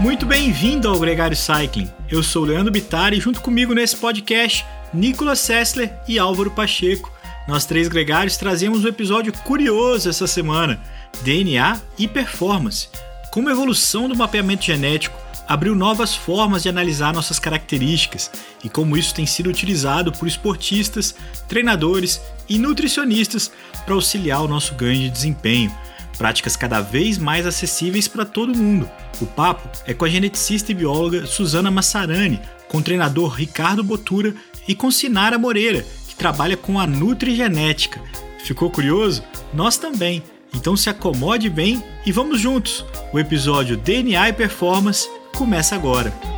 [0.00, 1.90] Muito bem-vindo ao Gregário Cycling.
[2.08, 4.64] Eu sou Leandro Bittar e junto comigo nesse podcast,
[4.94, 7.12] Nicolas Sessler e Álvaro Pacheco.
[7.48, 10.80] Nós três gregários trazemos um episódio curioso essa semana:
[11.22, 12.88] DNA e performance.
[13.32, 15.18] Como a evolução do mapeamento genético
[15.48, 18.30] abriu novas formas de analisar nossas características
[18.62, 21.12] e como isso tem sido utilizado por esportistas,
[21.48, 23.50] treinadores e nutricionistas
[23.84, 25.74] para auxiliar o nosso ganho de desempenho
[26.18, 28.90] práticas cada vez mais acessíveis para todo mundo.
[29.20, 34.34] O papo é com a geneticista e bióloga Suzana Massarani, com o treinador Ricardo Botura
[34.66, 38.00] e com Sinara Moreira, que trabalha com a nutrigenética.
[38.44, 39.22] Ficou curioso?
[39.54, 40.22] Nós também.
[40.54, 42.84] Então se acomode bem e vamos juntos.
[43.12, 46.37] O episódio DNA e Performance começa agora.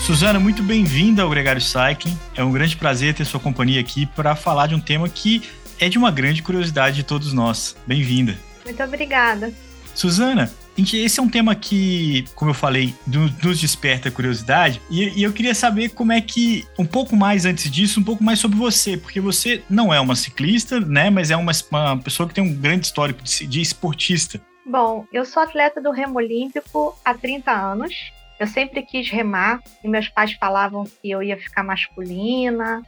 [0.00, 2.18] Suzana, muito bem-vinda ao Gregário Cycling.
[2.34, 5.42] É um grande prazer ter sua companhia aqui para falar de um tema que
[5.78, 7.76] é de uma grande curiosidade de todos nós.
[7.86, 8.36] Bem-vinda.
[8.64, 9.52] Muito obrigada.
[9.94, 14.80] Suzana, esse é um tema que, como eu falei, nos desperta curiosidade.
[14.90, 18.38] E, eu queria saber como é que, um pouco mais antes disso, um pouco mais
[18.38, 21.10] sobre você, porque você não é uma ciclista, né?
[21.10, 24.40] Mas é uma, uma pessoa que tem um grande histórico de, de esportista.
[24.64, 27.92] Bom, eu sou atleta do remo olímpico há 30 anos.
[28.40, 32.82] Eu sempre quis remar e meus pais falavam que eu ia ficar masculina,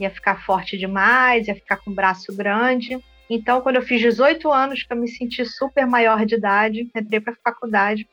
[0.00, 2.98] ia ficar forte demais, ia ficar com o braço grande.
[3.28, 7.20] Então, quando eu fiz 18 anos, que eu me senti super maior de idade, entrei
[7.20, 8.08] para a faculdade,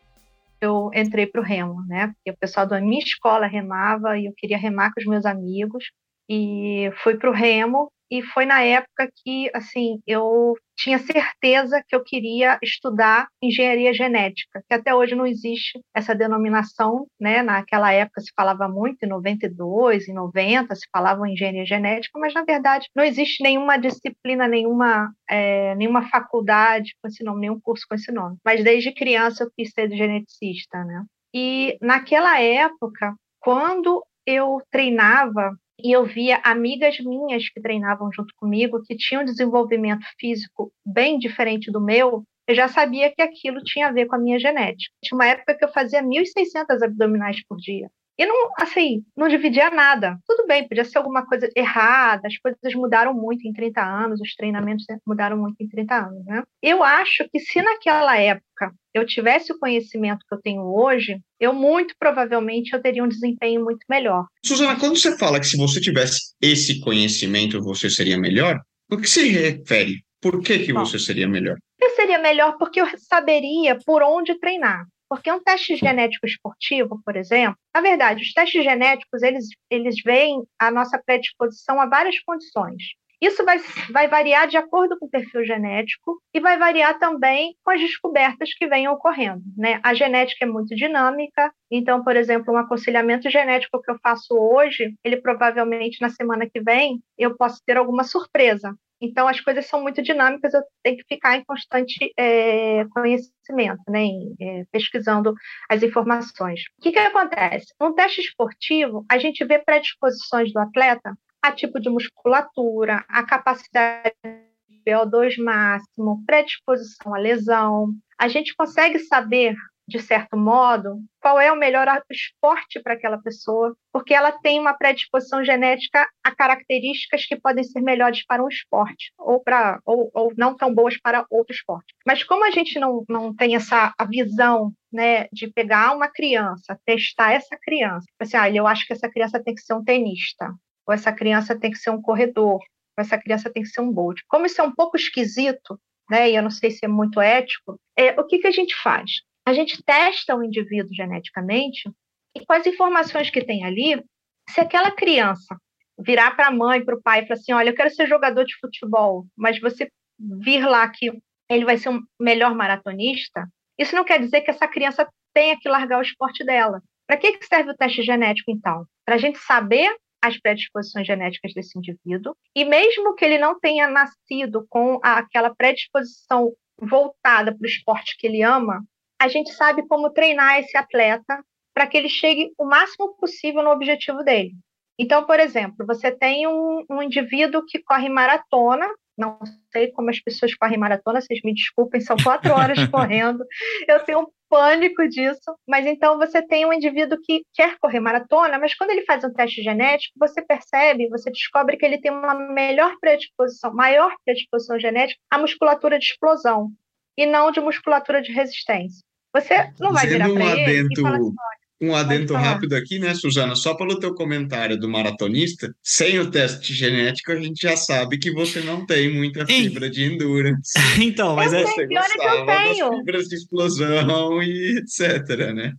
[0.59, 2.07] eu entrei para o remo, né?
[2.07, 5.85] Porque o pessoal da minha escola remava e eu queria remar com os meus amigos.
[6.29, 11.95] E fui para o remo e foi na época que, assim, eu tinha certeza que
[11.95, 17.43] eu queria estudar engenharia genética, que até hoje não existe essa denominação, né?
[17.43, 22.43] Naquela época se falava muito, em 92, em 90 se falava engenharia genética, mas na
[22.43, 27.95] verdade não existe nenhuma disciplina, nenhuma, é, nenhuma faculdade com esse nome, nenhum curso com
[27.95, 28.37] esse nome.
[28.43, 31.03] Mas desde criança eu quis ser geneticista, né?
[31.33, 38.81] E naquela época, quando eu treinava e eu via amigas minhas que treinavam junto comigo,
[38.83, 43.91] que tinham desenvolvimento físico bem diferente do meu, eu já sabia que aquilo tinha a
[43.91, 44.93] ver com a minha genética.
[45.03, 47.89] Tinha uma época que eu fazia 1.600 abdominais por dia.
[48.17, 50.17] E não, assim, não dividia nada.
[50.27, 54.35] Tudo bem, podia ser alguma coisa errada, as coisas mudaram muito em 30 anos, os
[54.35, 56.43] treinamentos mudaram muito em 30 anos, né?
[56.61, 61.53] Eu acho que se naquela época eu tivesse o conhecimento que eu tenho hoje, eu
[61.53, 64.25] muito provavelmente eu teria um desempenho muito melhor.
[64.45, 68.59] Suzana, quando você fala que se você tivesse esse conhecimento você seria melhor,
[68.91, 70.03] o que se refere?
[70.21, 71.57] Por que, que Bom, você seria melhor?
[71.79, 74.85] Eu seria melhor porque eu saberia por onde treinar.
[75.11, 80.41] Porque um teste genético esportivo, por exemplo, na verdade, os testes genéticos, eles, eles veem
[80.57, 82.81] a nossa predisposição a várias condições.
[83.21, 83.59] Isso vai,
[83.91, 88.53] vai variar de acordo com o perfil genético e vai variar também com as descobertas
[88.53, 89.43] que venham ocorrendo.
[89.57, 89.81] Né?
[89.83, 94.95] A genética é muito dinâmica, então, por exemplo, um aconselhamento genético que eu faço hoje,
[95.03, 98.73] ele provavelmente na semana que vem eu posso ter alguma surpresa.
[99.01, 104.03] Então, as coisas são muito dinâmicas, eu tenho que ficar em constante é, conhecimento, né,
[104.03, 105.33] em, é, pesquisando
[105.67, 106.61] as informações.
[106.77, 107.73] O que, que acontece?
[107.79, 114.13] No teste esportivo, a gente vê predisposições do atleta a tipo de musculatura, a capacidade
[114.23, 117.93] de VO2 máximo, predisposição à lesão.
[118.19, 119.55] A gente consegue saber
[119.91, 124.73] de certo modo, qual é o melhor esporte para aquela pessoa, porque ela tem uma
[124.73, 129.43] predisposição genética a características que podem ser melhores para um esporte, ou,
[129.85, 131.93] ou, ou não tão boas para outro esporte.
[132.07, 136.79] Mas como a gente não, não tem essa a visão né, de pegar uma criança,
[136.85, 140.53] testar essa criança, assim, ah, eu acho que essa criança tem que ser um tenista,
[140.87, 142.59] ou essa criança tem que ser um corredor,
[142.97, 144.23] ou essa criança tem que ser um bold.
[144.27, 145.77] Como isso é um pouco esquisito,
[146.09, 148.73] né, e eu não sei se é muito ético, é, o que, que a gente
[148.81, 149.09] faz?
[149.51, 151.89] A gente testa o indivíduo geneticamente
[152.35, 154.01] e com as informações que tem ali,
[154.49, 155.57] se aquela criança
[155.99, 158.45] virar para a mãe, para o pai e falar assim, olha, eu quero ser jogador
[158.45, 161.11] de futebol, mas você vir lá que
[161.49, 163.45] ele vai ser um melhor maratonista,
[163.77, 166.81] isso não quer dizer que essa criança tenha que largar o esporte dela.
[167.05, 168.85] Para que, que serve o teste genético, então?
[169.05, 169.93] Para a gente saber
[170.23, 176.53] as predisposições genéticas desse indivíduo, e mesmo que ele não tenha nascido com aquela predisposição
[176.79, 178.81] voltada para o esporte que ele ama,
[179.21, 181.45] a gente sabe como treinar esse atleta
[181.75, 184.53] para que ele chegue o máximo possível no objetivo dele.
[184.97, 189.37] Então, por exemplo, você tem um, um indivíduo que corre maratona, não
[189.71, 193.45] sei como as pessoas correm maratona, vocês me desculpem, são quatro horas correndo,
[193.87, 198.57] eu tenho um pânico disso, mas então você tem um indivíduo que quer correr maratona,
[198.57, 202.33] mas quando ele faz um teste genético, você percebe, você descobre que ele tem uma
[202.33, 206.71] melhor predisposição, maior predisposição genética à musculatura de explosão
[207.15, 209.03] e não de musculatura de resistência.
[209.33, 211.33] Você não vai virar para ele e falar assim,
[211.81, 213.55] um adendo rápido aqui, né, Suzana?
[213.55, 218.31] Só pelo teu comentário do maratonista, sem o teste genético, a gente já sabe que
[218.31, 220.73] você não tem muita fibra de endurance.
[221.01, 221.63] então, mas eu é.
[221.63, 225.73] Você gostava das fibras de explosão e etc, né?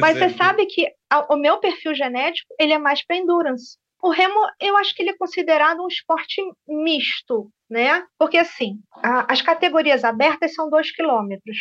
[0.00, 0.86] mas você sabe que
[1.28, 3.76] o meu perfil genético, ele é mais para endurance.
[4.00, 8.04] O remo, eu acho que ele é considerado um esporte misto, né?
[8.16, 11.56] Porque, assim, a, as categorias abertas são dois quilômetros.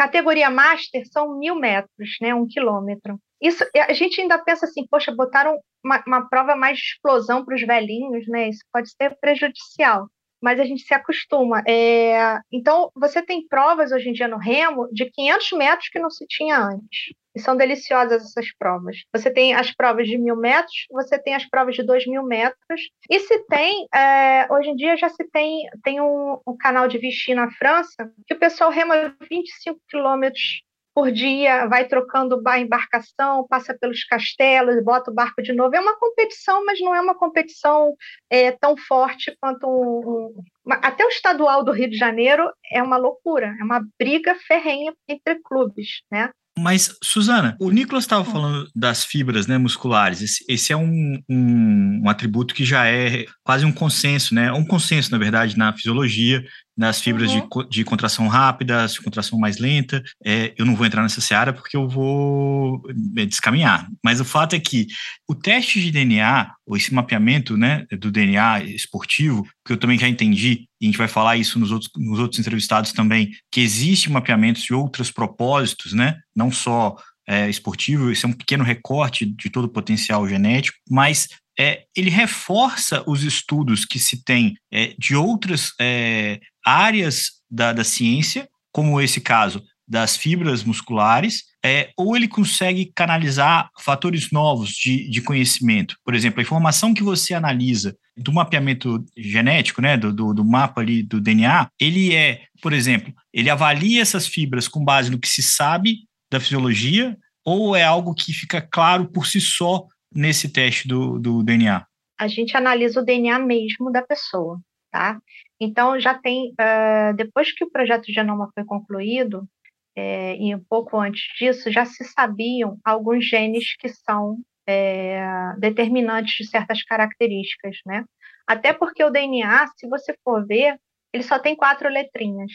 [0.00, 2.34] Categoria Master são mil metros, né?
[2.34, 3.20] Um quilômetro.
[3.38, 7.54] Isso, a gente ainda pensa assim, poxa, botaram uma, uma prova mais de explosão para
[7.54, 8.48] os velhinhos, né?
[8.48, 10.08] Isso pode ser prejudicial,
[10.40, 11.62] mas a gente se acostuma.
[11.66, 16.10] É, então, você tem provas hoje em dia no remo de 500 metros que não
[16.10, 17.14] se tinha antes.
[17.34, 19.04] E são deliciosas essas provas.
[19.14, 22.80] Você tem as provas de mil metros, você tem as provas de dois mil metros.
[23.08, 26.98] E se tem, é, hoje em dia já se tem, tem um, um canal de
[26.98, 30.62] Vichy na França, que o pessoal rema 25 quilômetros
[30.94, 35.74] por dia, vai trocando a embarcação, passa pelos castelos, bota o barco de novo.
[35.74, 37.94] É uma competição, mas não é uma competição
[38.28, 42.96] é, tão forte quanto um, um, até o estadual do Rio de Janeiro é uma
[42.96, 46.30] loucura, é uma briga ferrenha entre clubes, né?
[46.58, 48.32] Mas, Suzana, o Nicolas estava hum.
[48.32, 50.20] falando das fibras né, musculares.
[50.20, 54.52] Esse, esse é um, um, um, atributo que já é quase um consenso, né?
[54.52, 56.44] Um consenso, na verdade, na fisiologia,
[56.80, 57.46] nas fibras uhum.
[57.46, 60.02] de, de contração rápida, de contração mais lenta.
[60.24, 62.82] É, eu não vou entrar nessa seara porque eu vou
[63.18, 63.86] é, descaminhar.
[64.02, 64.86] Mas o fato é que
[65.28, 70.08] o teste de DNA, ou esse mapeamento né, do DNA esportivo, que eu também já
[70.08, 74.10] entendi, e a gente vai falar isso nos outros, nos outros entrevistados também, que existe
[74.10, 76.16] mapeamento de outros propósitos, né?
[76.34, 76.96] Não só
[77.28, 81.28] é, esportivo, isso é um pequeno recorte de todo o potencial genético, mas
[81.60, 87.84] é, ele reforça os estudos que se tem é, de outras é, áreas da, da
[87.84, 95.10] ciência, como esse caso das fibras musculares, é, ou ele consegue canalizar fatores novos de,
[95.10, 95.96] de conhecimento.
[96.04, 100.80] Por exemplo, a informação que você analisa do mapeamento genético, né, do, do, do, mapa
[100.80, 105.28] ali do DNA, ele é, por exemplo, ele avalia essas fibras com base no que
[105.28, 105.98] se sabe
[106.30, 111.42] da fisiologia, ou é algo que fica claro por si só nesse teste do, do
[111.42, 111.84] DNA?
[112.18, 114.60] A gente analisa o DNA mesmo da pessoa,
[114.90, 115.20] tá?
[115.60, 119.48] Então, já tem, uh, depois que o projeto Genoma foi concluído,
[119.96, 125.22] é, e um pouco antes disso, já se sabiam alguns genes que são é,
[125.58, 128.04] determinantes de certas características, né?
[128.46, 130.78] Até porque o DNA, se você for ver,
[131.12, 132.52] ele só tem quatro letrinhas.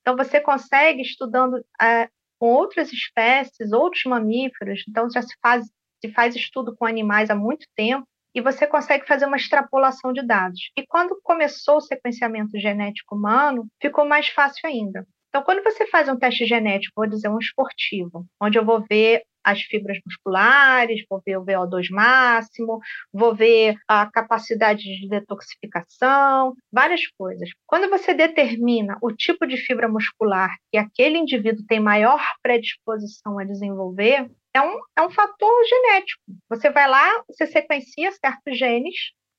[0.00, 5.64] Então, você consegue, estudando uh, com outras espécies, outros mamíferos, então já se faz
[6.04, 10.24] se faz estudo com animais há muito tempo e você consegue fazer uma extrapolação de
[10.26, 10.60] dados.
[10.76, 15.06] E quando começou o sequenciamento genético humano, ficou mais fácil ainda.
[15.28, 19.22] Então, quando você faz um teste genético, vou dizer um esportivo, onde eu vou ver
[19.42, 22.78] as fibras musculares, vou ver o VO2 máximo,
[23.12, 27.48] vou ver a capacidade de detoxificação, várias coisas.
[27.66, 33.44] Quando você determina o tipo de fibra muscular que aquele indivíduo tem maior predisposição a
[33.44, 36.22] desenvolver, é um, é um fator genético.
[36.48, 38.94] Você vai lá, você sequencia certos genes,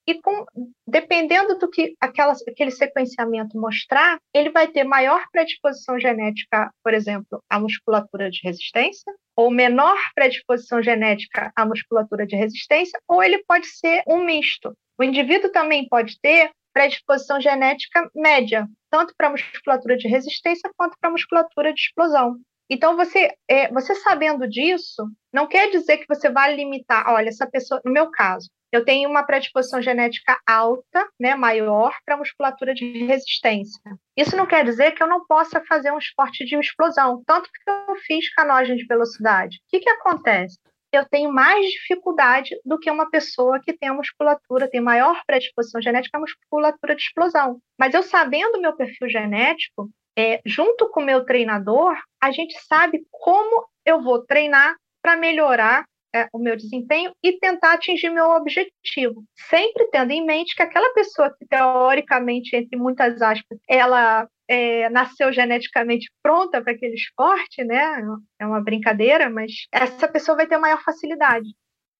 [0.05, 0.45] e com,
[0.85, 7.41] dependendo do que aquela, aquele sequenciamento mostrar, ele vai ter maior predisposição genética, por exemplo,
[7.49, 13.65] à musculatura de resistência, ou menor predisposição genética à musculatura de resistência, ou ele pode
[13.67, 14.73] ser um misto.
[14.99, 21.11] O indivíduo também pode ter predisposição genética média, tanto para musculatura de resistência quanto para
[21.11, 22.35] musculatura de explosão.
[22.73, 27.45] Então, você, é, você sabendo disso, não quer dizer que você vai limitar, olha, essa
[27.45, 33.05] pessoa, no meu caso, eu tenho uma predisposição genética alta, né, maior, para musculatura de
[33.05, 33.79] resistência.
[34.17, 37.69] Isso não quer dizer que eu não possa fazer um esporte de explosão, tanto que
[37.69, 39.57] eu fiz canoagem de velocidade.
[39.57, 40.57] O que, que acontece?
[40.91, 45.79] Eu tenho mais dificuldade do que uma pessoa que tem a musculatura, tem maior predisposição
[45.79, 47.59] genética à musculatura de explosão.
[47.79, 52.53] Mas eu sabendo o meu perfil genético, é, junto com o meu treinador, a gente
[52.67, 58.29] sabe como eu vou treinar para melhorar é, o meu desempenho e tentar atingir meu
[58.31, 64.89] objetivo, sempre tendo em mente que aquela pessoa que teoricamente, entre muitas aspas, ela é,
[64.89, 67.99] nasceu geneticamente pronta para aquele esporte, né?
[68.39, 71.49] É uma brincadeira, mas essa pessoa vai ter maior facilidade.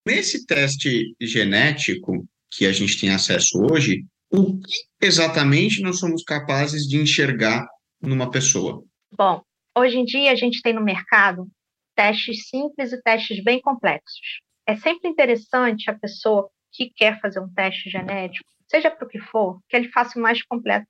[0.05, 6.84] Nesse teste genético que a gente tem acesso hoje, o que exatamente nós somos capazes
[6.84, 7.65] de enxergar
[8.03, 8.83] numa pessoa?
[9.17, 9.41] Bom,
[9.77, 11.48] hoje em dia a gente tem no mercado
[11.95, 14.41] testes simples e testes bem complexos.
[14.67, 19.19] É sempre interessante a pessoa que quer fazer um teste genético, seja para o que
[19.19, 20.88] for, que ele faça o mais completo,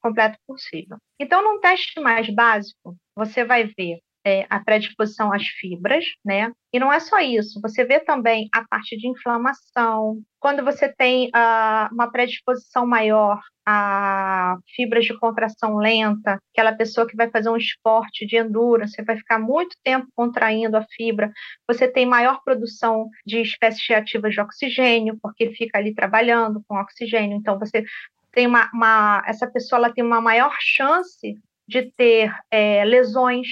[0.00, 0.96] completo possível.
[1.18, 6.50] Então, num teste mais básico, você vai ver é, a predisposição às fibras, né?
[6.72, 10.20] E não é só isso, você vê também a parte de inflamação.
[10.40, 17.16] Quando você tem uh, uma predisposição maior a fibras de contração lenta, aquela pessoa que
[17.16, 21.32] vai fazer um esporte de endurance, vai ficar muito tempo contraindo a fibra,
[21.66, 27.36] você tem maior produção de espécies reativas de oxigênio, porque fica ali trabalhando com oxigênio,
[27.36, 27.84] então você
[28.32, 33.46] tem uma, uma essa pessoa ela tem uma maior chance de ter é, lesões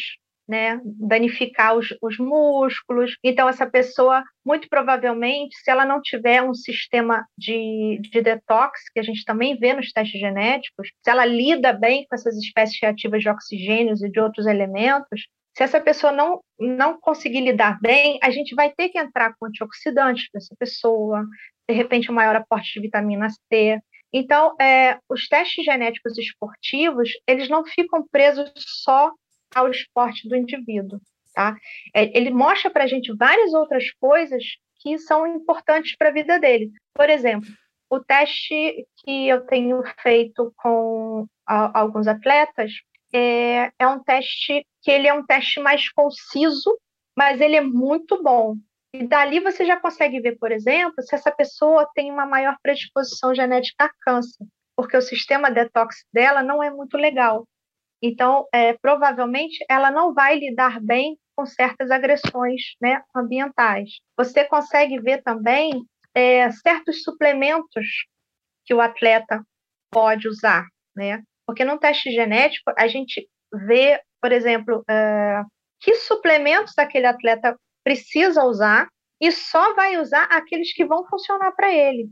[0.53, 3.17] né, danificar os, os, músculos.
[3.25, 9.01] Então, essa pessoa, muito provavelmente, se ela não tiver um sistema de, de detox, que
[9.01, 13.23] a gente também vê nos testes genéticos, se ela lida bem com essas espécies reativas
[13.23, 18.31] de oxigênios e de outros elementos, se essa pessoa não, não conseguir lidar bem, a
[18.31, 21.25] gente vai ter que entrar com antioxidantes para essa pessoa,
[21.67, 23.81] de repente, um maior aporte de vitamina C.
[24.13, 29.11] Então, é, os testes genéticos esportivos, eles não ficam presos só
[29.55, 31.01] ao esporte do indivíduo.
[31.35, 31.57] Tá?
[31.95, 34.43] É, ele mostra para a gente várias outras coisas
[34.81, 36.71] que são importantes para a vida dele.
[36.95, 37.49] Por exemplo,
[37.89, 42.73] o teste que eu tenho feito com a, alguns atletas
[43.13, 46.79] é, é um teste que ele é um teste mais conciso,
[47.17, 48.57] mas ele é muito bom.
[48.95, 53.35] E dali você já consegue ver, por exemplo, se essa pessoa tem uma maior predisposição
[53.35, 57.47] genética a câncer, porque o sistema detox dela não é muito legal.
[58.03, 63.91] Então, é, provavelmente, ela não vai lidar bem com certas agressões né, ambientais.
[64.17, 67.87] Você consegue ver também é, certos suplementos
[68.65, 69.43] que o atleta
[69.91, 70.67] pode usar,
[70.97, 71.23] né?
[71.47, 73.29] Porque no teste genético a gente
[73.67, 75.43] vê, por exemplo, é,
[75.81, 78.89] que suplementos aquele atleta precisa usar
[79.21, 82.09] e só vai usar aqueles que vão funcionar para ele.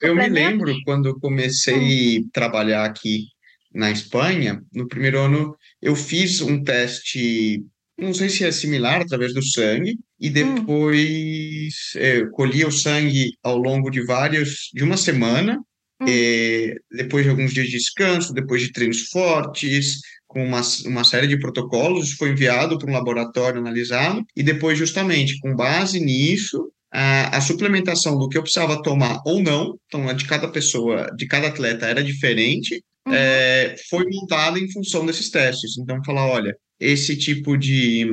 [0.00, 2.24] Eu me lembro quando comecei hum.
[2.26, 3.26] a trabalhar aqui
[3.74, 7.62] na Espanha, no primeiro ano eu fiz um teste,
[7.98, 10.32] não sei se é similar, através do sangue, e hum.
[10.32, 12.30] depois hum.
[12.32, 15.58] colhia o sangue ao longo de vários, de uma semana,
[16.00, 16.06] hum.
[16.08, 21.26] é, depois de alguns dias de descanso, depois de treinos fortes, com uma, uma série
[21.26, 27.36] de protocolos, foi enviado para um laboratório analisado, e depois, justamente, com base nisso, a,
[27.36, 31.26] a, suplementação do que eu precisava tomar ou não, então a de cada pessoa, de
[31.26, 33.14] cada atleta era diferente, uhum.
[33.14, 35.78] é, foi montada em função desses testes.
[35.78, 38.06] Então, falar, olha, esse tipo de,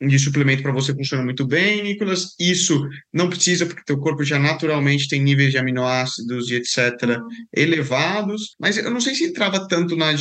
[0.00, 2.34] de suplemento para você funciona muito bem, Nicolas.
[2.38, 6.78] Isso não precisa, porque teu corpo já naturalmente tem níveis de aminoácidos e etc.
[7.02, 7.28] Uhum.
[7.56, 8.54] elevados.
[8.60, 10.14] Mas eu não sei se entrava tanto na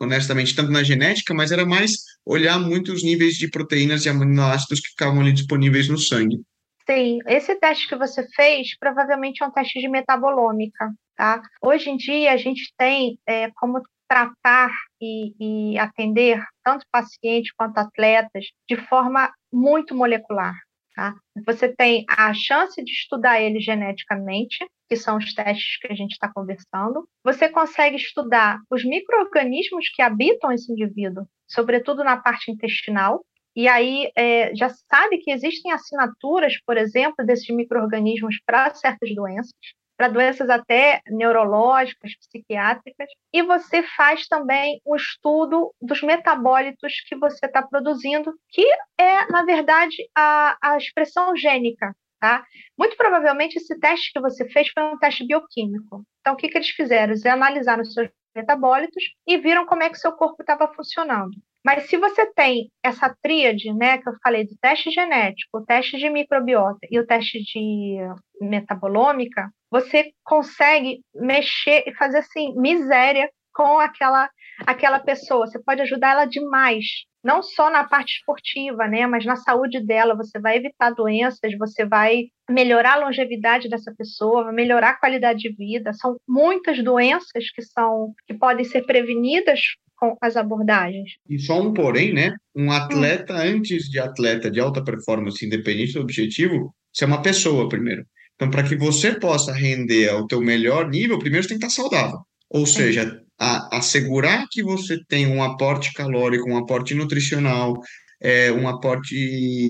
[0.00, 1.92] honestamente, tanto na genética, mas era mais
[2.26, 6.40] olhar muito os níveis de proteínas e aminoácidos que ficavam ali disponíveis no sangue.
[6.88, 10.92] Sim, esse teste que você fez provavelmente é um teste de metabolômica.
[11.16, 11.40] Tá?
[11.62, 17.78] Hoje em dia, a gente tem é, como tratar e, e, atender tanto pacientes quanto
[17.78, 20.54] atletas de forma muito molecular.
[20.94, 21.14] Tá?
[21.46, 26.12] Você tem a chance de estudar ele geneticamente, que são os testes que a gente
[26.12, 27.08] está conversando.
[27.24, 33.24] Você consegue estudar os micro-organismos que habitam esse indivíduo, sobretudo na parte intestinal,
[33.56, 39.52] e aí é, já sabe que existem assinaturas, por exemplo, desses micro-organismos para certas doenças
[39.96, 47.46] para doenças até neurológicas, psiquiátricas, e você faz também o estudo dos metabólitos que você
[47.46, 48.66] está produzindo, que
[48.98, 51.94] é, na verdade, a, a expressão gênica.
[52.20, 52.42] Tá?
[52.78, 56.04] Muito provavelmente esse teste que você fez foi um teste bioquímico.
[56.20, 57.12] Então, o que, que eles fizeram?
[57.12, 61.36] Eles analisaram os seus metabólitos e viram como é que seu corpo estava funcionando.
[61.64, 65.96] Mas se você tem essa tríade, né, que eu falei do teste genético, o teste
[65.96, 67.96] de microbiota e o teste de
[68.40, 74.28] metabolômica, você consegue mexer e fazer assim miséria com aquela
[74.66, 75.46] aquela pessoa.
[75.46, 76.84] Você pode ajudar ela demais,
[77.24, 80.14] não só na parte esportiva, né, mas na saúde dela.
[80.16, 85.40] Você vai evitar doenças, você vai melhorar a longevidade dessa pessoa, vai melhorar a qualidade
[85.40, 85.92] de vida.
[85.94, 89.60] São muitas doenças que são que podem ser prevenidas
[89.96, 91.12] com as abordagens.
[91.28, 92.34] E só um porém, né?
[92.54, 97.68] Um atleta, antes de atleta de alta performance, independente do objetivo, você é uma pessoa
[97.68, 98.04] primeiro.
[98.34, 101.82] Então, para que você possa render ao teu melhor nível, primeiro você tem que estar
[101.82, 102.18] saudável.
[102.50, 107.74] Ou seja, a, assegurar que você tem um aporte calórico, um aporte nutricional,
[108.20, 109.14] é, um aporte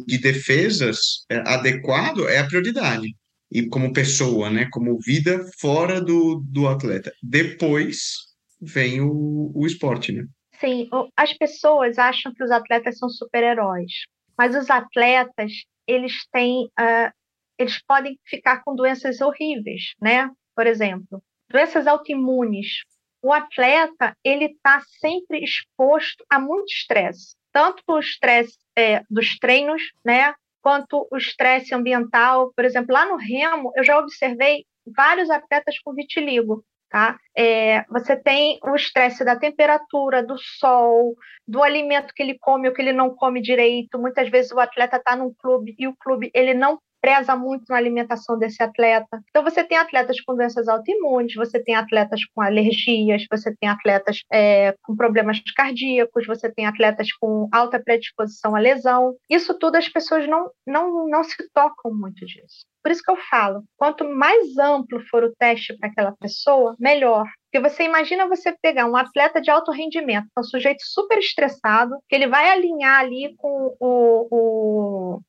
[0.06, 3.14] de defesas é, adequado é a prioridade.
[3.50, 4.68] E como pessoa, né?
[4.72, 7.12] Como vida fora do, do atleta.
[7.22, 8.33] Depois
[8.64, 10.24] vem o, o esporte, né?
[10.60, 13.92] Sim, as pessoas acham que os atletas são super-heróis,
[14.36, 15.52] mas os atletas,
[15.86, 17.12] eles têm, uh,
[17.58, 20.30] eles podem ficar com doenças horríveis, né?
[20.54, 22.82] Por exemplo, doenças autoimunes.
[23.22, 29.82] O atleta, ele está sempre exposto a muito estresse, tanto o estresse é, dos treinos,
[30.04, 30.34] né?
[30.60, 32.52] Quanto o estresse ambiental.
[32.54, 36.64] Por exemplo, lá no remo, eu já observei vários atletas com vitiligo.
[36.90, 37.18] Tá?
[37.36, 42.74] É, você tem o estresse da temperatura, do sol, do alimento que ele come ou
[42.74, 43.98] que ele não come direito.
[43.98, 47.76] Muitas vezes o atleta está num clube e o clube ele não preza muito na
[47.76, 49.22] alimentação desse atleta.
[49.28, 54.22] Então, você tem atletas com doenças autoimunes, você tem atletas com alergias, você tem atletas
[54.32, 59.14] é, com problemas cardíacos, você tem atletas com alta predisposição à lesão.
[59.28, 62.64] Isso tudo as pessoas não, não, não se tocam muito disso.
[62.82, 67.26] Por isso que eu falo, quanto mais amplo for o teste para aquela pessoa, melhor.
[67.52, 72.14] Porque você imagina você pegar um atleta de alto rendimento, um sujeito super estressado, que
[72.14, 75.20] ele vai alinhar ali com o, o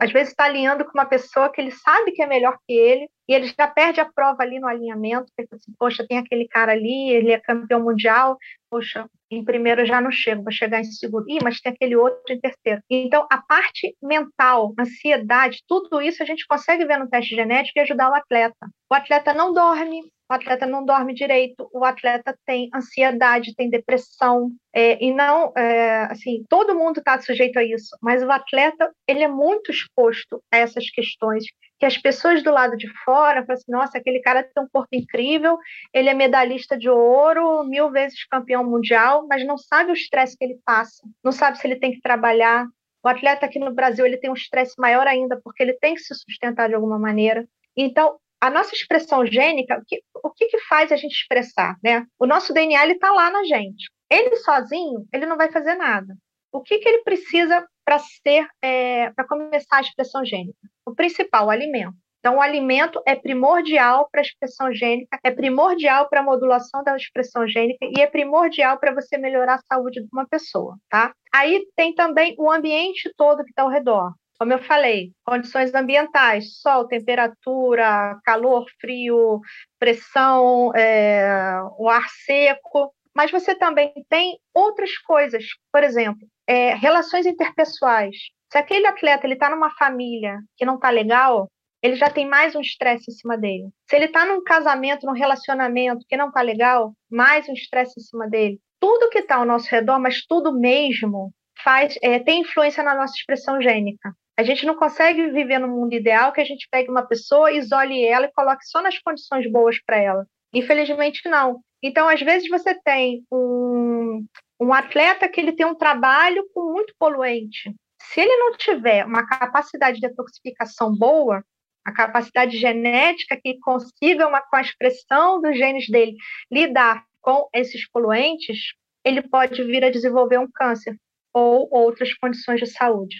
[0.00, 3.08] às vezes está alinhando com uma pessoa que ele sabe que é melhor que ele,
[3.32, 6.72] e ele já perde a prova ali no alinhamento, porque assim, poxa, tem aquele cara
[6.72, 8.36] ali, ele é campeão mundial,
[8.70, 11.96] poxa, em primeiro eu já não chego, vou chegar em segundo, Ih, mas tem aquele
[11.96, 12.82] outro em terceiro.
[12.90, 17.80] Então, a parte mental, ansiedade, tudo isso a gente consegue ver no teste genético e
[17.80, 18.68] ajudar o atleta.
[18.90, 24.50] O atleta não dorme, o atleta não dorme direito, o atleta tem ansiedade, tem depressão,
[24.74, 29.22] é, e não, é, assim, todo mundo está sujeito a isso, mas o atleta, ele
[29.22, 31.44] é muito exposto a essas questões,
[31.82, 34.86] que as pessoas do lado de fora falam assim, nossa, aquele cara tem um corpo
[34.92, 35.58] incrível,
[35.92, 40.44] ele é medalhista de ouro, mil vezes campeão mundial, mas não sabe o estresse que
[40.44, 42.68] ele passa, não sabe se ele tem que trabalhar,
[43.04, 46.02] o atleta aqui no Brasil ele tem um estresse maior ainda, porque ele tem que
[46.02, 47.44] se sustentar de alguma maneira.
[47.76, 51.76] Então, a nossa expressão gênica, o que, o que, que faz a gente expressar?
[51.82, 52.06] Né?
[52.16, 53.90] O nosso DNA está lá na gente.
[54.08, 56.14] Ele sozinho, ele não vai fazer nada.
[56.52, 60.58] O que, que ele precisa para ser, é, para começar a expressão gênica?
[60.86, 61.94] O principal, o alimento.
[62.22, 66.96] Então, o alimento é primordial para a expressão gênica, é primordial para a modulação da
[66.96, 71.12] expressão gênica e é primordial para você melhorar a saúde de uma pessoa, tá?
[71.34, 74.12] Aí tem também o ambiente todo que está ao redor.
[74.38, 79.40] Como eu falei, condições ambientais, sol, temperatura, calor, frio,
[79.80, 87.24] pressão, é, o ar seco, mas você também tem outras coisas, por exemplo, é, relações
[87.24, 88.14] interpessoais.
[88.50, 91.48] Se aquele atleta ele está numa família que não está legal,
[91.82, 93.70] ele já tem mais um estresse em cima dele.
[93.88, 98.02] Se ele está num casamento, num relacionamento que não está legal, mais um estresse em
[98.02, 98.60] cima dele.
[98.78, 101.32] Tudo que está ao nosso redor, mas tudo mesmo,
[101.64, 104.12] faz é, tem influência na nossa expressão gênica.
[104.36, 108.04] A gente não consegue viver no mundo ideal que a gente pegue uma pessoa, isole
[108.04, 110.26] ela e coloque só nas condições boas para ela.
[110.52, 111.60] Infelizmente, não.
[111.82, 114.24] Então, às vezes, você tem um,
[114.60, 117.74] um atleta que ele tem um trabalho com muito poluente.
[118.00, 121.44] Se ele não tiver uma capacidade de detoxificação boa,
[121.84, 126.14] a capacidade genética que consiga, uma, com a expressão dos genes dele,
[126.50, 128.58] lidar com esses poluentes,
[129.04, 130.96] ele pode vir a desenvolver um câncer
[131.34, 133.16] ou outras condições de saúde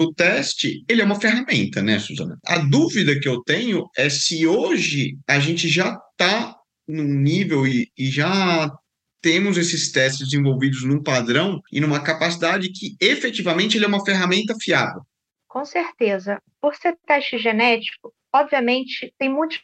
[0.00, 2.38] o teste, ele é uma ferramenta, né, Suzana?
[2.46, 6.49] A dúvida que eu tenho é se hoje a gente já está
[6.90, 8.70] num nível e, e já
[9.22, 14.54] temos esses testes desenvolvidos num padrão e numa capacidade que efetivamente ele é uma ferramenta
[14.60, 15.02] fiável.
[15.46, 16.40] Com certeza.
[16.60, 19.60] Por ser teste genético, obviamente, tem muitos,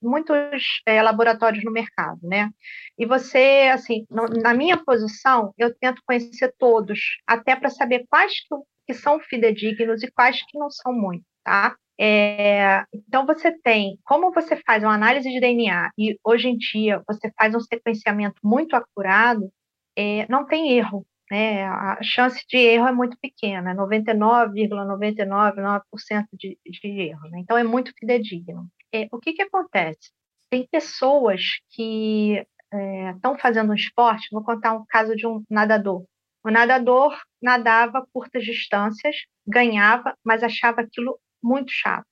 [0.00, 2.50] muitos é, laboratórios no mercado, né?
[2.98, 8.34] E você, assim, no, na minha posição, eu tento conhecer todos, até para saber quais
[8.40, 8.54] que
[8.90, 11.76] que são fidedignos e quais que não são muito, tá?
[12.02, 17.02] É, então você tem, como você faz uma análise de DNA e hoje em dia
[17.06, 19.52] você faz um sequenciamento muito acurado,
[19.94, 21.64] é, não tem erro, né?
[21.64, 27.40] A chance de erro é muito pequena, 99,999% de, de erro, né?
[27.40, 28.66] Então é muito fidedigno.
[28.90, 30.10] É, o que que acontece?
[30.48, 32.42] Tem pessoas que
[33.14, 36.06] estão é, fazendo um esporte, vou contar um caso de um nadador.
[36.42, 42.06] O nadador nadava curtas distâncias, ganhava, mas achava aquilo muito chato.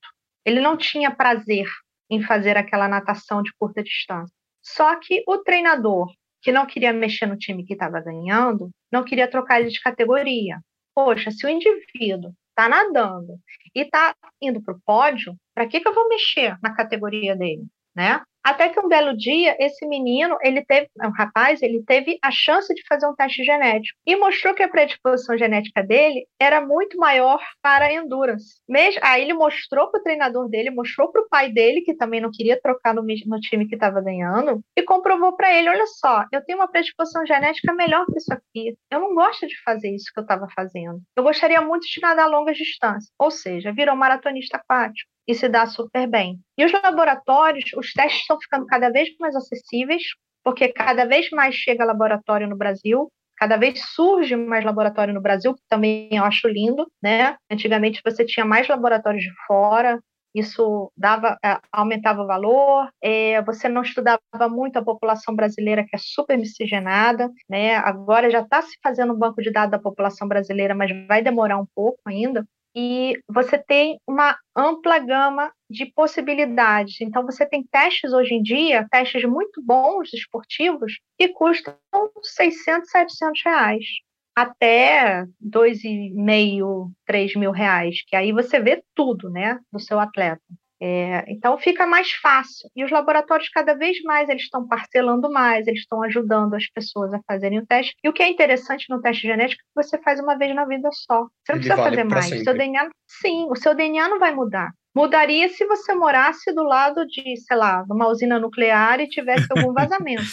[0.45, 1.67] Ele não tinha prazer
[2.11, 4.35] em fazer aquela natação de curta distância.
[4.63, 6.09] Só que o treinador
[6.41, 10.61] que não queria mexer no time que estava ganhando, não queria trocar ele de categoria.
[10.95, 13.39] Poxa, se o indivíduo está nadando
[13.75, 17.67] e está indo para o pódio, para que, que eu vou mexer na categoria dele?
[17.95, 18.21] Né?
[18.49, 22.73] Até que um belo dia, esse menino, ele teve, um rapaz, ele teve a chance
[22.75, 27.39] de fazer um teste genético e mostrou que a predisposição genética dele era muito maior
[27.61, 28.59] para endurance.
[28.67, 32.23] Mesmo, aí ele mostrou para o treinador dele, mostrou para o pai dele, que também
[32.23, 36.25] não queria trocar no, no time que estava ganhando, e comprovou para ele: olha só,
[36.33, 38.75] eu tenho uma predisposição genética melhor que isso aqui.
[38.91, 41.03] Eu não gosto de fazer isso que eu estava fazendo.
[41.15, 43.13] Eu gostaria muito de nadar longas distâncias.
[43.19, 46.41] Ou seja, virou maratonista aquático e se dá super bem.
[46.57, 50.03] E os laboratórios, os testes estão ficando cada vez mais acessíveis,
[50.43, 55.55] porque cada vez mais chega laboratório no Brasil, cada vez surge mais laboratório no Brasil,
[55.55, 57.37] que também eu acho lindo, né?
[57.51, 60.01] Antigamente você tinha mais laboratórios de fora,
[60.35, 65.97] isso dava, é, aumentava o valor, é, você não estudava muito a população brasileira, que
[65.97, 67.77] é super miscigenada, né?
[67.77, 71.59] agora já está se fazendo um banco de dados da população brasileira, mas vai demorar
[71.59, 72.45] um pouco ainda,
[72.81, 77.01] e você tem uma ampla gama de possibilidades.
[77.01, 81.75] Então, você tem testes hoje em dia, testes muito bons esportivos, que custam
[82.23, 83.85] 600, 700 reais,
[84.33, 90.41] até 2,5, 3 mil reais, que aí você vê tudo, né, do seu atleta.
[90.81, 92.71] É, então fica mais fácil.
[92.75, 97.13] E os laboratórios cada vez mais eles estão parcelando mais, eles estão ajudando as pessoas
[97.13, 97.95] a fazerem o teste.
[98.03, 100.65] E o que é interessante no teste genético é que você faz uma vez na
[100.65, 101.23] vida só.
[101.45, 102.33] Você não Ele precisa vale fazer mais.
[102.33, 104.71] O seu DNA, sim, o seu DNA não vai mudar.
[104.99, 109.47] Mudaria se você morasse do lado de, sei lá, de uma usina nuclear e tivesse
[109.49, 110.25] algum vazamento.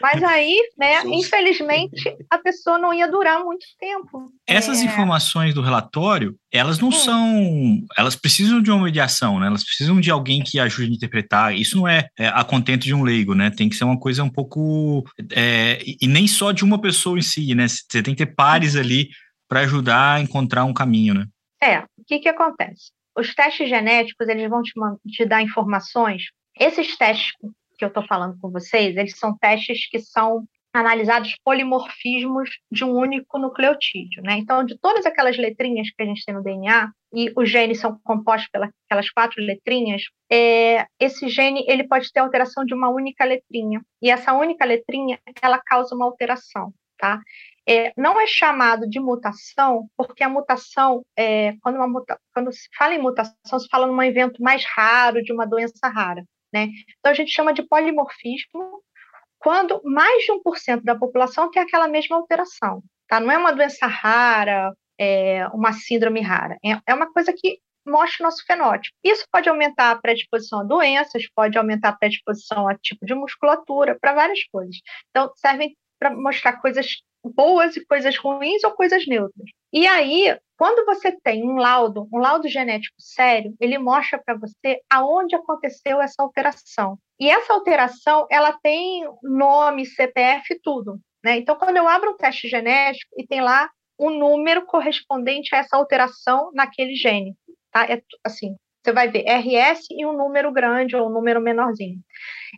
[0.00, 4.30] Mas aí, né, infelizmente, a pessoa não ia durar muito tempo.
[4.46, 4.84] Essas é...
[4.84, 6.92] informações do relatório, elas não hum.
[6.92, 7.84] são.
[7.98, 9.48] Elas precisam de uma mediação, né?
[9.48, 11.56] Elas precisam de alguém que ajude a interpretar.
[11.56, 13.50] Isso não é, é a contento de um leigo, né?
[13.50, 15.04] Tem que ser uma coisa um pouco.
[15.32, 17.66] É, e nem só de uma pessoa em si, né?
[17.66, 19.08] Você tem que ter pares ali
[19.48, 21.26] para ajudar a encontrar um caminho, né?
[21.60, 22.92] É, o que, que acontece?
[23.16, 24.72] Os testes genéticos, eles vão te,
[25.08, 26.24] te dar informações.
[26.58, 27.32] Esses testes
[27.78, 32.92] que eu estou falando com vocês, eles são testes que são analisados polimorfismos de um
[32.92, 34.38] único nucleotídeo, né?
[34.38, 38.00] Então, de todas aquelas letrinhas que a gente tem no DNA, e os genes são
[38.02, 38.48] compostos
[38.88, 44.10] pelas quatro letrinhas, é, esse gene ele pode ter alteração de uma única letrinha, e
[44.10, 47.20] essa única letrinha ela causa uma alteração, tá?
[47.68, 52.94] É, não é chamado de mutação, porque a mutação, é, quando, muta, quando se fala
[52.94, 56.24] em mutação, se fala num evento mais raro, de uma doença rara.
[56.52, 56.68] Né?
[56.98, 58.82] Então, a gente chama de polimorfismo
[59.38, 62.82] quando mais de 1% da população tem aquela mesma alteração.
[63.08, 63.18] Tá?
[63.18, 66.56] Não é uma doença rara, é uma síndrome rara.
[66.64, 68.94] É, é uma coisa que mostra o nosso fenótipo.
[69.02, 73.98] Isso pode aumentar a predisposição a doenças, pode aumentar a predisposição a tipo de musculatura,
[74.00, 74.76] para várias coisas.
[75.10, 76.86] Então, servem para mostrar coisas
[77.24, 79.48] boas e coisas ruins ou coisas neutras.
[79.72, 84.80] E aí, quando você tem um laudo, um laudo genético sério, ele mostra para você
[84.90, 86.98] aonde aconteceu essa alteração.
[87.18, 90.98] E essa alteração, ela tem nome, CPF, tudo.
[91.24, 91.38] Né?
[91.38, 95.76] Então, quando eu abro um teste genético e tem lá um número correspondente a essa
[95.76, 97.36] alteração naquele gene,
[97.70, 97.84] tá?
[97.84, 102.00] É assim, você vai ver RS e um número grande ou um número menorzinho.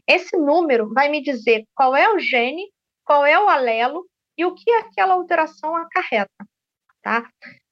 [0.08, 2.70] Esse número vai me dizer qual é o gene,
[3.04, 6.46] qual é o alelo e o que aquela alteração acarreta,
[7.02, 7.28] tá?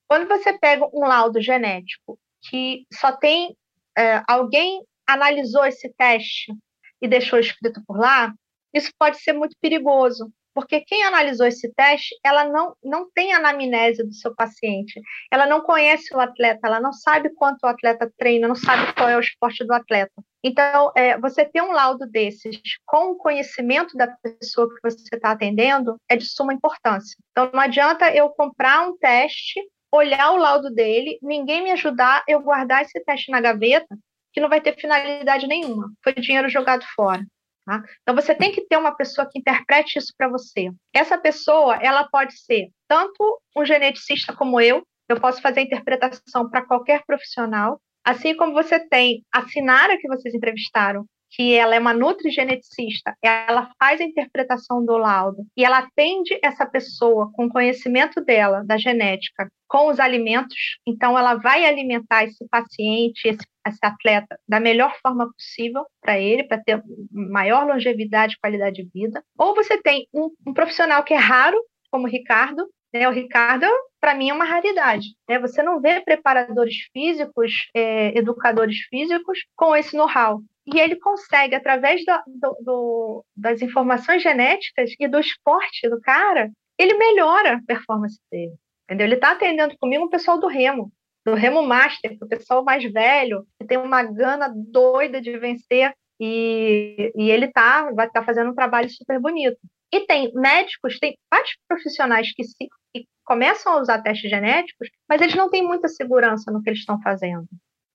[0.08, 3.56] Quando você pega um laudo genético que só tem
[3.96, 6.52] é, alguém analisou esse teste
[7.00, 8.32] e deixou escrito por lá,
[8.72, 14.04] isso pode ser muito perigoso, porque quem analisou esse teste, ela não, não tem anamnese
[14.04, 18.48] do seu paciente, ela não conhece o atleta, ela não sabe quanto o atleta treina,
[18.48, 20.12] não sabe qual é o esporte do atleta.
[20.44, 25.30] Então, é, você ter um laudo desses com o conhecimento da pessoa que você está
[25.30, 27.16] atendendo é de suma importância.
[27.30, 29.60] Então, não adianta eu comprar um teste,
[29.92, 33.96] olhar o laudo dele, ninguém me ajudar, eu guardar esse teste na gaveta,
[34.32, 35.92] que não vai ter finalidade nenhuma.
[36.02, 37.22] Foi dinheiro jogado fora.
[37.64, 37.82] Tá?
[38.02, 40.70] Então você tem que ter uma pessoa que interprete isso para você.
[40.92, 46.48] Essa pessoa, ela pode ser tanto um geneticista como eu, eu posso fazer a interpretação
[46.50, 51.78] para qualquer profissional, assim como você tem a Sinara que vocês entrevistaram, que ela é
[51.78, 58.22] uma nutrigeneticista, ela faz a interpretação do laudo e ela atende essa pessoa com conhecimento
[58.22, 64.38] dela, da genética, com os alimentos, então ela vai alimentar esse paciente, esse, esse atleta,
[64.48, 69.22] da melhor forma possível para ele, para ter maior longevidade e qualidade de vida.
[69.38, 71.56] Ou você tem um, um profissional que é raro,
[71.90, 73.08] como o Ricardo, né?
[73.08, 73.66] O Ricardo,
[74.00, 75.16] para mim, é uma raridade.
[75.28, 75.38] Né?
[75.38, 80.42] Você não vê preparadores físicos, é, educadores físicos com esse know-how.
[80.66, 86.50] e ele consegue, através do, do, do, das informações genéticas e do esporte do cara,
[86.78, 88.54] ele melhora a performance dele.
[88.84, 89.06] Entendeu?
[89.06, 90.92] Ele está atendendo comigo o pessoal do Remo,
[91.24, 97.12] do Remo Master, o pessoal mais velho, que tem uma gana doida de vencer, e,
[97.16, 99.58] e ele tá, vai estar tá fazendo um trabalho super bonito.
[99.92, 105.20] E tem médicos, tem vários profissionais que, se, que começam a usar testes genéticos, mas
[105.20, 107.46] eles não têm muita segurança no que eles estão fazendo.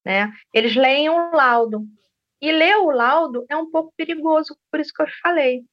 [0.06, 0.32] Né?
[0.54, 1.86] Eles leem um laudo.
[2.42, 5.64] E ler o laudo é um pouco perigoso, por isso que eu falei.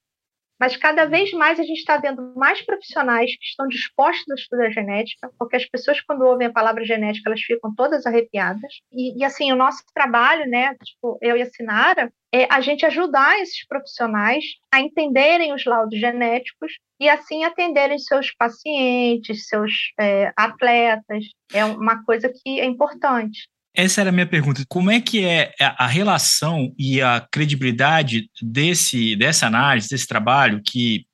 [0.65, 4.71] Mas cada vez mais a gente está vendo mais profissionais que estão dispostos a estudar
[4.71, 8.73] genética, porque as pessoas, quando ouvem a palavra genética, elas ficam todas arrepiadas.
[8.91, 12.87] E, e assim, o nosso trabalho, né, tipo, eu e a Sinara, é a gente
[12.87, 20.33] ajudar esses profissionais a entenderem os laudos genéticos e assim atenderem seus pacientes, seus é,
[20.35, 21.27] atletas.
[21.53, 23.51] É uma coisa que é importante.
[23.75, 24.65] Essa era a minha pergunta.
[24.69, 31.05] Como é que é a relação e a credibilidade desse, dessa análise, desse trabalho, que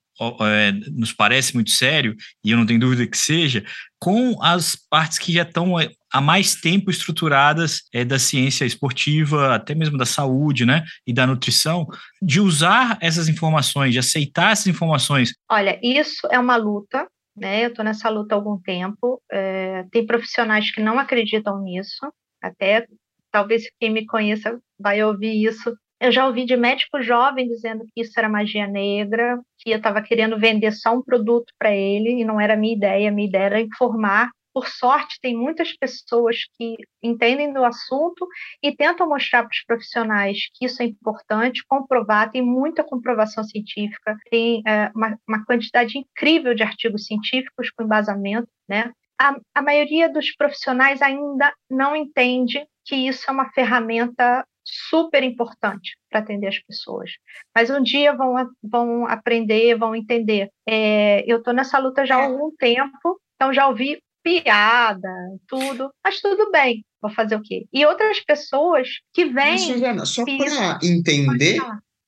[0.43, 3.65] é, nos parece muito sério, e eu não tenho dúvida que seja,
[3.99, 9.55] com as partes que já estão é, há mais tempo estruturadas é, da ciência esportiva,
[9.55, 11.87] até mesmo da saúde, né, e da nutrição,
[12.21, 15.33] de usar essas informações, de aceitar essas informações?
[15.51, 17.65] Olha, isso é uma luta, né?
[17.65, 19.23] Eu estou nessa luta há algum tempo.
[19.33, 22.87] É, tem profissionais que não acreditam nisso, até
[23.31, 25.75] talvez quem me conheça vai ouvir isso.
[26.01, 30.01] Eu já ouvi de médico jovem dizendo que isso era magia negra, que eu estava
[30.01, 33.11] querendo vender só um produto para ele e não era minha ideia.
[33.11, 34.31] Minha ideia era informar.
[34.53, 38.27] Por sorte, tem muitas pessoas que entendem do assunto
[38.63, 42.33] e tentam mostrar para os profissionais que isso é importante, comprovar.
[42.33, 48.49] Tem muita comprovação científica, tem é, uma, uma quantidade incrível de artigos científicos com embasamento,
[48.69, 48.93] né?
[49.21, 55.97] A, a maioria dos profissionais ainda não entende que isso é uma ferramenta super importante
[56.09, 57.11] para atender as pessoas.
[57.55, 60.49] Mas um dia vão, vão aprender, vão entender.
[60.67, 65.09] É, eu estou nessa luta já há algum tempo, então já ouvi piada,
[65.47, 67.67] tudo, mas tudo bem, vou fazer o quê?
[67.73, 69.59] E outras pessoas que vêm.
[69.59, 71.59] Suzana, só para entender,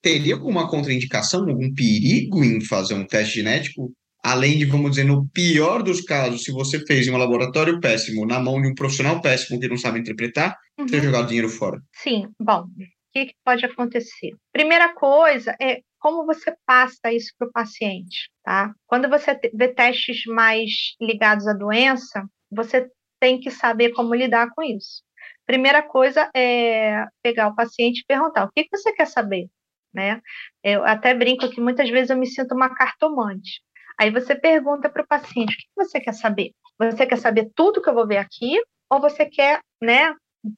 [0.01, 3.93] teria alguma contraindicação, algum perigo em fazer um teste genético
[4.23, 8.27] além de, vamos dizer, no pior dos casos, se você fez em um laboratório péssimo,
[8.27, 10.87] na mão de um profissional péssimo que não sabe interpretar, uhum.
[10.87, 11.81] ter jogado dinheiro fora.
[11.93, 14.31] Sim, bom, o que, que pode acontecer?
[14.53, 18.73] Primeira coisa é como você passa isso para o paciente, tá?
[18.87, 22.89] Quando você vê testes mais ligados à doença, você
[23.21, 25.03] tem que saber como lidar com isso.
[25.47, 29.49] Primeira coisa é pegar o paciente e perguntar: o que, que você quer saber?
[29.95, 30.21] Né?
[30.65, 33.61] Eu até brinco que muitas vezes eu me sinto uma cartomante.
[33.99, 36.53] Aí você pergunta para o paciente: o que você quer saber?
[36.79, 38.61] Você quer saber tudo que eu vou ver aqui?
[38.91, 40.15] Ou você quer, né,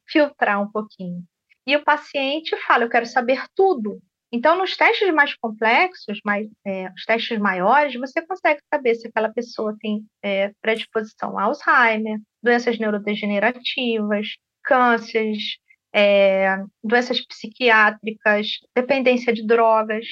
[0.09, 1.23] filtrar um pouquinho?
[1.67, 4.01] E o paciente fala: eu quero saber tudo.
[4.33, 9.33] Então, nos testes mais complexos, mais, é, os testes maiores, você consegue saber se aquela
[9.33, 14.27] pessoa tem é, predisposição a Alzheimer, doenças neurodegenerativas,
[14.65, 15.59] cânceres,
[15.95, 20.05] é, doenças psiquiátricas, dependência de drogas,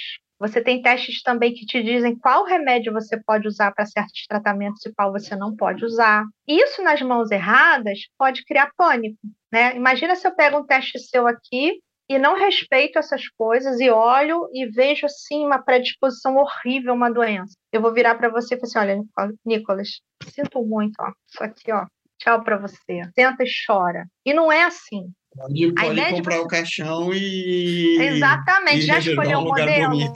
[0.42, 4.84] você tem testes também que te dizem qual remédio você pode usar para certos tratamentos
[4.84, 6.24] e qual você não pode usar.
[6.48, 9.20] Isso nas mãos erradas pode criar pânico,
[9.52, 9.76] né?
[9.76, 11.78] Imagina se eu pego um teste seu aqui
[12.08, 17.54] e não respeito essas coisas e olho e vejo assim uma predisposição horrível, uma doença.
[17.72, 21.72] Eu vou virar para você e falar assim: olha, Nicolas, sinto muito, ó, isso aqui,
[21.72, 21.86] ó,
[22.18, 23.00] tchau para você.
[23.14, 24.06] Senta e chora.
[24.26, 25.08] E não é assim.
[25.36, 27.96] Pode, pode comprar o caixão e.
[28.00, 29.98] Exatamente, e já escolheu um o modelo.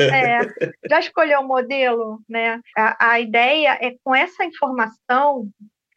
[0.00, 0.38] É,
[0.88, 2.60] já escolheu o modelo, né?
[2.76, 5.48] A, a ideia é, com essa informação,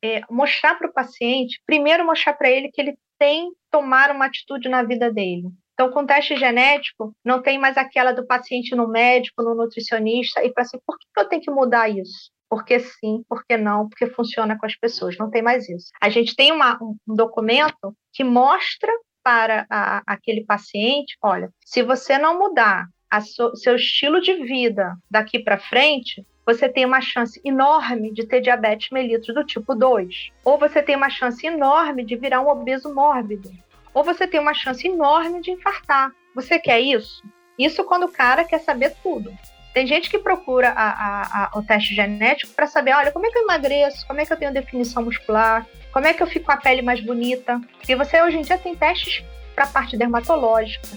[0.04, 4.26] é, mostrar para o paciente, primeiro mostrar para ele que ele tem que tomar uma
[4.26, 5.50] atitude na vida dele.
[5.74, 10.52] Então, com teste genético, não tem mais aquela do paciente no médico, no nutricionista, e
[10.52, 12.32] para assim, por que eu tenho que mudar isso?
[12.50, 15.18] Porque sim, porque não, porque funciona com as pessoas.
[15.18, 15.90] Não tem mais isso.
[16.02, 18.92] A gente tem uma, um documento que mostra
[19.24, 22.88] para a, aquele paciente: olha, se você não mudar
[23.22, 28.40] so, seu estilo de vida daqui para frente, você tem uma chance enorme de ter
[28.40, 30.32] diabetes mellitus do tipo 2.
[30.46, 33.52] Ou você tem uma chance enorme de virar um obeso mórbido.
[33.94, 36.12] Ou você tem uma chance enorme de infartar.
[36.34, 37.22] Você quer isso?
[37.60, 39.34] Isso quando o cara quer saber tudo.
[39.74, 43.30] Tem gente que procura a, a, a, o teste genético para saber, olha, como é
[43.30, 46.46] que eu emagreço, como é que eu tenho definição muscular, como é que eu fico
[46.46, 47.60] com a pele mais bonita.
[47.78, 49.24] Porque você hoje em dia tem testes
[49.56, 50.88] para a parte dermatológica,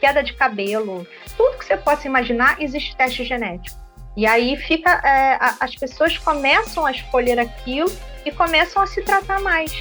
[0.00, 3.78] queda de cabelo, tudo que você possa imaginar existe teste genético.
[4.16, 7.90] E aí fica, é, as pessoas começam a escolher aquilo
[8.24, 9.72] e começam a se tratar mais,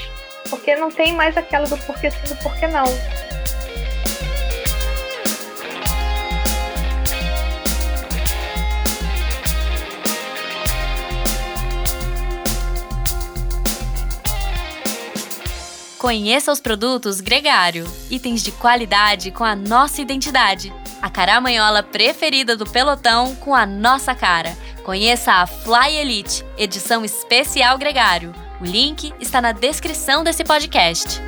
[0.49, 2.85] porque não tem mais aquela do porquê sim, do porquê não.
[15.99, 20.71] Conheça os produtos Gregário, itens de qualidade com a nossa identidade.
[21.01, 24.57] A caramanhola preferida do pelotão com a nossa cara.
[24.85, 28.33] Conheça a Fly Elite, edição especial Gregário.
[28.61, 31.21] O link está na descrição desse podcast.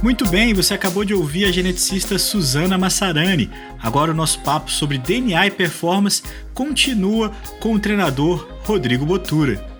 [0.00, 3.50] Muito bem, você acabou de ouvir a geneticista Suzana Massarani.
[3.82, 6.22] Agora o nosso papo sobre DNA e performance
[6.54, 9.77] continua com o treinador Rodrigo Botura.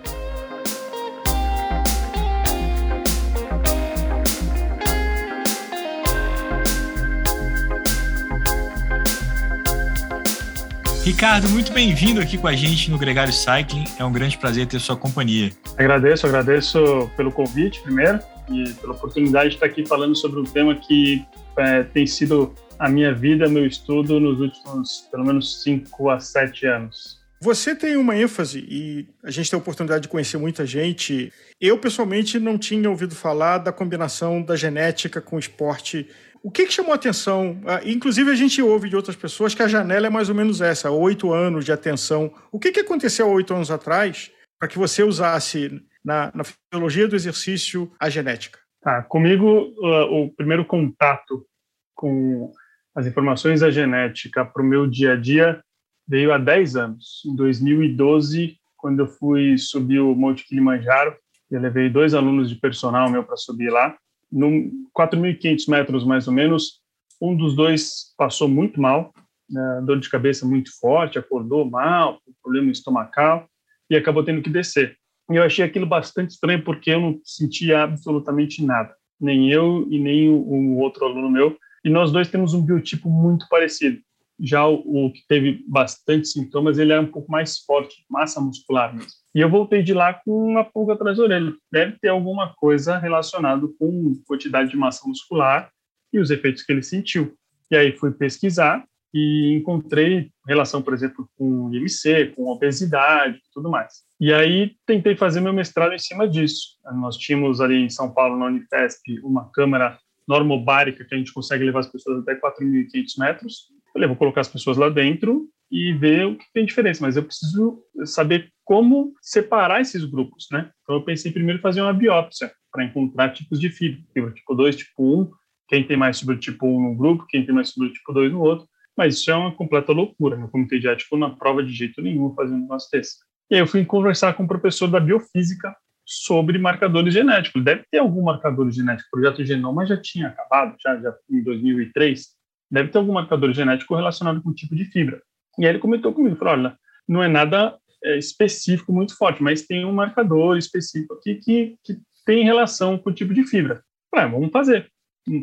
[11.09, 13.83] Ricardo, muito bem-vindo aqui com a gente no Gregário Cycling.
[13.97, 15.49] É um grande prazer ter sua companhia.
[15.75, 20.75] Agradeço, agradeço pelo convite primeiro e pela oportunidade de estar aqui falando sobre um tema
[20.75, 21.25] que
[21.57, 26.67] é, tem sido a minha vida, meu estudo nos últimos pelo menos 5 a 7
[26.67, 27.19] anos.
[27.41, 31.33] Você tem uma ênfase e a gente tem a oportunidade de conhecer muita gente.
[31.59, 36.07] Eu, pessoalmente, não tinha ouvido falar da combinação da genética com o esporte
[36.41, 37.59] o que, que chamou atenção?
[37.65, 40.61] Ah, inclusive, a gente ouve de outras pessoas que a janela é mais ou menos
[40.61, 42.33] essa, oito anos de atenção.
[42.51, 47.15] O que, que aconteceu oito anos atrás para que você usasse na, na fisiologia do
[47.15, 48.59] exercício a genética?
[48.81, 51.45] Tá, comigo, uh, o primeiro contato
[51.93, 52.51] com
[52.95, 55.61] as informações da genética para o meu dia a dia
[56.07, 57.21] veio há 10 anos.
[57.25, 61.15] Em 2012, quando eu fui subir o Monte Kilimanjaro,
[61.51, 63.95] eu levei dois alunos de personal meu para subir lá
[64.33, 66.81] 4.500 metros mais ou menos,
[67.21, 69.13] um dos dois passou muito mal,
[69.49, 73.47] né, dor de cabeça muito forte, acordou mal, problema estomacal
[73.89, 74.95] e acabou tendo que descer.
[75.31, 79.99] E eu achei aquilo bastante estranho porque eu não sentia absolutamente nada, nem eu e
[79.99, 81.57] nem o, o outro aluno meu.
[81.83, 83.99] E nós dois temos um biotipo muito parecido.
[84.39, 88.93] Já o, o que teve bastante sintomas, ele é um pouco mais forte, massa muscular
[88.95, 89.18] mesmo.
[89.33, 91.53] E eu voltei de lá com uma pulga atrás da orelha.
[91.71, 95.69] Deve ter alguma coisa relacionada com quantidade de massa muscular
[96.11, 97.35] e os efeitos que ele sentiu.
[97.69, 103.69] E aí fui pesquisar e encontrei relação, por exemplo, com IMC, com obesidade e tudo
[103.69, 104.03] mais.
[104.19, 106.77] E aí tentei fazer meu mestrado em cima disso.
[106.95, 111.63] Nós tínhamos ali em São Paulo, na Unifesp, uma câmara normobárica que a gente consegue
[111.63, 113.67] levar as pessoas até 4.500 metros.
[113.87, 117.15] Eu falei, vou colocar as pessoas lá dentro e ver o que tem diferença, mas
[117.15, 120.69] eu preciso saber como separar esses grupos, né?
[120.83, 124.75] Então eu pensei primeiro fazer uma biópsia para encontrar tipos de fibra, fibra tipo 2,
[124.75, 125.31] tipo 1,
[125.67, 128.41] quem tem mais fibra tipo 1 no grupo, quem tem mais fibra tipo 2 no
[128.41, 132.01] outro, mas isso é uma completa loucura, meu comitê de ético não aprova de jeito
[132.01, 133.17] nenhum fazer um negócio desse.
[133.49, 137.63] E aí eu fui conversar com um professor da biofísica sobre marcadores genéticos.
[137.63, 139.07] Deve ter algum marcador genético.
[139.07, 142.27] O projeto Genoma já tinha acabado, já, já em 2003.
[142.69, 145.21] Deve ter algum marcador genético relacionado com o tipo de fibra.
[145.59, 149.67] E aí ele comentou comigo, falou, olha, não é nada é, específico muito forte, mas
[149.67, 153.83] tem um marcador específico aqui que, que tem relação com o tipo de fibra.
[154.09, 154.89] Falei, ah, vamos fazer.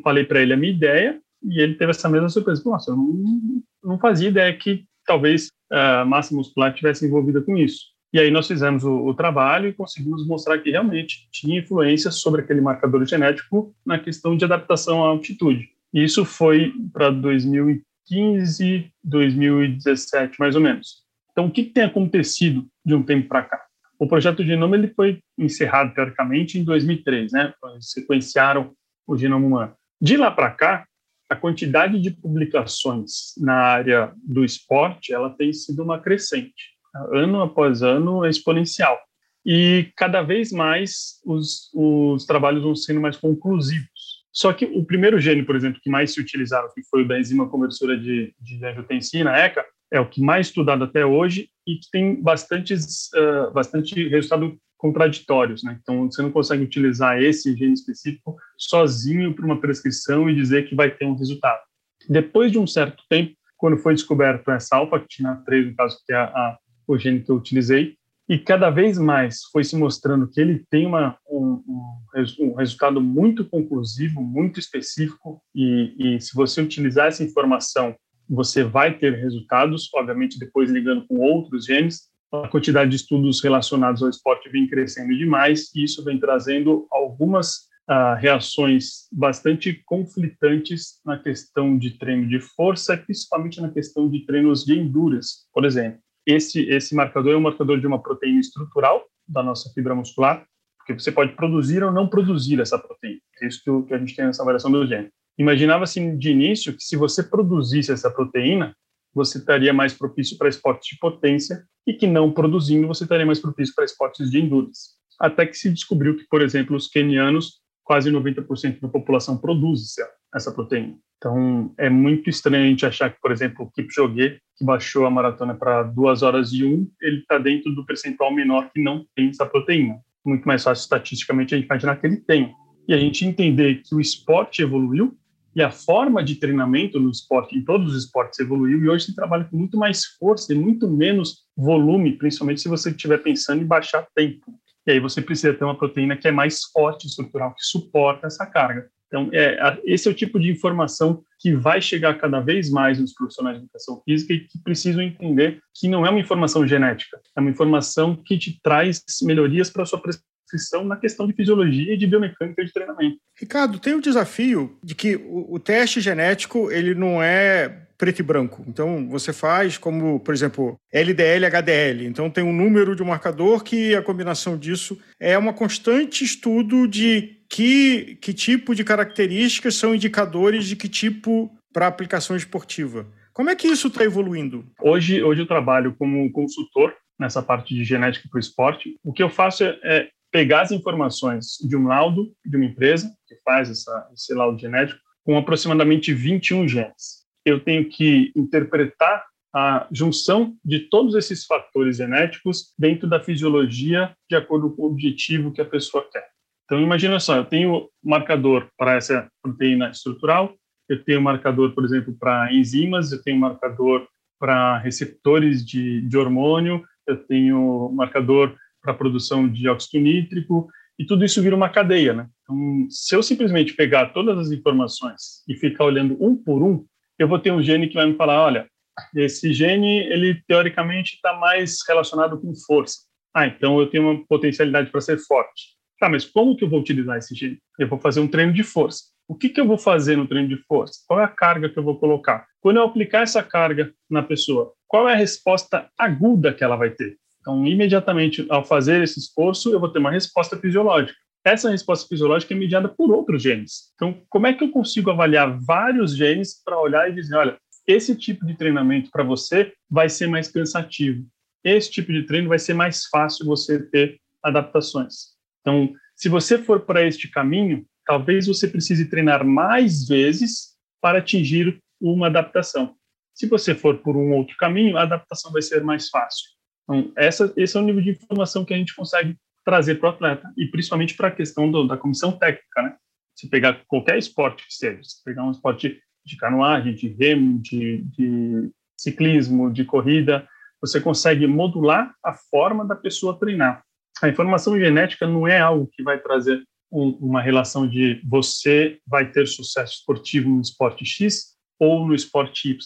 [0.02, 2.62] Falei para ele a minha ideia e ele teve essa mesma surpresa.
[2.64, 7.84] Nossa, eu não, não fazia ideia que talvez a massa muscular tivesse envolvida com isso.
[8.12, 12.40] E aí nós fizemos o, o, trabalho e conseguimos mostrar que realmente tinha influência sobre
[12.40, 15.68] aquele marcador genético na questão de adaptação à altitude.
[15.92, 21.04] E isso foi para 2000 2015, 2017, mais ou menos.
[21.32, 23.62] Então, o que, tem acontecido de um tempo para cá?
[23.98, 27.52] O projeto Genoma ele foi encerrado, teoricamente, em 2003, né?
[27.80, 28.72] Sequenciaram
[29.06, 29.74] o genoma humano.
[30.00, 30.86] De lá para cá,
[31.28, 36.76] a quantidade de publicações na área do esporte ela tem sido uma crescente.
[37.12, 38.98] Ano após ano, é exponencial.
[39.44, 43.88] E cada vez mais os, os trabalhos vão sendo mais conclusivos.
[44.36, 47.18] Só que o primeiro gene, por exemplo, que mais se utilizaram, que foi o da
[47.18, 51.90] enzima conversora de, de angiotensina, ECA, é o que mais estudado até hoje e que
[51.90, 55.78] tem bastantes, uh, bastante resultado contraditórios, né?
[55.80, 60.74] Então, você não consegue utilizar esse gene específico sozinho para uma prescrição e dizer que
[60.74, 61.62] vai ter um resultado.
[62.06, 66.16] Depois de um certo tempo, quando foi descoberto essa alfa-actina 3, no caso que é
[66.16, 67.96] a, a, o gene que eu utilizei,
[68.28, 72.00] e cada vez mais foi se mostrando que ele tem uma, um, um,
[72.40, 77.94] um resultado muito conclusivo, muito específico, e, e, se você utilizar essa informação,
[78.28, 82.08] você vai ter resultados, obviamente depois ligando com outros genes.
[82.32, 87.68] A quantidade de estudos relacionados ao esporte vem crescendo demais, e isso vem trazendo algumas
[87.88, 94.64] uh, reações bastante conflitantes na questão de treino de força, principalmente na questão de treinos
[94.64, 96.00] de endurance, por exemplo.
[96.26, 100.44] Esse, esse marcador é um marcador de uma proteína estrutural da nossa fibra muscular,
[100.78, 103.20] porque você pode produzir ou não produzir essa proteína.
[103.40, 105.10] É isso que, a gente tem nessa variação do gene.
[105.38, 108.74] Imaginava-se de início que se você produzisse essa proteína,
[109.14, 113.40] você estaria mais propício para esportes de potência e que não produzindo, você estaria mais
[113.40, 114.96] propício para esportes de endurance.
[115.18, 119.94] até que se descobriu que, por exemplo, os quenianos, quase 90% da população produz
[120.34, 120.98] essa proteína.
[121.16, 125.10] Então, é muito estranho a gente achar que, por exemplo, o Kipchoge, que baixou a
[125.10, 129.28] maratona para 2 horas e 1, ele está dentro do percentual menor que não tem
[129.28, 129.98] essa proteína.
[130.24, 132.52] Muito mais fácil, estatisticamente, a gente imaginar que ele tem.
[132.88, 135.16] E a gente entender que o esporte evoluiu
[135.54, 139.14] e a forma de treinamento no esporte, em todos os esportes, evoluiu e hoje se
[139.14, 143.66] trabalha com muito mais força e muito menos volume, principalmente se você estiver pensando em
[143.66, 144.52] baixar tempo.
[144.86, 148.46] E aí você precisa ter uma proteína que é mais forte, estrutural, que suporta essa
[148.46, 148.88] carga.
[149.06, 153.12] Então, é, esse é o tipo de informação que vai chegar cada vez mais nos
[153.12, 157.40] profissionais de educação física e que precisam entender que não é uma informação genética, é
[157.40, 160.00] uma informação que te traz melhorias para a sua
[160.46, 163.18] prescrição na questão de fisiologia e de biomecânica de treinamento.
[163.38, 168.22] Ricardo, tem o desafio de que o, o teste genético ele não é preto e
[168.22, 168.62] branco.
[168.68, 172.06] Então, você faz como, por exemplo, LDL, HDL.
[172.06, 176.86] Então, tem um número de um marcador que a combinação disso é uma constante estudo
[176.86, 183.06] de que, que tipo de características são indicadores de que tipo para aplicação esportiva.
[183.32, 184.64] Como é que isso está evoluindo?
[184.80, 188.98] Hoje, hoje eu trabalho como consultor nessa parte de genética para o esporte.
[189.02, 193.10] O que eu faço é, é, pegar as informações de um laudo de uma empresa
[193.26, 197.24] que faz essa, esse laudo genético com aproximadamente 21 genes.
[197.42, 199.24] Eu tenho que interpretar
[199.54, 205.50] a junção de todos esses fatores genéticos dentro da fisiologia de acordo com o objetivo
[205.52, 206.26] que a pessoa quer.
[206.66, 210.54] Então, imagina só, eu tenho marcador para essa proteína estrutural,
[210.86, 214.06] eu tenho marcador, por exemplo, para enzimas, eu tenho marcador
[214.38, 218.54] para receptores de, de hormônio, eu tenho marcador
[218.86, 220.68] para produção de óxido nítrico,
[220.98, 222.28] e tudo isso vira uma cadeia, né?
[222.42, 226.86] Então, se eu simplesmente pegar todas as informações e ficar olhando um por um,
[227.18, 228.66] eu vou ter um gene que vai me falar, olha,
[229.14, 233.00] esse gene, ele teoricamente está mais relacionado com força.
[233.34, 235.76] Ah, então eu tenho uma potencialidade para ser forte.
[235.98, 237.58] Tá, mas como que eu vou utilizar esse gene?
[237.78, 239.04] Eu vou fazer um treino de força.
[239.28, 241.00] O que, que eu vou fazer no treino de força?
[241.06, 242.46] Qual é a carga que eu vou colocar?
[242.60, 246.90] Quando eu aplicar essa carga na pessoa, qual é a resposta aguda que ela vai
[246.90, 247.18] ter?
[247.46, 251.16] Então, imediatamente, ao fazer esse esforço, eu vou ter uma resposta fisiológica.
[251.44, 253.92] Essa resposta fisiológica é mediada por outros genes.
[253.94, 258.16] Então, como é que eu consigo avaliar vários genes para olhar e dizer, olha, esse
[258.16, 261.24] tipo de treinamento para você vai ser mais cansativo.
[261.62, 265.36] Esse tipo de treino vai ser mais fácil você ter adaptações.
[265.60, 271.80] Então, se você for para este caminho, talvez você precise treinar mais vezes para atingir
[272.00, 272.96] uma adaptação.
[273.32, 276.55] Se você for por um outro caminho, a adaptação vai ser mais fácil.
[276.88, 280.12] Então, essa, esse é o nível de informação que a gente consegue trazer para o
[280.12, 282.82] atleta, e principalmente para a questão do, da comissão técnica.
[282.82, 282.96] Né?
[283.34, 288.02] Se pegar qualquer esporte que seja, se pegar um esporte de canoagem, de remo, de,
[288.02, 290.46] de ciclismo, de corrida,
[290.80, 293.84] você consegue modular a forma da pessoa treinar
[294.22, 299.30] a informação genética não é algo que vai trazer um, uma relação de você vai
[299.30, 302.78] ter sucesso esportivo no esporte X ou no esporte Y,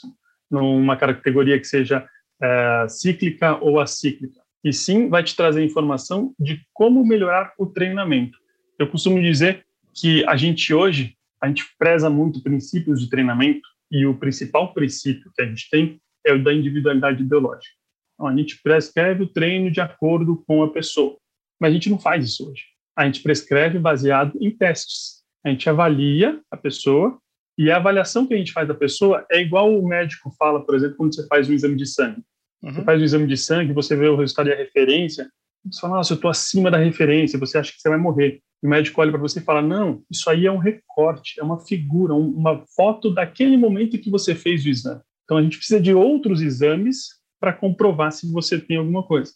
[0.51, 2.07] numa categoria que seja
[2.43, 4.41] é, cíclica ou acíclica.
[4.65, 8.39] E sim vai te trazer informação de como melhorar o treinamento.
[8.79, 9.65] Eu costumo dizer
[9.95, 15.31] que a gente hoje, a gente preza muito princípios de treinamento e o principal princípio
[15.35, 17.75] que a gente tem é o da individualidade ideológica.
[18.15, 21.17] Então, a gente prescreve o treino de acordo com a pessoa.
[21.59, 22.65] Mas a gente não faz isso hoje.
[22.97, 25.23] A gente prescreve baseado em testes.
[25.45, 27.19] A gente avalia a pessoa
[27.57, 30.75] e a avaliação que a gente faz da pessoa é igual o médico fala, por
[30.75, 32.23] exemplo, quando você faz um exame de sangue.
[32.63, 32.73] Uhum.
[32.73, 35.31] Você faz um exame de sangue, você vê o resultado e a referência,
[35.65, 38.41] você fala, nossa, eu estou acima da referência, você acha que você vai morrer.
[38.63, 41.43] E o médico olha para você e fala, não, isso aí é um recorte, é
[41.43, 45.01] uma figura, uma foto daquele momento que você fez o exame.
[45.25, 49.33] Então a gente precisa de outros exames para comprovar se você tem alguma coisa.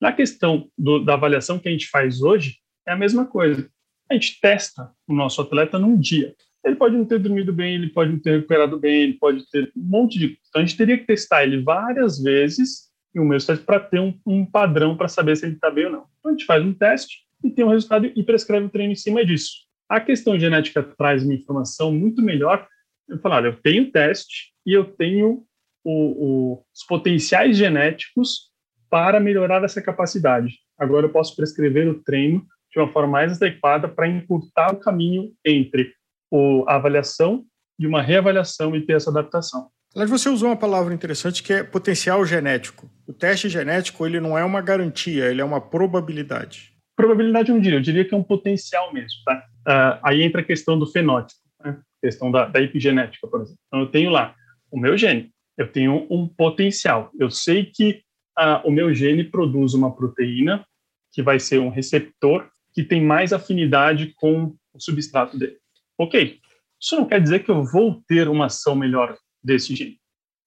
[0.00, 3.68] Na questão do, da avaliação que a gente faz hoje, é a mesma coisa.
[4.10, 6.34] A gente testa o nosso atleta num dia.
[6.64, 9.70] Ele pode não ter dormido bem, ele pode não ter recuperado bem, ele pode ter
[9.76, 10.38] um monte de.
[10.48, 14.18] Então a gente teria que testar ele várias vezes em um teste para ter um,
[14.26, 16.04] um padrão para saber se ele está bem ou não.
[16.18, 18.96] Então a gente faz um teste e tem um resultado e prescreve o treino em
[18.96, 19.68] cima disso.
[19.88, 22.66] A questão genética traz uma informação muito melhor.
[23.08, 25.44] Eu falar, eu tenho teste e eu tenho
[25.82, 28.50] o, o, os potenciais genéticos
[28.90, 30.58] para melhorar essa capacidade.
[30.78, 35.32] Agora eu posso prescrever o treino de uma forma mais adequada para encurtar o caminho
[35.44, 35.92] entre
[36.30, 37.44] o, a avaliação
[37.78, 39.68] de uma reavaliação e ter essa adaptação.
[39.94, 42.90] Mas você usou uma palavra interessante que é potencial genético.
[43.06, 46.72] O teste genético ele não é uma garantia, ele é uma probabilidade.
[46.96, 49.18] Probabilidade eu não diria, eu diria que é um potencial mesmo.
[49.24, 49.44] Tá?
[49.66, 51.78] Uh, aí entra a questão do fenótipo, né?
[51.80, 53.60] a questão da, da epigenética, por exemplo.
[53.68, 54.34] Então eu tenho lá
[54.70, 57.10] o meu gene, eu tenho um potencial.
[57.18, 58.02] Eu sei que
[58.64, 60.64] o meu gene produz uma proteína
[61.12, 65.57] que vai ser um receptor que tem mais afinidade com o substrato dele.
[65.98, 66.38] Ok,
[66.80, 69.98] isso não quer dizer que eu vou ter uma ação melhor desse gene.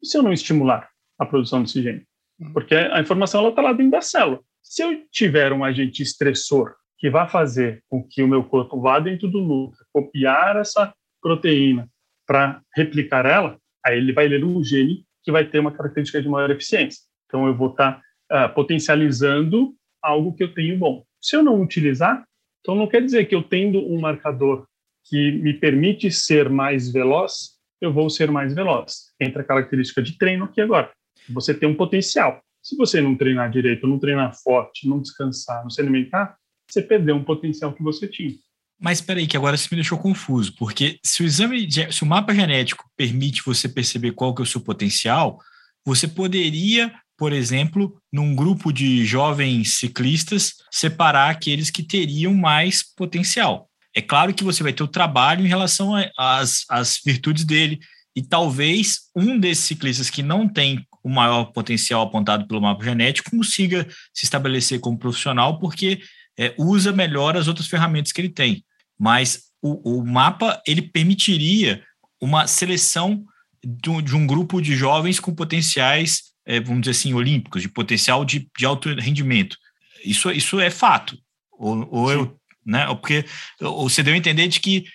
[0.02, 0.89] E se eu não estimular
[1.20, 2.06] a produção desse gene?
[2.39, 2.54] Uhum.
[2.54, 4.39] Porque a informação está lá dentro da célula.
[4.64, 8.99] Se eu tiver um agente estressor que vai fazer com que o meu corpo vá
[8.99, 11.89] dentro do núcleo, copiar essa proteína
[12.26, 16.30] para replicar ela, aí ele vai ler um gene que vai ter uma característica de
[16.30, 17.02] maior eficiência.
[17.26, 21.04] Então eu vou estar tá, uh, potencializando algo que eu tenho bom.
[21.20, 22.26] Se eu não utilizar,
[22.62, 24.68] então não quer dizer que eu tendo um marcador
[25.06, 29.12] que me permite ser mais veloz, eu vou ser mais veloz.
[29.20, 30.91] Entra a característica de treino aqui agora.
[31.30, 32.41] Você tem um potencial.
[32.62, 36.38] Se você não treinar direito, não treinar forte, não descansar, não se alimentar,
[36.70, 38.36] você perdeu um potencial que você tinha.
[38.80, 42.06] Mas espera aí, que agora você me deixou confuso, porque se o exame, se o
[42.06, 45.39] mapa genético permite você perceber qual que é o seu potencial,
[45.86, 53.70] você poderia, por exemplo, num grupo de jovens ciclistas, separar aqueles que teriam mais potencial.
[53.95, 57.79] É claro que você vai ter o trabalho em relação às, às virtudes dele,
[58.15, 63.31] e talvez um desses ciclistas que não tem o maior potencial apontado pelo mapa genético
[63.31, 66.01] consiga se estabelecer como profissional porque
[66.37, 68.63] é, usa melhor as outras ferramentas que ele tem
[69.01, 71.83] mas o, o mapa ele permitiria
[72.21, 73.25] uma seleção
[73.63, 77.67] de um, de um, grupo de jovens com potenciais, é, vamos dizer assim, olímpicos, de
[77.67, 79.57] potencial de, de alto rendimento.
[80.05, 81.17] Isso, isso é fato.
[81.51, 82.86] Ou, ou eu, né?
[82.88, 83.26] Porque
[83.59, 84.86] você deu a entender de que,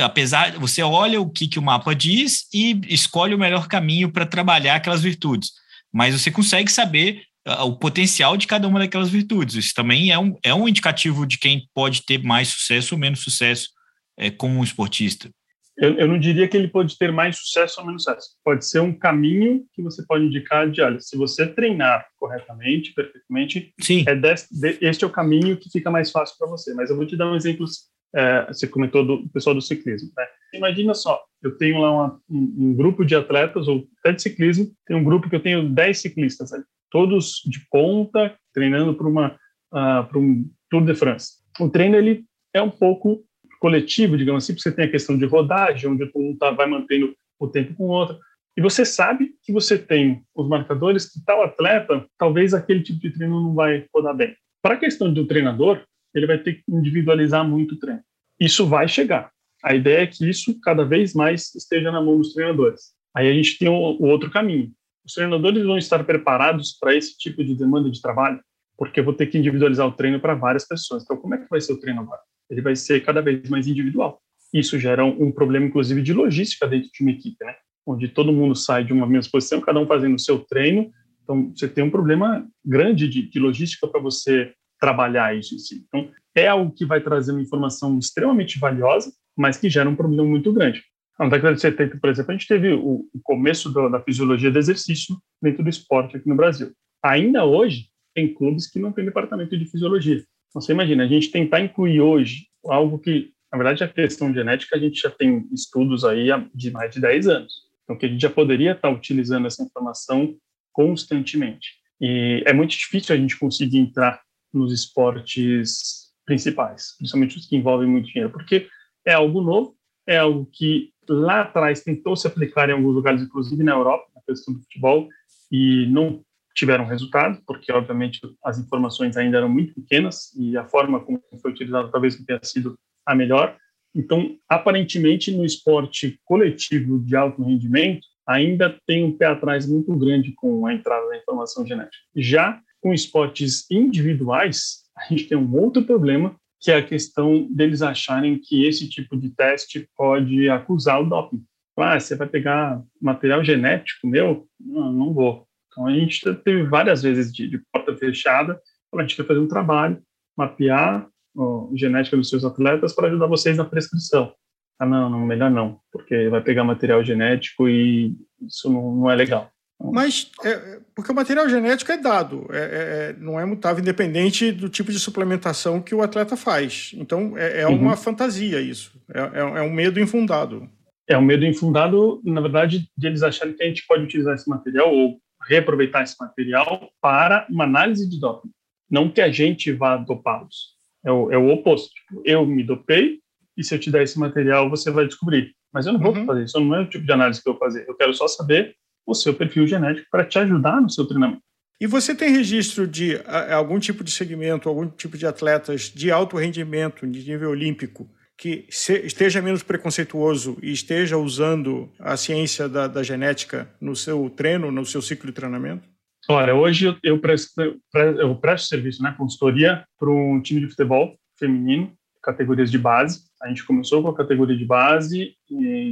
[0.00, 4.26] apesar, você olha o que, que o mapa diz e escolhe o melhor caminho para
[4.26, 5.52] trabalhar aquelas virtudes.
[5.92, 9.56] Mas você consegue saber o potencial de cada uma daquelas virtudes.
[9.56, 13.20] Isso também é um, é um indicativo de quem pode ter mais sucesso ou menos
[13.20, 13.68] sucesso
[14.16, 15.30] é, como um esportista.
[15.78, 18.30] Eu, eu, não diria que ele pode ter mais sucesso ou menos sucesso.
[18.44, 23.72] Pode ser um caminho que você pode indicar de, olha, se você treinar corretamente, perfeitamente,
[23.80, 24.04] Sim.
[24.06, 24.48] É deste,
[24.82, 26.74] este é o caminho que fica mais fácil para você.
[26.74, 27.66] Mas eu vou te dar um exemplo,
[28.14, 30.10] é, você comentou do pessoal do ciclismo.
[30.16, 30.26] Né?
[30.54, 34.70] Imagina só, eu tenho lá uma, um, um, grupo de atletas, ou até de ciclismo,
[34.86, 36.50] tem um grupo que eu tenho 10 ciclistas
[36.90, 39.28] todos de ponta, treinando para uma
[39.72, 41.38] uh, para um Tour de France.
[41.58, 43.24] O treino ele é um pouco
[43.62, 47.14] coletivo, digamos assim, porque você tem a questão de rodagem, onde mundo tá, vai mantendo
[47.38, 48.18] o tempo com o outro.
[48.56, 53.12] E você sabe que você tem os marcadores que tal atleta, talvez aquele tipo de
[53.12, 54.34] treino não vai rodar bem.
[54.60, 55.80] Para a questão do treinador,
[56.12, 58.02] ele vai ter que individualizar muito o treino.
[58.38, 59.30] Isso vai chegar.
[59.62, 62.90] A ideia é que isso cada vez mais esteja na mão dos treinadores.
[63.14, 64.72] Aí a gente tem o, o outro caminho,
[65.06, 68.40] os treinadores vão estar preparados para esse tipo de demanda de trabalho,
[68.76, 71.04] porque eu vou ter que individualizar o treino para várias pessoas.
[71.04, 72.20] Então, como é que vai ser o treino agora?
[72.52, 74.20] Ele vai ser cada vez mais individual.
[74.52, 77.54] Isso gera um, problema, inclusive, de logística dentro de uma equipe, né?
[77.86, 80.92] Onde todo mundo sai de uma mesma posição, cada um fazendo o seu treino.
[81.22, 85.84] Então, você tem um problema grande de, de logística para você trabalhar isso em si.
[85.88, 90.24] Então, é algo que vai trazer uma informação extremamente valiosa, mas que gera um problema
[90.24, 90.82] muito grande.
[91.18, 94.58] Na década de 70, por exemplo, a gente teve o, começo do, da fisiologia do
[94.58, 96.72] exercício dentro do esporte aqui no Brasil.
[97.02, 100.22] Ainda hoje, tem clubes que não têm departamento de fisiologia.
[100.54, 104.78] Você imagina, a gente tentar incluir hoje algo que, na verdade, a questão genética, a
[104.78, 107.52] gente já tem estudos aí de mais de 10 anos.
[107.84, 110.36] Então, que a gente já poderia estar utilizando essa informação
[110.72, 111.70] constantemente.
[112.00, 114.20] E é muito difícil a gente conseguir entrar
[114.52, 118.68] nos esportes principais, principalmente os que envolvem muito dinheiro, porque
[119.06, 119.76] é algo novo,
[120.06, 124.22] é algo que lá atrás tentou se aplicar em alguns lugares, inclusive na Europa, na
[124.22, 125.08] questão do futebol,
[125.50, 126.24] e não
[126.54, 131.50] tiveram resultado, porque obviamente as informações ainda eram muito pequenas e a forma como foi
[131.50, 133.56] utilizada talvez não tenha sido a melhor.
[133.94, 140.32] Então, aparentemente, no esporte coletivo de alto rendimento, ainda tem um pé atrás muito grande
[140.32, 142.02] com a entrada da informação genética.
[142.16, 147.82] Já com esportes individuais, a gente tem um outro problema, que é a questão deles
[147.82, 151.42] acharem que esse tipo de teste pode acusar o doping.
[151.76, 154.46] Ah, você vai pegar material genético meu?
[154.60, 155.46] Não, não vou.
[155.72, 158.60] Então, a gente teve várias vezes de, de porta fechada,
[158.94, 160.00] a gente quer fazer um trabalho,
[160.36, 161.06] mapear
[161.36, 164.34] a genética dos seus atletas para ajudar vocês na prescrição.
[164.78, 168.14] Ah, não, não, melhor não, porque vai pegar material genético e
[168.46, 169.50] isso não, não é legal.
[169.90, 174.52] Mas, é, porque o material genético é dado, é, é, é, não é mutável, independente
[174.52, 176.92] do tipo de suplementação que o atleta faz.
[176.94, 177.76] Então, é, é uhum.
[177.76, 180.68] uma fantasia isso, é, é, é, um medo infundado.
[181.08, 184.48] É um medo infundado, na verdade, de eles acharem que a gente pode utilizar esse
[184.48, 185.18] material ou
[185.48, 188.50] reaproveitar esse material para uma análise de doping.
[188.90, 190.76] Não que a gente vá dopá-los.
[191.04, 191.90] É o, é o oposto.
[191.94, 193.20] Tipo, eu me dopei
[193.56, 195.54] e se eu te der esse material, você vai descobrir.
[195.72, 196.26] Mas eu não vou uhum.
[196.26, 197.86] fazer isso, não é o tipo de análise que eu vou fazer.
[197.88, 198.74] Eu quero só saber
[199.06, 201.42] o seu perfil genético para te ajudar no seu treinamento.
[201.80, 203.20] E você tem registro de
[203.50, 208.08] algum tipo de segmento, algum tipo de atletas de alto rendimento, de nível olímpico,
[208.42, 214.72] que esteja menos preconceituoso e esteja usando a ciência da, da, genética no seu treino,
[214.72, 215.88] no seu ciclo de treinamento?
[216.28, 217.52] Olha, hoje eu, eu, presto,
[217.94, 223.20] eu presto serviço, né, consultoria para um time de futebol feminino, categorias de base.
[223.40, 225.36] A gente começou com a categoria de base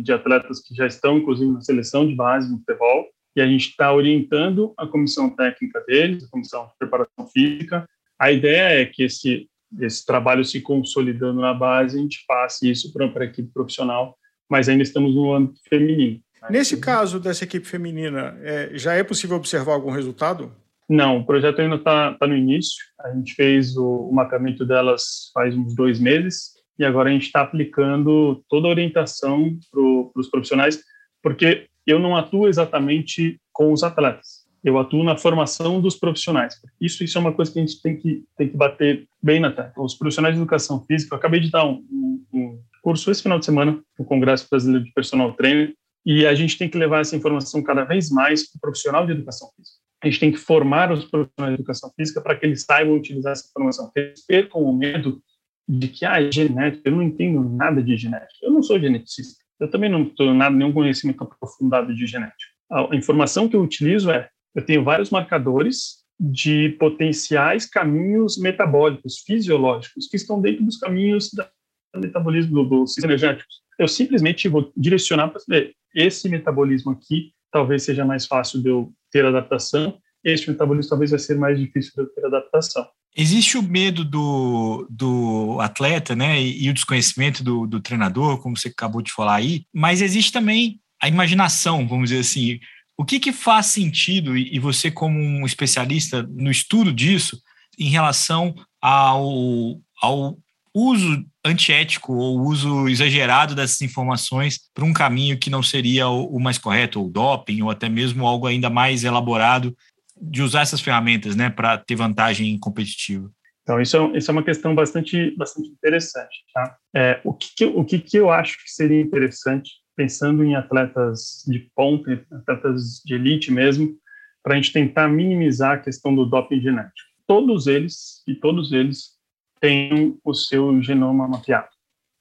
[0.02, 3.06] de atletas que já estão, inclusive, na seleção de base no futebol.
[3.36, 7.86] E a gente está orientando a comissão técnica deles, a comissão de preparação física.
[8.18, 9.48] A ideia é que esse,
[9.78, 14.16] esse trabalho se consolidando na base, a gente passe isso para a equipe profissional,
[14.48, 16.20] mas ainda estamos no âmbito feminino.
[16.48, 20.50] Nesse caso dessa equipe feminina, é, já é possível observar algum resultado?
[20.88, 22.82] Não, o projeto ainda está tá no início.
[23.00, 27.26] A gente fez o, o mapeamento delas faz uns dois meses e agora a gente
[27.26, 30.82] está aplicando toda a orientação para os profissionais,
[31.22, 34.39] porque eu não atuo exatamente com os atletas.
[34.62, 36.60] Eu atuo na formação dos profissionais.
[36.80, 39.50] Isso, isso é uma coisa que a gente tem que, tem que bater bem na
[39.50, 39.84] tecla.
[39.84, 43.38] Os profissionais de educação física, eu acabei de dar um, um, um curso esse final
[43.38, 47.16] de semana no Congresso Brasileiro de Personal Trainer, e a gente tem que levar essa
[47.16, 49.78] informação cada vez mais para o profissional de educação física.
[50.02, 53.32] A gente tem que formar os profissionais de educação física para que eles saibam utilizar
[53.32, 53.90] essa informação.
[53.94, 55.22] Eles percam o medo
[55.68, 58.38] de que, ah, é genética, eu não entendo nada de genética.
[58.42, 59.44] Eu não sou geneticista.
[59.60, 62.50] Eu também não tenho nada, nenhum conhecimento aprofundado de genética.
[62.70, 70.06] A informação que eu utilizo é, eu tenho vários marcadores de potenciais caminhos metabólicos, fisiológicos,
[70.06, 73.62] que estão dentro dos caminhos do metabolismo dos energéticos.
[73.78, 78.92] Eu simplesmente vou direcionar para saber, esse metabolismo aqui talvez seja mais fácil de eu
[79.10, 82.86] ter adaptação, este metabolismo talvez vai ser mais difícil de eu ter adaptação.
[83.16, 88.56] Existe o medo do, do atleta, né, e, e o desconhecimento do, do treinador, como
[88.56, 92.60] você acabou de falar aí, mas existe também a imaginação, vamos dizer assim.
[93.00, 97.40] O que, que faz sentido, e, você, como um especialista no estudo disso,
[97.78, 100.36] em relação ao, ao
[100.74, 106.58] uso antiético ou uso exagerado dessas informações para um caminho que não seria o, mais
[106.58, 109.74] correto, ou doping, ou até mesmo algo ainda mais elaborado
[110.20, 113.30] de usar essas ferramentas né, para ter vantagem competitiva.
[113.62, 116.36] Então, isso é, isso é uma questão bastante, bastante interessante.
[116.52, 116.76] Tá?
[116.94, 121.44] É, o que, que, o que, que eu acho que seria interessante, pensando em atletas
[121.46, 123.96] de ponta, atletas de elite mesmo,
[124.42, 127.08] para a gente tentar minimizar a questão do doping genético?
[127.26, 129.18] Todos eles, e todos eles,
[129.60, 131.68] tenham o seu genoma mapeado.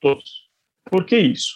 [0.02, 0.50] Todos.
[0.90, 1.54] Por que isso?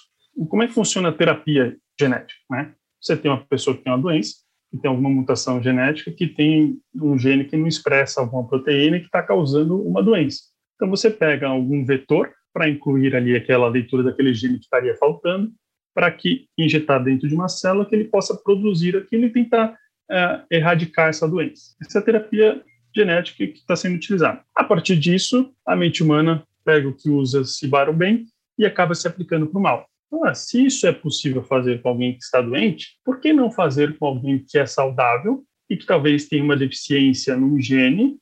[0.49, 2.39] Como é que funciona a terapia genética?
[2.49, 2.74] Né?
[3.01, 4.36] Você tem uma pessoa que tem uma doença,
[4.72, 9.05] que tem alguma mutação genética, que tem um gene que não expressa alguma proteína que
[9.05, 10.41] está causando uma doença.
[10.76, 15.51] Então, você pega algum vetor para incluir ali aquela leitura daquele gene que estaria faltando,
[15.94, 19.78] para que injetar dentro de uma célula que ele possa produzir aquilo e tentar
[20.10, 21.76] é, erradicar essa doença.
[21.82, 22.62] Essa é a terapia
[22.96, 24.41] genética que está sendo utilizada.
[24.56, 28.26] A partir disso, a mente humana pega o que usa se para o bem
[28.58, 29.88] e acaba se aplicando para o mal.
[30.24, 33.98] Ah, se isso é possível fazer com alguém que está doente, por que não fazer
[33.98, 38.18] com alguém que é saudável e que talvez tenha uma deficiência num gene?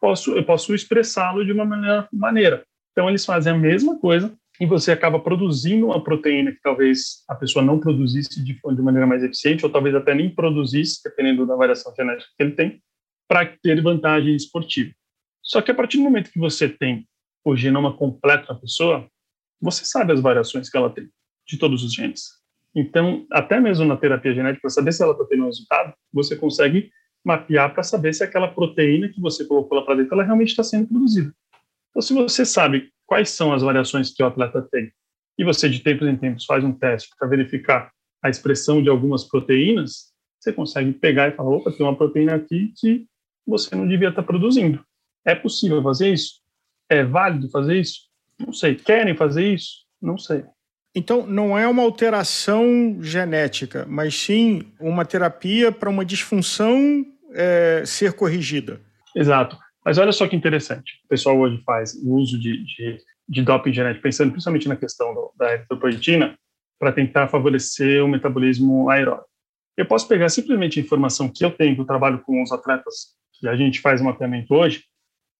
[0.00, 1.64] Posso, eu posso expressá-lo de uma
[2.12, 2.64] maneira.
[2.92, 7.34] Então, eles fazem a mesma coisa e você acaba produzindo uma proteína que talvez a
[7.34, 11.54] pessoa não produzisse de, de maneira mais eficiente, ou talvez até nem produzisse, dependendo da
[11.54, 12.82] variação genética que ele tem,
[13.28, 14.92] para ter vantagem esportiva.
[15.42, 17.06] Só que a partir do momento que você tem
[17.44, 19.08] o genoma completo da pessoa,
[19.60, 21.08] você sabe as variações que ela tem
[21.46, 22.24] de todos os genes.
[22.74, 26.36] Então, até mesmo na terapia genética, para saber se ela está tendo um resultado, você
[26.36, 26.90] consegue
[27.24, 30.62] mapear para saber se aquela proteína que você colocou lá para dentro, ela realmente está
[30.62, 31.32] sendo produzida.
[31.90, 34.92] Então, se você sabe quais são as variações que o atleta tem,
[35.38, 37.90] e você de tempos em tempos faz um teste para verificar
[38.22, 42.72] a expressão de algumas proteínas, você consegue pegar e falar, opa, tem uma proteína aqui
[42.76, 43.06] que
[43.46, 44.84] você não devia estar produzindo.
[45.24, 46.40] É possível fazer isso?
[46.88, 48.02] É válido fazer isso?
[48.38, 48.74] Não sei.
[48.74, 49.84] Querem fazer isso?
[50.00, 50.44] Não sei.
[50.94, 58.14] Então, não é uma alteração genética, mas sim uma terapia para uma disfunção é, ser
[58.14, 58.80] corrigida.
[59.14, 59.58] Exato.
[59.86, 61.00] Mas olha só que interessante.
[61.04, 65.14] O pessoal hoje faz o uso de, de, de doping genético, pensando principalmente na questão
[65.14, 66.36] do, da eritropoetina,
[66.76, 69.28] para tentar favorecer o metabolismo aeróbico.
[69.76, 73.14] Eu posso pegar simplesmente a informação que eu tenho, que eu trabalho com os atletas
[73.38, 74.82] que a gente faz o mapeamento hoje,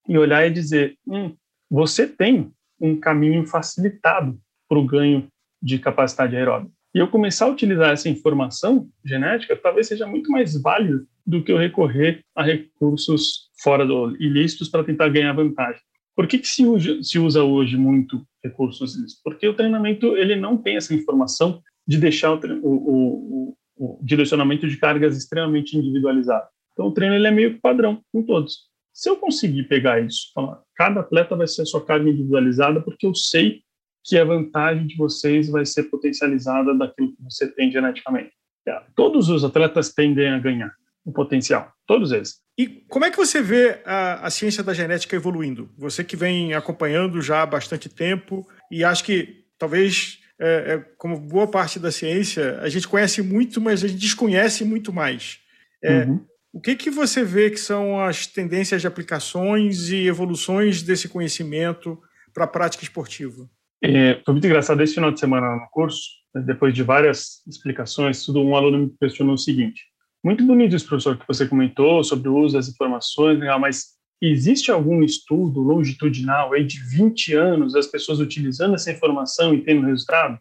[0.08, 1.34] e olhar e dizer: hum,
[1.68, 4.38] você tem um caminho facilitado
[4.68, 5.26] para o ganho
[5.60, 6.72] de capacidade aeróbica.
[6.96, 11.52] E eu começar a utilizar essa informação genética talvez seja muito mais válido do que
[11.52, 15.82] eu recorrer a recursos fora do ilícitos para tentar ganhar vantagem.
[16.14, 19.20] Por que, que se, usa, se usa hoje muito recursos ilícitos?
[19.22, 24.66] Porque o treinamento ele não tem essa informação de deixar o, o, o, o direcionamento
[24.66, 26.46] de cargas extremamente individualizado.
[26.72, 28.70] Então o treino ele é meio padrão com todos.
[28.94, 33.06] Se eu conseguir pegar isso, falar, cada atleta vai ser a sua carga individualizada, porque
[33.06, 33.60] eu sei
[34.06, 38.30] que a vantagem de vocês vai ser potencializada daquilo que você tem geneticamente.
[38.66, 40.72] É, todos os atletas tendem a ganhar
[41.04, 42.40] o potencial, todos eles.
[42.58, 45.70] E como é que você vê a, a, ciência da genética evoluindo?
[45.76, 51.18] Você que vem acompanhando já há bastante tempo e acho que talvez, é, é, como
[51.18, 55.38] boa parte da ciência, a gente conhece muito, mas a gente desconhece muito mais.
[55.82, 56.24] É, uhum.
[56.52, 62.00] O que, que você vê que são as tendências de aplicações e evoluções desse conhecimento
[62.32, 63.48] para a prática esportiva?
[63.88, 66.00] É, foi muito engraçado esse final de semana no curso,
[66.44, 69.84] depois de várias explicações, tudo um aluno me questionou o seguinte:
[70.24, 75.04] muito bonito isso, professor, que você comentou sobre o uso das informações, mas existe algum
[75.04, 80.36] estudo longitudinal aí de 20 anos das pessoas utilizando essa informação e tendo resultado?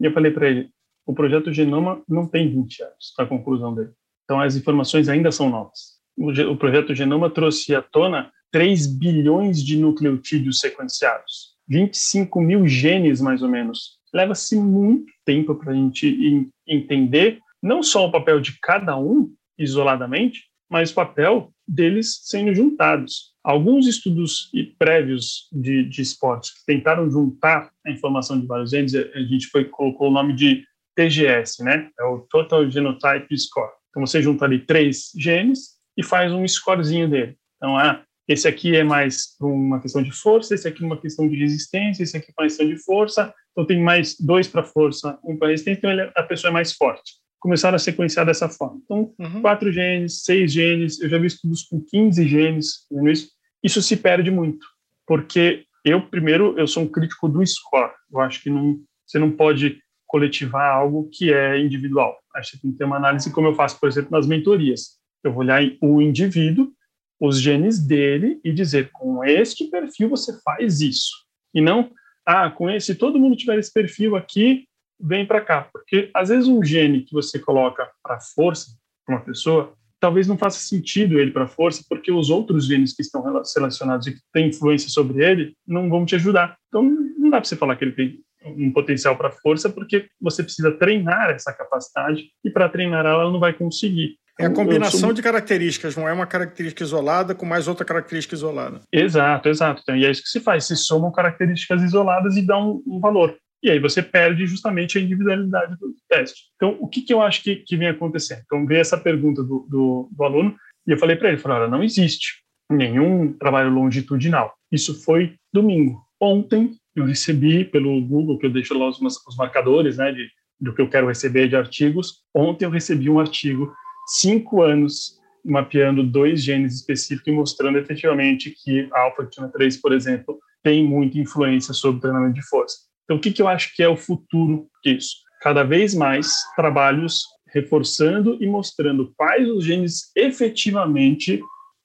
[0.00, 0.68] E eu falei para ele:
[1.06, 3.92] o projeto Genoma não tem 20 anos, a conclusão dele.
[4.24, 5.98] Então as informações ainda são novas.
[6.16, 13.20] O, o projeto Genoma trouxe à tona 3 bilhões de nucleotídeos sequenciados 25 mil genes,
[13.20, 13.98] mais ou menos.
[14.12, 20.44] Leva-se muito tempo para a gente entender não só o papel de cada um isoladamente,
[20.70, 23.34] mas o papel deles sendo juntados.
[23.42, 29.20] Alguns estudos prévios de, de esportes que tentaram juntar a informação de vários genes, a
[29.20, 30.64] gente foi, colocou o nome de
[30.94, 31.90] TGS, né?
[31.98, 33.72] É o Total Genotype Score.
[33.90, 37.36] Então você junta ali três genes e faz um scorezinho dele.
[37.56, 41.26] Então, ah, esse aqui é mais uma questão de força, esse aqui é uma questão
[41.26, 43.32] de resistência, esse aqui é uma questão de força.
[43.52, 46.74] Então tem mais dois para força, um para resistência, então é, a pessoa é mais
[46.74, 47.14] forte.
[47.40, 48.80] Começaram a sequenciar dessa forma.
[48.84, 49.40] Então, uhum.
[49.40, 53.30] quatro genes, seis genes, eu já vi estudos com 15 genes, isso,
[53.64, 54.66] isso se perde muito,
[55.06, 57.92] porque eu, primeiro, eu sou um crítico do score.
[58.12, 62.14] Eu acho que não, você não pode coletivar algo que é individual.
[62.34, 64.98] Acho que tem que ter uma análise, como eu faço, por exemplo, nas mentorias.
[65.24, 66.72] Eu vou olhar o indivíduo
[67.20, 71.10] os genes dele e dizer com este perfil você faz isso.
[71.54, 71.90] E não,
[72.24, 74.66] ah, com esse, se todo mundo tiver esse perfil aqui,
[75.00, 75.68] vem para cá.
[75.72, 78.70] Porque às vezes um gene que você coloca para força,
[79.04, 83.02] para uma pessoa, talvez não faça sentido ele para força, porque os outros genes que
[83.02, 86.56] estão relacionados e que têm influência sobre ele não vão te ajudar.
[86.68, 90.42] Então não dá para você falar que ele tem um potencial para força, porque você
[90.42, 94.16] precisa treinar essa capacidade e para treinar ela, ela não vai conseguir.
[94.38, 95.12] É a combinação sou...
[95.12, 98.80] de características, não é uma característica isolada com mais outra característica isolada.
[98.92, 99.80] Exato, exato.
[99.82, 103.00] Então, e é isso que se faz, se somam características isoladas e dão um, um
[103.00, 103.36] valor.
[103.62, 106.42] E aí você perde justamente a individualidade do teste.
[106.54, 108.42] Então, o que, que eu acho que, que vem acontecendo?
[108.44, 111.70] Então, veio essa pergunta do, do, do aluno e eu falei para ele, falei, olha,
[111.70, 114.54] não existe nenhum trabalho longitudinal.
[114.70, 116.00] Isso foi domingo.
[116.20, 120.28] Ontem eu recebi pelo Google, que eu deixo lá os, os marcadores né, de,
[120.60, 122.22] do que eu quero receber de artigos.
[122.34, 123.72] Ontem eu recebi um artigo
[124.08, 130.84] cinco anos mapeando dois genes específicos e mostrando efetivamente que a alfa-quitina-3, por exemplo, tem
[130.84, 132.76] muita influência sobre o treinamento de força.
[133.04, 135.16] Então, o que, que eu acho que é o futuro disso?
[135.40, 137.22] Cada vez mais trabalhos
[137.54, 141.40] reforçando e mostrando quais os genes efetivamente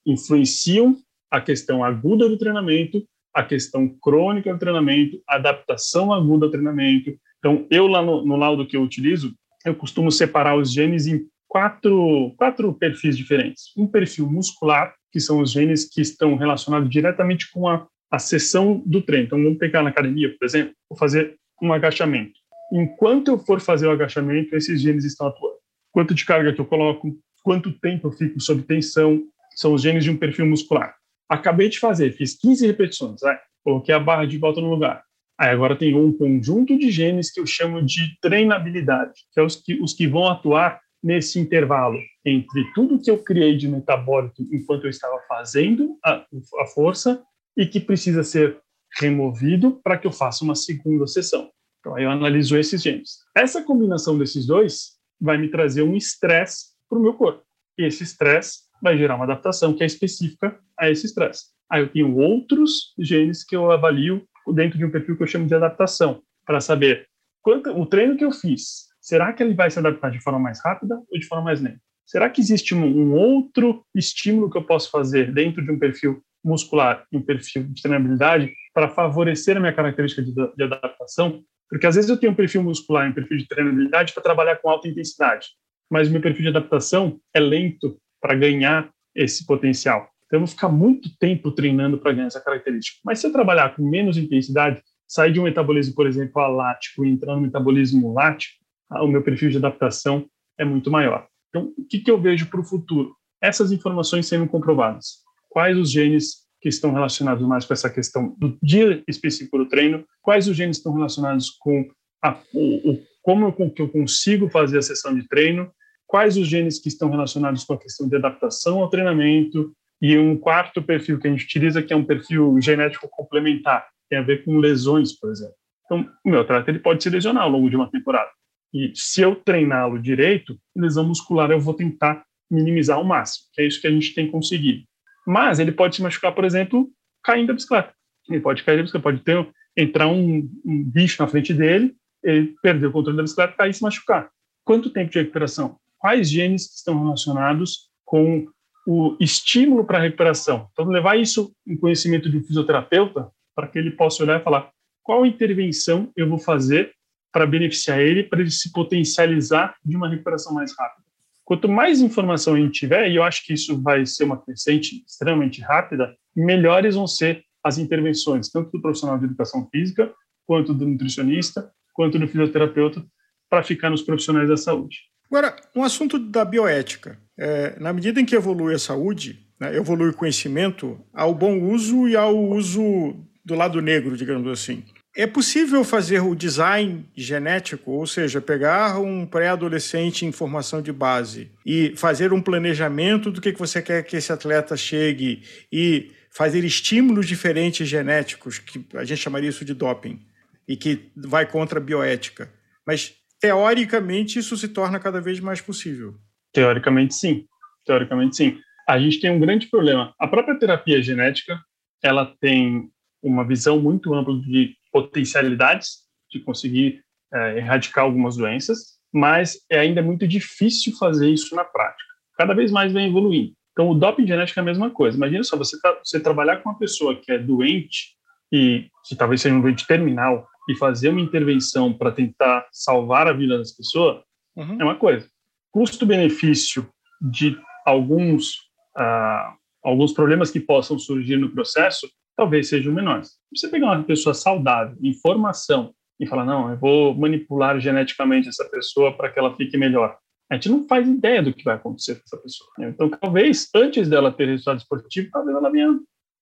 [0.06, 0.98] influenciam
[1.32, 3.04] a questão aguda do treinamento,
[3.34, 7.16] a questão crônica do treinamento, a adaptação aguda ao treinamento.
[7.40, 9.34] Então, eu lá no, no laudo que eu utilizo,
[9.66, 13.66] eu costumo separar os genes em quatro, quatro perfis diferentes.
[13.78, 18.82] Um perfil muscular, que são os genes que estão relacionados diretamente com a, a sessão
[18.84, 19.28] do treino.
[19.28, 22.34] Então, vamos pegar na academia, por exemplo, vou fazer um agachamento.
[22.72, 25.58] Enquanto eu for fazer o agachamento, esses genes estão atuando.
[25.92, 29.22] Quanto de carga que eu coloco, quanto tempo eu fico sob tensão,
[29.56, 30.96] são os genes de um perfil muscular.
[31.30, 33.22] Acabei de fazer, fiz 15 repetições,
[33.64, 35.04] coloquei a barra de volta no lugar.
[35.40, 39.56] Aí agora tem um conjunto de genes que eu chamo de treinabilidade, que é os
[39.56, 44.86] que, os que vão atuar nesse intervalo entre tudo que eu criei de metabólico enquanto
[44.86, 46.26] eu estava fazendo a,
[46.62, 47.22] a força
[47.58, 48.60] e que precisa ser
[49.00, 51.52] removido para que eu faça uma segunda sessão.
[51.80, 53.18] Então, aí eu analiso esses genes.
[53.36, 57.44] Essa combinação desses dois vai me trazer um estresse para o meu corpo.
[57.78, 61.48] E esse estresse vai gerar uma adaptação que é específica a esse estresse.
[61.70, 65.48] Aí eu tenho outros genes que eu avalio dentro de um perfil que eu chamo
[65.48, 67.08] de adaptação, para saber
[67.42, 70.64] quanto o treino que eu fiz será que ele vai se adaptar de forma mais
[70.64, 71.80] rápida ou de forma mais lenta?
[72.06, 77.06] Será que existe um, outro estímulo que eu posso fazer dentro de um perfil muscular
[77.12, 81.44] um perfil de treinabilidade para favorecer a minha característica de, de adaptação?
[81.70, 84.56] Porque às vezes eu tenho um perfil muscular e um perfil de treinabilidade para trabalhar
[84.58, 85.48] com alta intensidade,
[85.90, 90.10] mas meu perfil de adaptação é lento para ganhar esse potencial.
[90.26, 93.00] Então eu vou ficar muito tempo treinando para ganhar essa característica.
[93.04, 97.10] Mas se eu trabalhar com menos intensidade, sair de um metabolismo, por exemplo, alático e
[97.10, 100.26] entrar no metabolismo lático, o meu perfil de adaptação
[100.58, 101.28] é muito maior.
[101.50, 103.16] Então, o que, que eu vejo para o futuro?
[103.44, 105.18] essas informações sendo comprovadas.
[105.50, 110.06] Quais os genes que estão relacionados mais com essa questão do dia específico do treino,
[110.22, 111.86] quais os genes estão relacionados com
[112.24, 115.70] a, o, o, como eu, eu consigo fazer a sessão de treino,
[116.08, 120.38] quais os genes que estão relacionados com a questão de adaptação ao treinamento, e um
[120.38, 124.44] quarto perfil que a gente utiliza, que é um perfil genético complementar, tem a ver
[124.46, 125.56] com lesões, por exemplo.
[125.86, 128.30] Então, o meu atleta ele pode se lesionar ao longo de uma temporada.
[128.74, 133.68] E se eu treiná-lo direito, lesão muscular eu vou tentar minimizar ao máximo, que é
[133.68, 134.84] isso que a gente tem conseguido.
[135.26, 136.90] Mas ele pode se machucar, por exemplo,
[137.24, 137.94] caindo da bicicleta.
[138.30, 139.48] Ele pode cair da bicicleta, pode ter,
[139.78, 143.74] entrar um, um bicho na frente dele, ele perder o controle da bicicleta, cair e
[143.74, 144.30] se machucar.
[144.66, 145.78] Quanto tempo de recuperação?
[145.98, 148.48] Quais genes estão relacionados com
[148.88, 150.68] o estímulo para a recuperação?
[150.72, 154.72] Então, levar isso em conhecimento de um fisioterapeuta, para que ele possa olhar e falar
[155.04, 156.94] qual intervenção eu vou fazer
[157.34, 161.04] para beneficiar ele, para ele se potencializar de uma recuperação mais rápida.
[161.44, 165.04] Quanto mais informação a gente tiver, e eu acho que isso vai ser uma crescente
[165.06, 170.14] extremamente rápida, melhores vão ser as intervenções, tanto do profissional de educação física,
[170.46, 173.04] quanto do nutricionista, quanto do fisioterapeuta,
[173.50, 175.00] para ficar nos profissionais da saúde.
[175.28, 177.18] Agora, um assunto da bioética.
[177.38, 182.08] É, na medida em que evolui a saúde, né, evolui o conhecimento, ao bom uso
[182.08, 184.84] e ao uso do lado negro, digamos assim.
[185.16, 191.52] É possível fazer o design genético, ou seja, pegar um pré-adolescente em formação de base
[191.64, 197.28] e fazer um planejamento do que você quer que esse atleta chegue e fazer estímulos
[197.28, 200.20] diferentes genéticos, que a gente chamaria isso de doping,
[200.68, 202.52] e que vai contra a bioética.
[202.86, 206.16] Mas, teoricamente, isso se torna cada vez mais possível.
[206.52, 207.46] Teoricamente, sim.
[207.86, 208.58] Teoricamente, sim.
[208.90, 210.12] A gente tem um grande problema.
[210.20, 211.60] A própria terapia genética,
[212.02, 212.90] ela tem
[213.22, 220.02] uma visão muito ampla de potencialidades de conseguir é, erradicar algumas doenças, mas é ainda
[220.02, 222.14] muito difícil fazer isso na prática.
[222.38, 223.54] Cada vez mais vem evoluindo.
[223.72, 225.18] Então, o doping genético é a mesma coisa.
[225.18, 228.16] Imagina só, você, tá, você trabalhar com uma pessoa que é doente,
[228.52, 233.34] e que talvez seja um doente terminal, e fazer uma intervenção para tentar salvar a
[233.34, 234.24] vida das pessoas,
[234.56, 234.78] uhum.
[234.80, 235.28] é uma coisa.
[235.72, 236.88] Custo-benefício
[237.20, 238.54] de alguns,
[238.98, 243.32] uh, alguns problemas que possam surgir no processo talvez sejam menores.
[243.56, 248.66] Você pegar uma pessoa saudável, em formação, e falar, não, eu vou manipular geneticamente essa
[248.66, 250.18] pessoa para que ela fique melhor.
[250.50, 252.70] A gente não faz ideia do que vai acontecer com essa pessoa.
[252.80, 256.00] Então, talvez, antes dela ter resultado esportivo, talvez ela venha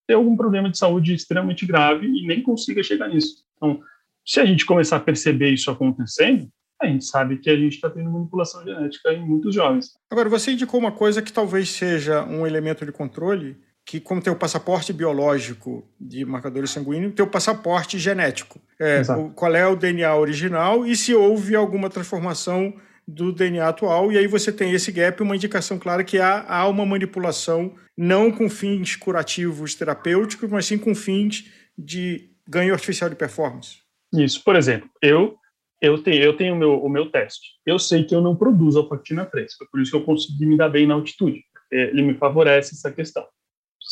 [0.07, 3.43] ter algum problema de saúde extremamente grave e nem consiga chegar nisso.
[3.55, 3.79] Então,
[4.25, 6.49] se a gente começar a perceber isso acontecendo,
[6.81, 9.91] a gente sabe que a gente está tendo manipulação genética em muitos jovens.
[10.09, 13.55] Agora, você indicou uma coisa que talvez seja um elemento de controle,
[13.85, 18.59] que como tem o passaporte biológico de marcadores sanguíneos, tem o passaporte genético.
[18.79, 22.73] É, o, qual é o DNA original e se houve alguma transformação
[23.07, 26.67] do DNA atual, e aí você tem esse gap, uma indicação clara que há, há
[26.67, 33.15] uma manipulação não com fins curativos terapêuticos, mas sim com fins de ganho artificial de
[33.15, 33.79] performance.
[34.13, 35.35] Isso, por exemplo, eu
[35.81, 37.53] eu tenho, eu tenho o, meu, o meu teste.
[37.65, 40.55] Eu sei que eu não produzo alfactina 3, foi por isso que eu consegui me
[40.55, 41.43] dar bem na altitude.
[41.71, 43.25] Ele me favorece essa questão.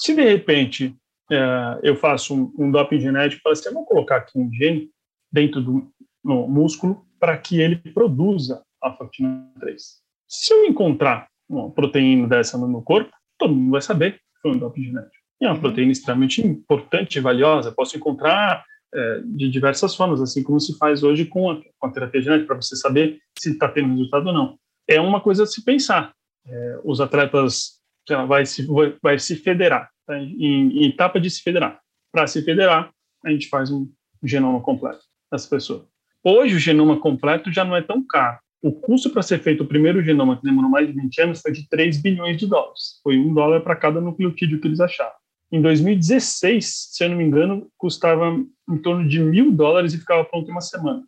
[0.02, 0.96] Se de repente
[1.30, 4.90] é, eu faço um, um doping genético, falo assim, eu vou colocar aqui um gene
[5.30, 5.92] dentro do
[6.24, 9.84] músculo para que ele produza a factina 3.
[10.26, 14.52] Se eu encontrar uma proteína dessa no meu corpo, todo mundo vai saber que foi
[14.52, 15.16] um doping genético.
[15.42, 15.62] E é uma uhum.
[15.62, 17.74] proteína extremamente importante e valiosa.
[17.74, 21.92] Posso encontrar é, de diversas formas, assim como se faz hoje com a, com a
[21.92, 24.58] terapia genética, para você saber se está tendo resultado ou não.
[24.88, 26.14] É uma coisa a se pensar.
[26.48, 27.79] É, os atletas
[28.14, 28.68] ela vai se,
[29.02, 30.18] vai se federar, tá?
[30.18, 31.80] em, em etapa de se federar.
[32.12, 32.92] Para se federar,
[33.26, 33.90] a gente faz um
[34.24, 35.02] genoma completo
[35.32, 35.88] dessa pessoa.
[36.24, 38.40] Hoje, o genoma completo já não é tão caro.
[38.62, 41.52] O custo para ser feito o primeiro genoma, que demorou mais de 20 anos, foi
[41.52, 43.00] de 3 bilhões de dólares.
[43.02, 45.16] Foi um dólar para cada nucleotídeo que eles acharam.
[45.52, 48.38] Em 2016, se eu não me engano, custava
[48.70, 51.04] em torno de mil dólares e ficava pronto em uma semana.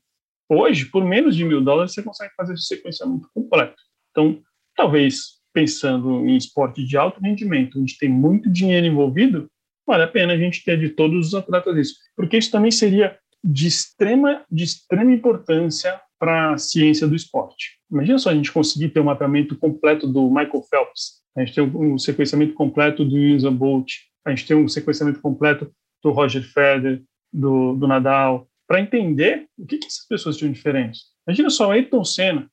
[0.49, 3.75] Hoje, por menos de mil dólares, você consegue fazer esse sequenciamento completo.
[4.11, 4.41] Então,
[4.75, 9.47] talvez pensando em esporte de alto rendimento, onde tem muito dinheiro envolvido,
[9.85, 13.17] vale a pena a gente ter de todos os atletas isso, porque isso também seria
[13.43, 17.79] de extrema, de extrema importância para a ciência do esporte.
[17.91, 21.63] Imagina só a gente conseguir ter um mapeamento completo do Michael Phelps, a gente tem
[21.63, 23.91] um sequenciamento completo do Usain Bolt,
[24.25, 25.71] a gente tem um sequenciamento completo
[26.03, 27.01] do Roger Federer,
[27.33, 30.99] do, do Nadal, para entender o que, que essas pessoas tinham diferente.
[31.27, 32.49] Imagina só, o Ayrton Senna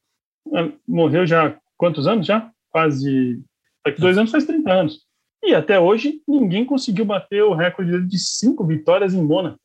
[0.54, 2.50] ah, morreu já quantos anos já?
[2.78, 3.42] Quase.
[3.84, 4.98] Daqui dois anos faz 30 anos.
[5.42, 9.58] E até hoje ninguém conseguiu bater o recorde de cinco vitórias em Mônaco.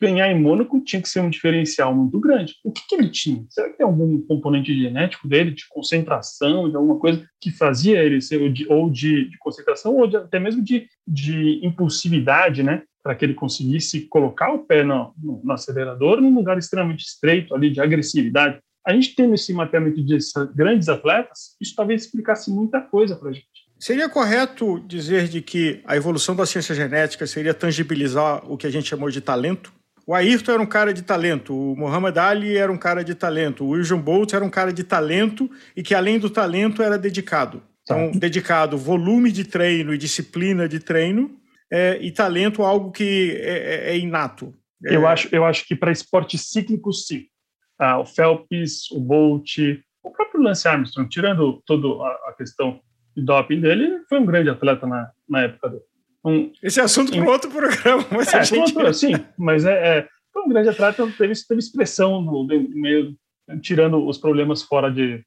[0.00, 2.54] ganhar em Mônaco tinha que ser um diferencial muito grande.
[2.64, 3.44] O que, que, ele tinha?
[3.48, 8.20] Será que tem algum componente genético dele, de concentração, de alguma coisa que fazia ele
[8.20, 12.82] ser, ou de, ou de, de concentração, ou de, até mesmo de, de impulsividade, né?
[13.02, 17.54] Para que ele conseguisse colocar o pé no, no, no, acelerador num lugar extremamente estreito,
[17.54, 18.60] ali, de agressividade.
[18.86, 20.18] A gente tendo esse mapeamento de
[20.54, 23.46] grandes atletas, isso talvez explicasse muita coisa para a gente.
[23.78, 28.70] Seria correto dizer de que a evolução da ciência genética seria tangibilizar o que a
[28.70, 29.72] gente chamou de talento?
[30.06, 33.64] O Ayrton era um cara de talento, o Muhammad Ali era um cara de talento,
[33.64, 37.62] o Usain Bolt era um cara de talento e que além do talento era dedicado.
[37.82, 38.18] Então, tá.
[38.18, 41.38] dedicado volume de treino e disciplina de treino
[41.70, 44.54] é, e talento algo que é, é, é inato.
[44.82, 47.26] Eu, acho, eu acho que para esporte cíclico, sim.
[47.78, 49.58] Ah, o Phelps, o Bolt,
[50.02, 51.86] o próprio Lance Armstrong, tirando toda
[52.28, 52.80] a, questão
[53.16, 55.82] de doping dele, foi um grande atleta na, na época dele.
[56.24, 58.76] Um, Esse é assunto para outro programa, mas é, a gente...
[58.76, 63.16] outro, sim, mas é, é, foi um grande atleta, teve, teve expressão no, meio,
[63.62, 65.24] tirando os problemas fora de,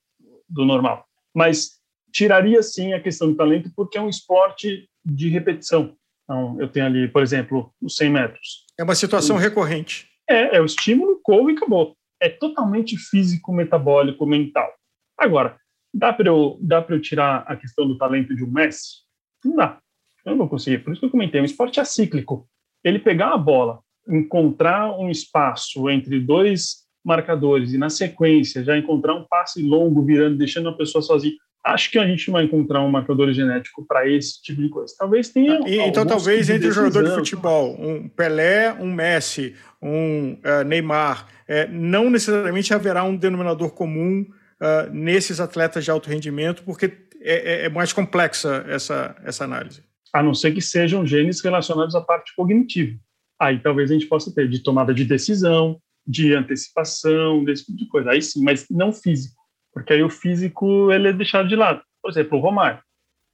[0.49, 1.05] do normal.
[1.33, 1.79] Mas
[2.11, 5.95] tiraria sim a questão do talento, porque é um esporte de repetição.
[6.23, 8.65] Então, eu tenho ali, por exemplo, os 100 metros.
[8.77, 10.07] É uma situação recorrente.
[10.29, 11.95] É, é o estímulo, corre e acabou.
[12.21, 14.71] É totalmente físico, metabólico, mental.
[15.17, 15.59] Agora,
[15.93, 16.59] Dá para eu,
[16.89, 19.01] eu tirar a questão do talento de um Messi?
[19.43, 19.79] Não dá.
[20.25, 20.79] Eu não vou conseguir.
[20.79, 22.47] Por isso que eu comentei, o esporte é cíclico.
[22.83, 29.15] Ele pegar a bola, encontrar um espaço entre dois marcadores e na sequência já encontrar
[29.15, 31.35] um passe longo virando, deixando a pessoa sozinha.
[31.63, 34.95] Acho que a gente vai encontrar um marcador genético para esse tipo de coisa.
[34.97, 35.59] Talvez tenha.
[35.67, 41.27] E, então, talvez entre o jogador de futebol, um Pelé, um Messi, um uh, Neymar,
[41.47, 46.85] é, não necessariamente haverá um denominador comum uh, nesses atletas de alto rendimento, porque
[47.21, 49.83] é, é, é, mais complexa essa, essa análise.
[50.13, 52.97] A não ser que sejam genes relacionados à parte cognitiva.
[53.39, 57.87] Aí talvez a gente possa ter de tomada de decisão, de antecipação, desse tipo de
[57.87, 58.11] coisa.
[58.11, 59.40] Aí sim, mas não físico,
[59.73, 61.81] porque aí o físico ele é deixado de lado.
[62.01, 62.79] Por exemplo, o Romário.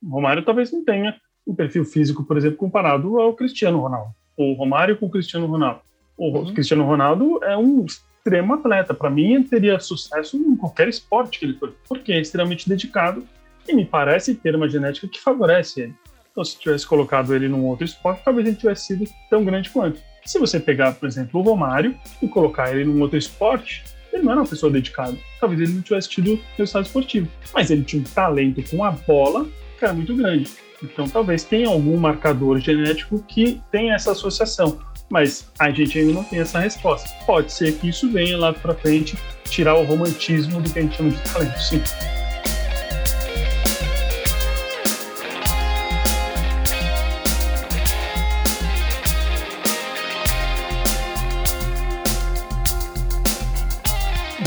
[0.03, 1.15] O Romário talvez não tenha
[1.45, 4.11] um perfil físico, por exemplo, comparado ao Cristiano Ronaldo.
[4.35, 5.81] O Romário com o Cristiano Ronaldo.
[6.17, 6.53] O uhum.
[6.53, 8.93] Cristiano Ronaldo é um extremo atleta.
[8.93, 13.25] Para mim, ele teria sucesso em qualquer esporte que ele for, porque é extremamente dedicado
[13.67, 15.95] e me parece ter uma genética que favorece ele.
[16.31, 19.99] Então, se tivesse colocado ele num outro esporte, talvez ele tivesse sido tão grande quanto.
[20.25, 23.83] Se você pegar, por exemplo, o Romário e colocar ele num outro esporte,
[24.18, 25.18] ele não era uma pessoa dedicada.
[25.39, 27.28] Talvez ele não tivesse tido resultado esportivo.
[27.53, 29.47] Mas ele tinha um talento com a bola
[29.78, 30.49] que era muito grande.
[30.84, 36.24] Então, talvez tenha algum marcador genético que tenha essa associação mas a gente ainda não
[36.24, 37.09] tem essa resposta.
[37.26, 40.97] Pode ser que isso venha lá para frente tirar o romantismo do que a gente
[40.97, 41.82] chama de talento, sim.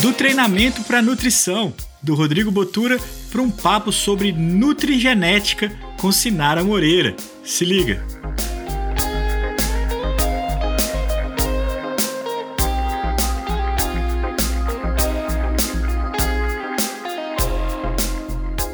[0.01, 2.99] Do treinamento para nutrição, do Rodrigo Botura
[3.31, 5.71] para um papo sobre nutrigenética
[6.01, 7.15] com Sinara Moreira.
[7.45, 8.03] Se liga!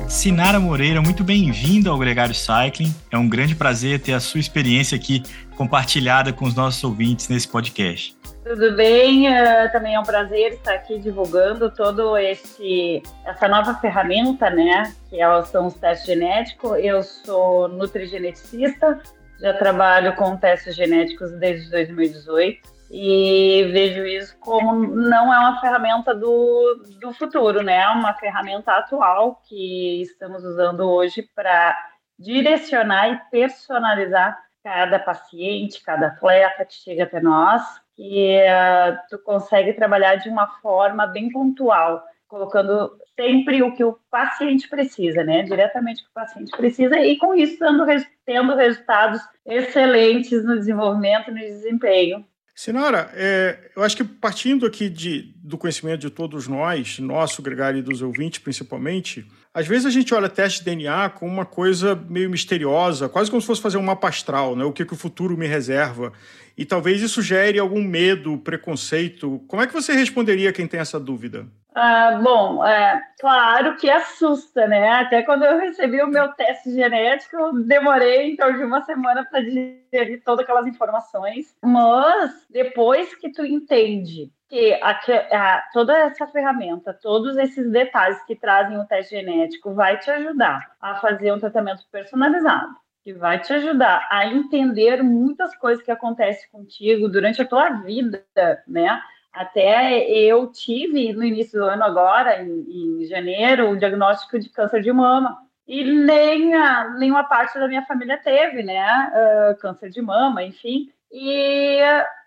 [0.08, 2.94] Sinara Moreira, muito bem-vindo ao Gregário Cycling.
[3.10, 5.24] É um grande prazer ter a sua experiência aqui
[5.56, 8.15] compartilhada com os nossos ouvintes nesse podcast.
[8.46, 14.48] Tudo bem, uh, também é um prazer estar aqui divulgando todo esse essa nova ferramenta,
[14.48, 16.78] né, que é são os testes genéticos.
[16.78, 19.02] Eu sou nutrigeneticista,
[19.40, 26.14] já trabalho com testes genéticos desde 2018 e vejo isso como não é uma ferramenta
[26.14, 27.78] do, do futuro, né?
[27.78, 31.76] É uma ferramenta atual que estamos usando hoje para
[32.16, 39.72] direcionar e personalizar cada paciente, cada atleta que chega até nós, e uh, tu consegue
[39.72, 45.42] trabalhar de uma forma bem pontual, colocando sempre o que o paciente precisa, né?
[45.42, 47.84] Diretamente o que o paciente precisa, e com isso dando,
[48.24, 52.24] tendo resultados excelentes no desenvolvimento no desempenho
[52.56, 57.80] Sinara, é, eu acho que partindo aqui de, do conhecimento de todos nós, nosso gregário
[57.80, 61.94] e dos ouvintes principalmente, às vezes a gente olha teste de DNA como uma coisa
[62.10, 64.62] meio misteriosa, quase como se fosse fazer um mapa astral, né?
[64.66, 66.12] o que, que o futuro me reserva.
[66.58, 69.42] E talvez isso gere algum medo, preconceito.
[69.48, 71.46] Como é que você responderia quem tem essa dúvida?
[71.74, 74.90] Ah, bom, é, claro que assusta, né?
[74.90, 80.22] Até quando eu recebi o meu teste genético, demorei então de uma semana para digerir
[80.22, 81.56] todas aquelas informações.
[81.62, 88.36] Mas depois que tu entende que a, a, toda essa ferramenta, todos esses detalhes que
[88.36, 92.76] trazem o teste genético vai te ajudar a fazer um tratamento personalizado
[93.06, 98.26] que vai te ajudar a entender muitas coisas que acontecem contigo durante a tua vida,
[98.66, 99.00] né?
[99.32, 104.82] Até eu tive no início do ano agora, em, em janeiro, o diagnóstico de câncer
[104.82, 105.38] de mama.
[105.68, 108.84] E nem a, nenhuma parte da minha família teve, né?
[109.12, 110.90] Uh, câncer de mama, enfim.
[111.10, 111.80] E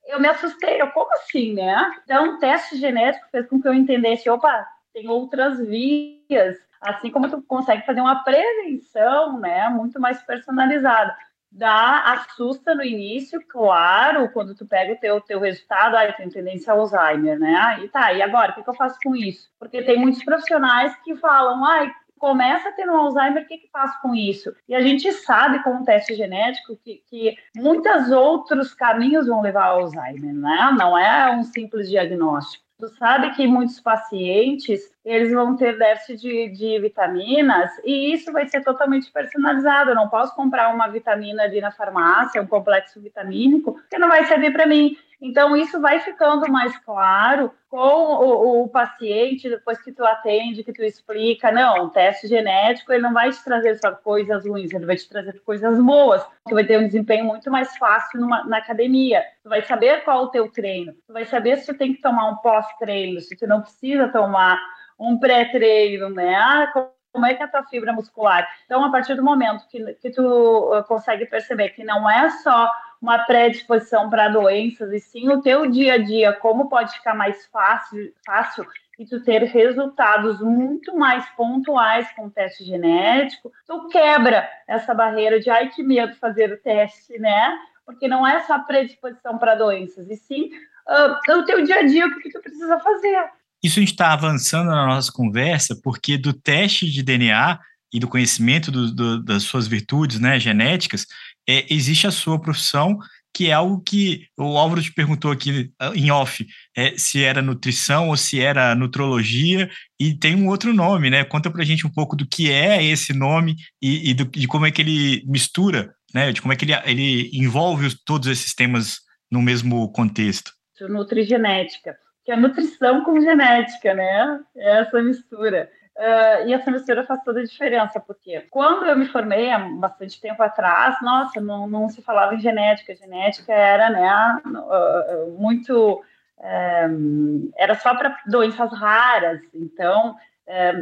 [0.08, 1.92] eu me assustei, eu, como assim, né?
[2.04, 7.30] Então, o teste genético fez com que eu entendesse, opa, tem outras vias, assim como
[7.30, 11.16] tu consegue fazer uma prevenção, né, muito mais personalizada.
[11.52, 16.72] Dá, assusta no início, claro, quando tu pega o teu, teu resultado, aí tem tendência
[16.72, 17.80] a Alzheimer, né?
[17.84, 19.50] E tá, e agora, o que, que eu faço com isso?
[19.58, 23.70] Porque tem muitos profissionais que falam, ai, começa a ter um Alzheimer, o que, que
[23.72, 24.54] faz com isso?
[24.68, 29.66] E a gente sabe com o teste genético que, que muitos outros caminhos vão levar
[29.66, 30.76] ao Alzheimer, né?
[30.78, 32.64] Não é um simples diagnóstico.
[32.80, 38.48] Tu sabe que muitos pacientes eles vão ter déficit de, de, vitaminas e isso vai
[38.48, 39.92] ser totalmente personalizado.
[39.92, 44.24] Eu não posso comprar uma vitamina ali na farmácia, um complexo vitamínico, que não vai
[44.26, 44.96] servir para mim.
[45.22, 50.72] Então, isso vai ficando mais claro com o, o, paciente, depois que tu atende, que
[50.72, 54.86] tu explica, não, o teste genético, ele não vai te trazer só coisas ruins, ele
[54.86, 58.58] vai te trazer coisas boas, tu vai ter um desempenho muito mais fácil numa, na
[58.58, 62.02] academia, tu vai saber qual o teu treino, tu vai saber se tu tem que
[62.02, 64.58] tomar um pós-treino, se tu não precisa tomar
[64.98, 66.36] um pré-treino, né?
[66.36, 66.72] Ah,
[67.12, 68.48] como é que é a tua fibra muscular?
[68.66, 72.72] Então, a partir do momento que, que tu uh, consegue perceber que não é só
[73.02, 77.46] uma predisposição para doenças, e sim o teu dia a dia, como pode ficar mais
[77.46, 78.66] fácil, fácil
[79.00, 85.40] e tu ter resultados muito mais pontuais com o teste genético, tu quebra essa barreira
[85.40, 87.58] de ai que medo fazer o teste, né?
[87.86, 90.50] Porque não é só predisposição para doenças, e sim
[90.90, 93.30] uh, o teu dia a dia, o que, tu precisa fazer.
[93.64, 97.58] Isso a gente está avançando na nossa conversa, porque do teste de DNA
[97.94, 101.08] e do conhecimento do, do, das suas virtudes né, genéticas,
[101.50, 103.00] é, existe a sua profissão,
[103.34, 106.46] que é algo que o Álvaro te perguntou aqui ah, em off,
[106.78, 109.70] é, se era nutrição ou se era nutrologia,
[110.00, 111.24] e tem um outro nome, né?
[111.24, 114.66] Conta pra gente um pouco do que é esse nome e, e do, de como
[114.66, 116.32] é que ele mistura, né?
[116.32, 119.00] De como é que ele, ele envolve todos esses temas
[119.32, 120.52] no mesmo contexto.
[120.88, 121.96] Nutrigenética
[122.30, 124.40] que é nutrição com genética, né?
[124.56, 125.68] É essa mistura.
[126.00, 130.22] Uh, e essa mistura faz toda a diferença, porque quando eu me formei há bastante
[130.22, 136.02] tempo atrás, nossa, não, não se falava em genética, genética era, né, uh, muito,
[136.38, 140.16] uh, era só para doenças raras, então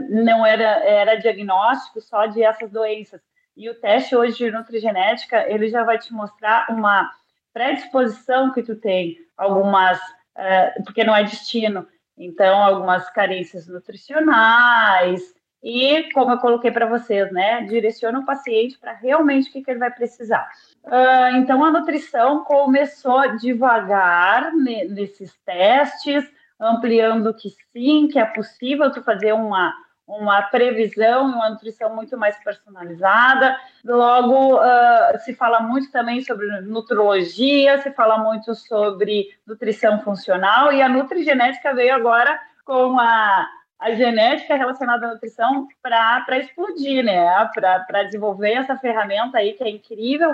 [0.10, 3.20] não era, era diagnóstico só de essas doenças.
[3.58, 7.10] E o teste hoje de nutrigenética, ele já vai te mostrar uma
[7.52, 11.88] predisposição que tu tem, algumas uh, porque não é destino.
[12.18, 15.22] Então, algumas carências nutricionais
[15.64, 19.72] e, como eu coloquei para vocês, né, direciona o paciente para realmente o que, que,
[19.72, 20.48] ele vai precisar.
[20.84, 26.24] Uh, então, a nutrição começou devagar nesses testes,
[26.60, 29.74] ampliando que sim, que é possível tu fazer uma
[30.08, 33.60] uma previsão uma nutrição muito mais personalizada.
[33.84, 40.82] Logo, uh, se fala muito também sobre nutrologia, se fala muito sobre nutrição funcional, e
[40.82, 43.48] a nutrigenética veio agora com a,
[43.80, 47.28] a genética relacionada à nutrição para explodir, né?
[47.54, 50.34] Para desenvolver essa ferramenta aí que é incrível,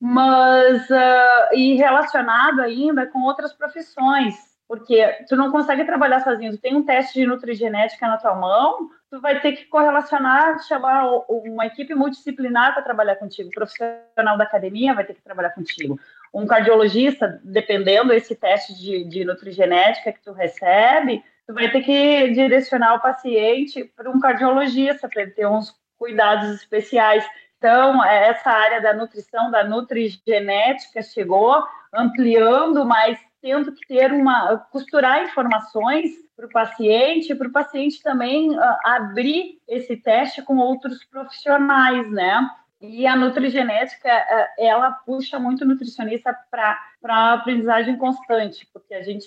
[0.00, 4.34] mas uh, e relacionado ainda com outras profissões,
[4.66, 8.88] porque tu não consegue trabalhar sozinho, tu tem um teste de nutrigenética na tua mão,
[9.10, 13.48] tu vai ter que correlacionar, chamar uma equipe multidisciplinar para trabalhar contigo.
[13.48, 15.98] O profissional da academia vai ter que trabalhar contigo.
[16.32, 22.30] Um cardiologista, dependendo desse teste de, de nutrigenética que tu recebe, tu vai ter que
[22.30, 27.26] direcionar o paciente para um cardiologista para ele ter uns cuidados especiais.
[27.60, 31.62] Então, essa área da nutrição, da nutrigenética chegou
[31.92, 38.58] ampliando, mas tendo que ter uma costurar informações para o paciente, para o paciente também
[38.58, 42.48] uh, abrir esse teste com outros profissionais, né?
[42.80, 49.02] E a nutrigenética, uh, ela puxa muito o nutricionista para a aprendizagem constante, porque a
[49.02, 49.26] gente,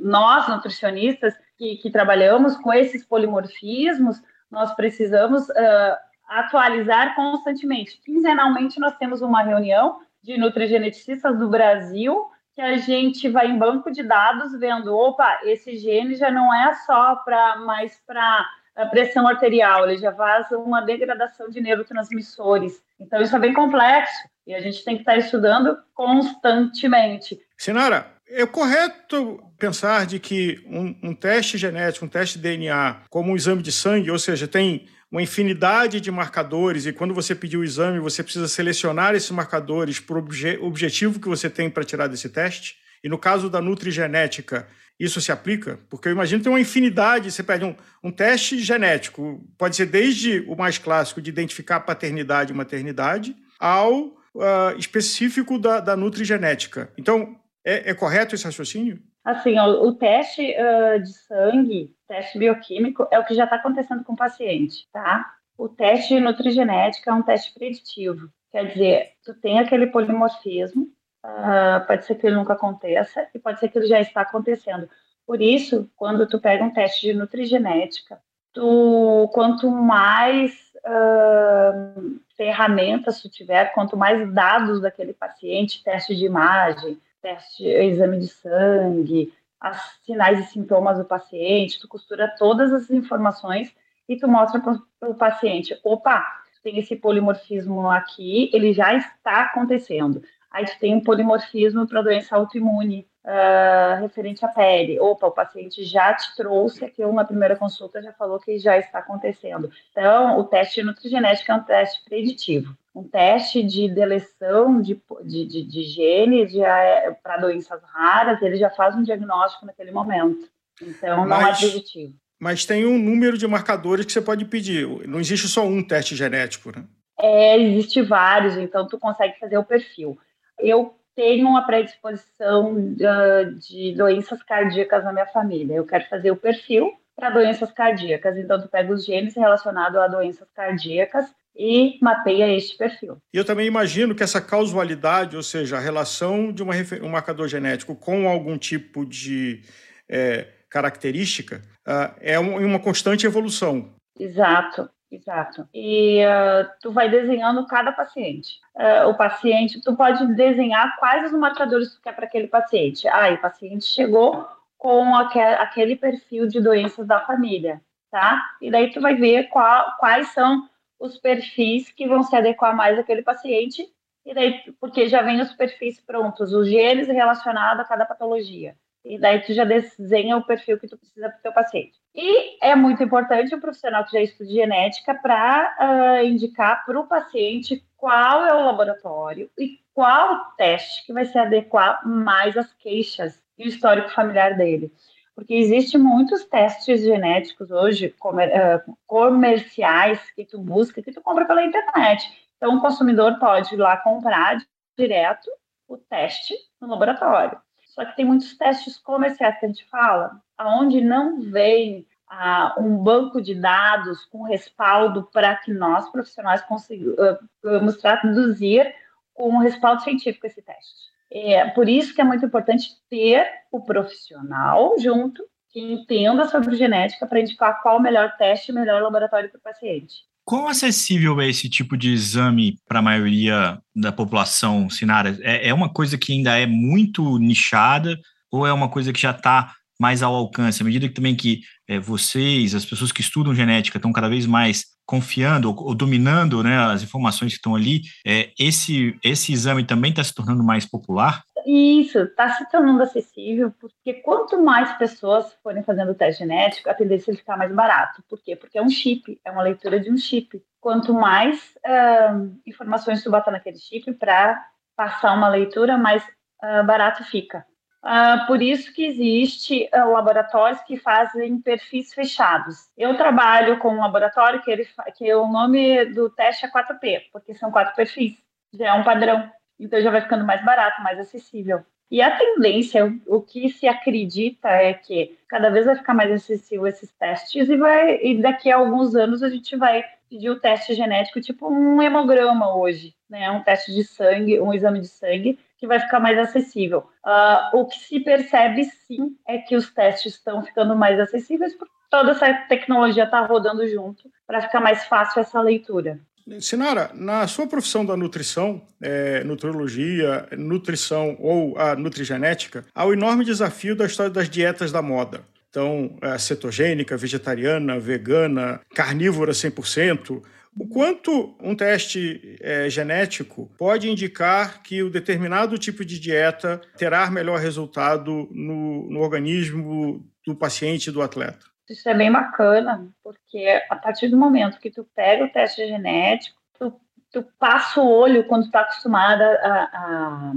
[0.00, 4.20] nós nutricionistas que, que trabalhamos com esses polimorfismos,
[4.50, 8.00] nós precisamos uh, atualizar constantemente.
[8.04, 13.90] Quinzenalmente nós temos uma reunião de nutrigenetistas do Brasil que a gente vai em banco
[13.90, 18.46] de dados vendo, opa, esse gene já não é só para mais para
[18.76, 22.82] a pressão arterial, ele já faz uma degradação de neurotransmissores.
[22.98, 27.38] Então isso é bem complexo e a gente tem que estar estudando constantemente.
[27.56, 33.32] Sinara, é correto pensar de que um, um teste genético, um teste de DNA, como
[33.32, 37.58] um exame de sangue, ou seja, tem uma infinidade de marcadores e quando você pedir
[37.58, 41.84] o exame, você precisa selecionar esses marcadores para o obje objetivo que você tem para
[41.84, 42.76] tirar desse teste?
[43.04, 44.66] E no caso da nutrigenética,
[44.98, 45.78] isso se aplica?
[45.90, 49.84] Porque eu imagino que tem uma infinidade, você pede um, um teste genético, pode ser
[49.84, 56.90] desde o mais clássico de identificar paternidade e maternidade, ao uh, específico da, da nutrigenética.
[56.96, 58.98] Então, é, é, correto esse raciocínio?
[59.24, 64.02] Assim, o, o teste uh, de sangue, teste bioquímico, é o que já está acontecendo
[64.02, 65.32] com o paciente, tá?
[65.56, 68.28] O teste de nutrigenética é um teste preditivo.
[68.50, 70.88] Quer dizer, tu tem aquele polimorfismo,
[71.24, 74.88] uh, pode ser que ele nunca aconteça e pode ser que ele já está acontecendo.
[75.26, 78.20] Por isso, quando tu pega um teste de nutrigenética,
[78.52, 80.52] tu, quanto mais
[80.84, 88.28] uh, ferramentas tu tiver, quanto mais dados daquele paciente, teste de imagem, teste, exame de
[88.28, 93.74] sangue, as sinais e sintomas do paciente, tu costura todas as informações
[94.08, 96.22] e tu mostra para o paciente, opa,
[96.62, 100.22] tem esse polimorfismo aqui, ele já está acontecendo.
[100.50, 104.98] Aí tu tem um polimorfismo para doença autoimune uh, referente à pele.
[105.00, 108.98] Opa, o paciente já te trouxe aqui uma primeira consulta, já falou que já está
[108.98, 109.70] acontecendo.
[109.90, 112.76] Então, o teste nutrigenético é um teste preditivo.
[112.94, 118.68] Um teste de deleção de, de, de, de genes é, para doenças raras, ele já
[118.68, 120.46] faz um diagnóstico naquele momento.
[120.80, 121.58] Então, não é Mas...
[121.58, 124.84] é preditivo mas tem um número de marcadores que você pode pedir.
[125.06, 126.84] Não existe só um teste genético, né?
[127.16, 130.18] É, existe vários, então tu consegue fazer o perfil
[130.62, 135.74] eu tenho uma predisposição uh, de doenças cardíacas na minha família.
[135.74, 138.36] Eu quero fazer o perfil para doenças cardíacas.
[138.36, 143.18] Então, tu pega os genes relacionados a doenças cardíacas e mapeia este perfil.
[143.32, 147.46] E eu também imagino que essa causalidade, ou seja, a relação de uma, um marcador
[147.46, 149.62] genético com algum tipo de
[150.08, 153.94] é, característica, uh, é uma constante evolução.
[154.18, 154.88] Exato.
[155.12, 155.68] Exato.
[155.74, 158.58] E uh, tu vai desenhando cada paciente.
[158.74, 163.06] Uh, o paciente, tu pode desenhar quais os marcadores tu quer para aquele paciente.
[163.06, 164.48] Ah, o paciente chegou
[164.78, 168.42] com aquel, aquele perfil de doenças da família, tá?
[168.60, 170.66] E daí tu vai ver qual, quais são
[170.98, 173.86] os perfis que vão se adequar mais àquele paciente.
[174.24, 178.74] E daí, porque já vem os perfis prontos, os genes relacionados a cada patologia.
[179.04, 182.01] E daí tu já desenha o perfil que tu precisa para o teu paciente.
[182.14, 187.00] E é muito importante o profissional que já estuda genética para uh, ah, indicar para
[187.00, 192.56] o paciente qual é o laboratório e qual o teste que vai se adequar mais
[192.56, 194.92] às queixas e o histórico familiar dele.
[195.34, 201.46] Porque existem muitos testes genéticos hoje comer, uh, comerciais que tu busca, que tu compra
[201.46, 202.30] pela internet.
[202.58, 204.58] Então, o consumidor pode ir lá comprar
[204.98, 205.50] direto
[205.88, 207.58] o teste no laboratório.
[207.94, 212.96] Só que tem muitos testes comerciais que a gente fala, aonde não vem ah, um
[212.96, 218.94] banco de dados com respaldo para que nós, profissionais, consigamos traduzir
[219.34, 221.12] com um respaldo científico esse teste.
[221.30, 227.26] É por isso que é muito importante ter o profissional junto que entenda sobre genética
[227.26, 230.26] para indicar qual o melhor teste e melhor laboratório para o paciente.
[230.44, 235.38] Quão acessível é esse tipo de exame para a maioria da população, Sinara?
[235.40, 238.18] É, é uma coisa que ainda é muito nichada
[238.50, 240.82] ou é uma coisa que já está mais ao alcance?
[240.82, 244.46] À medida que também que é, vocês, as pessoas que estudam genética, estão cada vez
[244.46, 249.84] mais confiando ou, ou dominando né, as informações que estão ali, é, esse, esse exame
[249.84, 251.42] também está se tornando mais popular?
[251.66, 256.94] Isso, está se tornando acessível, porque quanto mais pessoas forem fazendo o teste genético, a
[256.94, 258.22] tendência é ficar mais barato.
[258.28, 258.56] Por quê?
[258.56, 260.60] Porque é um chip, é uma leitura de um chip.
[260.80, 264.60] Quanto mais uh, informações tu bota naquele chip para
[264.96, 267.64] passar uma leitura, mais uh, barato fica.
[268.04, 272.90] Uh, por isso que existe uh, laboratórios que fazem perfis fechados.
[272.98, 277.54] Eu trabalho com um laboratório que, ele, que o nome do teste é 4P, porque
[277.54, 278.36] são quatro perfis,
[278.74, 279.48] já é um padrão.
[279.78, 281.84] Então já vai ficando mais barato, mais acessível.
[282.10, 286.30] E a tendência, o, o que se acredita é que cada vez vai ficar mais
[286.30, 290.58] acessível esses testes e, vai, e daqui a alguns anos a gente vai pedir o
[290.58, 293.50] teste genético, tipo um hemograma hoje, né?
[293.50, 297.00] Um teste de sangue, um exame de sangue, que vai ficar mais acessível.
[297.26, 301.92] Uh, o que se percebe, sim, é que os testes estão ficando mais acessíveis porque
[302.08, 306.20] toda essa tecnologia está rodando junto para ficar mais fácil essa leitura.
[306.60, 313.44] Sinara, na sua profissão da nutrição, é, nutrologia, nutrição ou a nutrigenética, há o enorme
[313.44, 315.40] desafio da história das dietas da moda.
[315.68, 320.42] Então, é, cetogênica, vegetariana, vegana, carnívora 100%.
[320.78, 327.30] O quanto um teste é, genético pode indicar que o determinado tipo de dieta terá
[327.30, 331.66] melhor resultado no, no organismo do paciente e do atleta?
[331.88, 336.56] Isso é bem bacana, porque a partir do momento que tu pega o teste genético,
[336.78, 336.98] tu,
[337.30, 340.52] tu passa o olho quando está acostumada a,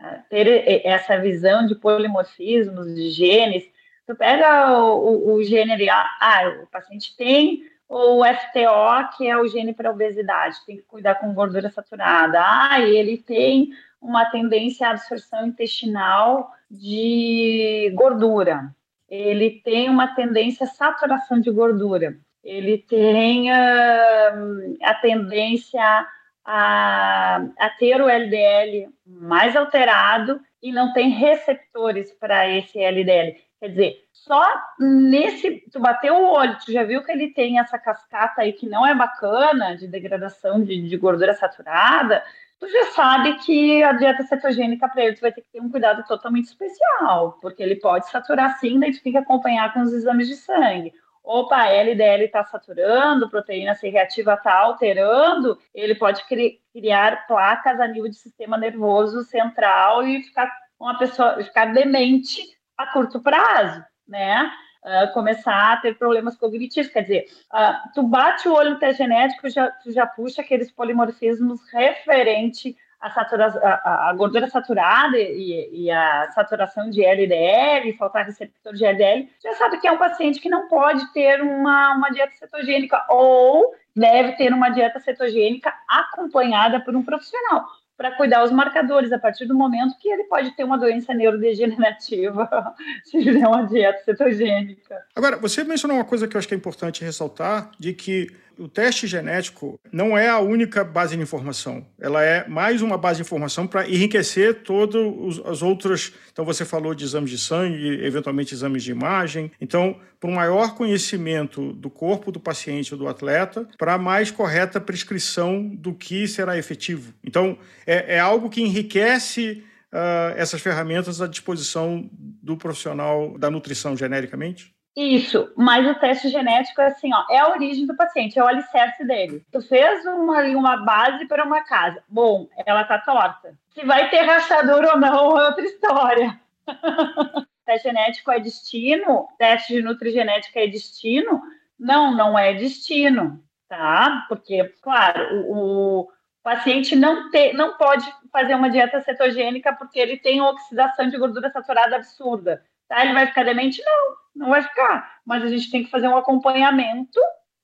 [0.00, 3.64] a, ter essa visão de polimorfismos, de genes.
[4.04, 9.46] Tu pega o, o, o gene, ah, o paciente tem o FTO, que é o
[9.48, 12.40] gene para obesidade, tem que cuidar com gordura saturada.
[12.40, 18.72] Ah, ele tem uma tendência à absorção intestinal de gordura
[19.10, 26.06] ele tem uma tendência à saturação de gordura, ele tem uh, a tendência
[26.44, 33.36] a, a, ter o LDL mais alterado e não tem receptores para esse LDL.
[33.60, 34.42] Quer dizer, só
[34.78, 38.66] nesse, tu bateu o olho, tu já viu que ele tem essa cascata aí que
[38.66, 42.24] não é bacana, de degradação de, de gordura saturada,
[42.58, 45.68] tu já sabe que a dieta cetogênica para ele tu vai ter que ter um
[45.68, 49.92] cuidado totalmente especial, porque ele pode saturar sim, daí tu tem que acompanhar com os
[49.92, 50.94] exames de sangue.
[51.22, 57.78] Opa, a LDL está saturando, proteína C reativa está alterando, ele pode cri criar placas
[57.78, 63.84] a nível de sistema nervoso central e ficar uma pessoa ficar demente a curto prazo,
[64.08, 64.50] né?
[64.82, 66.90] Uh, começar a ter problemas cognitivos.
[66.90, 70.72] Quer dizer, uh, tu bate o olho no teste genético, já, tu já puxa aqueles
[70.72, 78.24] polimorfismos referente à, satura, a, a gordura saturada e, e, a saturação de LDL, faltar
[78.24, 82.10] receptor de LDL, já sabe que é um paciente que não pode ter uma, uma
[82.10, 87.66] dieta cetogênica ou deve ter uma dieta cetogênica acompanhada por um profissional
[88.00, 92.48] para cuidar os marcadores a partir do momento que ele pode ter uma doença neurodegenerativa
[93.04, 95.04] se fizer uma dieta cetogênica.
[95.14, 98.28] Agora, você mencionou uma coisa que eu acho que é importante ressaltar, de que
[98.60, 101.86] o teste genético não é a única base de informação.
[101.98, 106.12] Ela é mais uma base de informação para enriquecer todas as outras.
[106.30, 109.50] Então, você falou de exames de sangue, eventualmente exames de imagem.
[109.60, 114.78] Então, para um maior conhecimento do corpo do paciente ou do atleta, para mais correta
[114.78, 117.14] prescrição do que será efetivo.
[117.24, 117.56] Então,
[117.86, 124.74] é, é algo que enriquece uh, essas ferramentas à disposição do profissional da nutrição genericamente?
[124.96, 128.46] Isso, mas o teste genético é assim, ó, é a origem do paciente, é o
[128.46, 129.44] alicerce dele.
[129.52, 132.02] Tu fez uma, uma base para uma casa.
[132.08, 133.54] Bom, ela tá torta.
[133.72, 136.40] Se vai ter rachadura ou não é outra história.
[137.64, 139.28] teste genético é destino?
[139.38, 141.40] Teste de nutrigenética é destino?
[141.78, 144.26] Não, não é destino, tá?
[144.28, 146.08] Porque, claro, o, o
[146.42, 151.50] paciente não, te, não pode fazer uma dieta cetogênica porque ele tem oxidação de gordura
[151.50, 152.62] saturada absurda.
[152.90, 153.04] Tá?
[153.04, 153.80] Ele vai ficar demente?
[153.84, 155.20] Não, não vai ficar.
[155.24, 157.20] Mas a gente tem que fazer um acompanhamento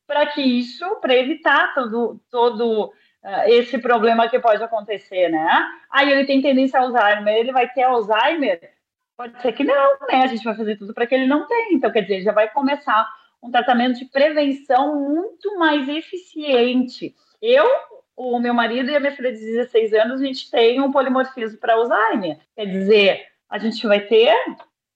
[0.07, 2.85] para que isso, para evitar todo, todo
[3.25, 5.69] uh, esse problema que pode acontecer, né?
[5.91, 8.73] Aí ele tem tendência a Alzheimer, ele vai ter Alzheimer?
[9.17, 10.23] Pode ser que não, né?
[10.23, 11.73] A gente vai fazer tudo para que ele não tenha.
[11.73, 13.05] Então, quer dizer, já vai começar
[13.43, 17.17] um tratamento de prevenção muito mais eficiente.
[17.43, 17.67] Eu,
[18.15, 21.59] o meu marido e a minha filha de 16 anos, a gente tem um polimorfismo
[21.59, 22.39] para Alzheimer.
[22.55, 24.33] Quer dizer, a gente vai ter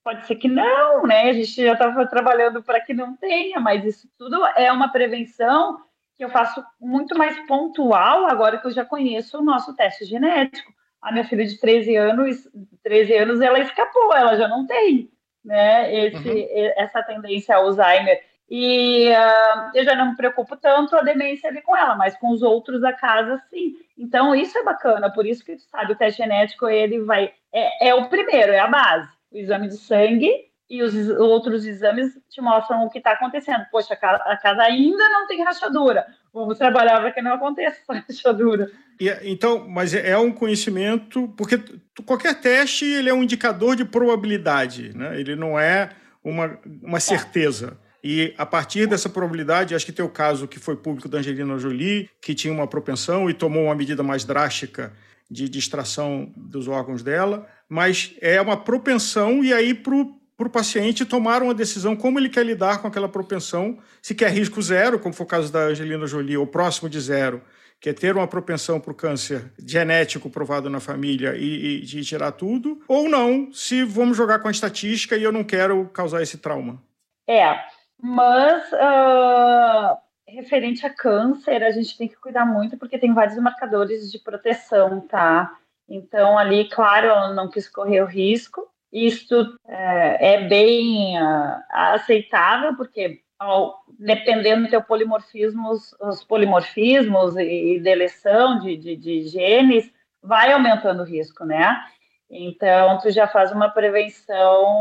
[0.02, 1.28] Pode ser que não, né?
[1.28, 5.78] A gente já estava trabalhando para que não tenha, mas isso tudo é uma prevenção
[6.16, 10.72] que eu faço muito mais pontual agora que eu já conheço o nosso teste genético.
[11.02, 12.48] A minha filha de 13 anos,
[12.82, 15.10] 13 anos, ela escapou, ela já não tem,
[15.44, 15.94] né?
[15.94, 16.72] Esse, uhum.
[16.77, 18.22] essa tendência ao Alzheimer.
[18.48, 22.31] E uh, eu já não me preocupo tanto a demência ali com ela, mas com
[22.31, 23.74] os outros da casa, sim.
[23.97, 27.32] Então, isso é bacana, por isso que, sabe, o teste genético, ele vai...
[27.52, 30.31] É, é o primeiro, é a base o exame de sangue
[30.69, 33.65] e os outros exames te mostram o que está acontecendo.
[33.73, 36.07] Poxa, a casa ainda não tem rachadura.
[36.32, 38.70] Vamos trabalhar para que não aconteça essa rachadura.
[39.01, 41.59] E, então, mas é, é um conhecimento, porque
[42.07, 45.19] qualquer teste ele é um indicador de probabilidade, né?
[45.19, 45.90] ele não é
[46.23, 47.77] uma, uma certeza.
[47.86, 47.90] É.
[48.02, 51.59] E a partir dessa probabilidade, acho que tem o caso que foi público da Angelina
[51.59, 54.93] Jolie, que tinha uma propensão e tomou uma medida mais drástica
[55.31, 61.40] de distração dos órgãos dela, mas é uma propensão e aí para o paciente tomar
[61.40, 65.24] uma decisão como ele quer lidar com aquela propensão, se quer risco zero, como foi
[65.24, 67.40] o caso da Angelina Jolie, ou próximo de zero,
[67.80, 72.32] que é ter uma propensão para o câncer genético provado na família e, e, tirar
[72.32, 76.38] tudo, ou não, se vamos jogar com a estatística e eu não quero causar esse
[76.38, 76.82] trauma.
[77.28, 77.56] É,
[78.02, 84.10] mas uh, referente a câncer, a gente tem que cuidar muito porque tem vários marcadores
[84.10, 85.56] de proteção, tá?
[85.90, 88.70] Então, ali, claro, não quis correr o risco.
[88.92, 97.80] Isso é, é bem uh, aceitável, porque ao, dependendo do teu polimorfismo, os polimorfismos e
[97.80, 99.90] deleção de, de, de genes,
[100.22, 101.82] vai aumentando o risco, né?
[102.30, 104.72] Então, tu já faz uma prevenção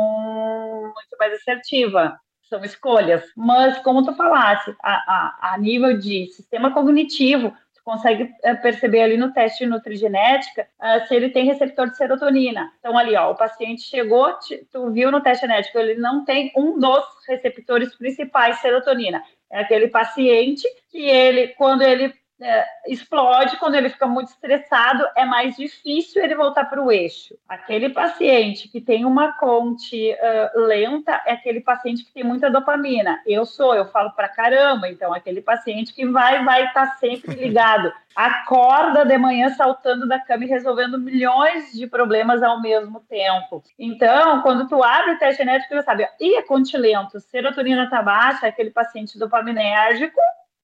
[0.84, 2.20] muito mais assertiva.
[2.44, 3.24] são escolhas.
[3.36, 7.54] Mas, como tu falaste, a, a, a nível de sistema cognitivo,
[7.90, 12.72] consegue eh, perceber ali no teste de nutrigenética uh, se ele tem receptor de serotonina.
[12.80, 14.32] Então, ali, ó, o paciente chegou,
[14.72, 19.24] tu viu no teste genético, ele não tem um dos receptores principais serotonina.
[19.52, 25.26] É aquele paciente que ele, quando ele é, explode quando ele fica muito estressado, é
[25.26, 27.36] mais difícil ele voltar para o eixo.
[27.48, 33.22] Aquele paciente que tem uma conte uh, lenta é aquele paciente que tem muita dopamina.
[33.26, 37.36] Eu sou, eu falo para caramba, então aquele paciente que vai vai estar tá sempre
[37.40, 43.64] ligado, acorda de manhã saltando da cama e resolvendo milhões de problemas ao mesmo tempo.
[43.78, 48.02] Então, quando tu abre o teste genético, já sabe, e é conte lento, serotonina está
[48.02, 50.20] baixa, é aquele paciente dopaminérgico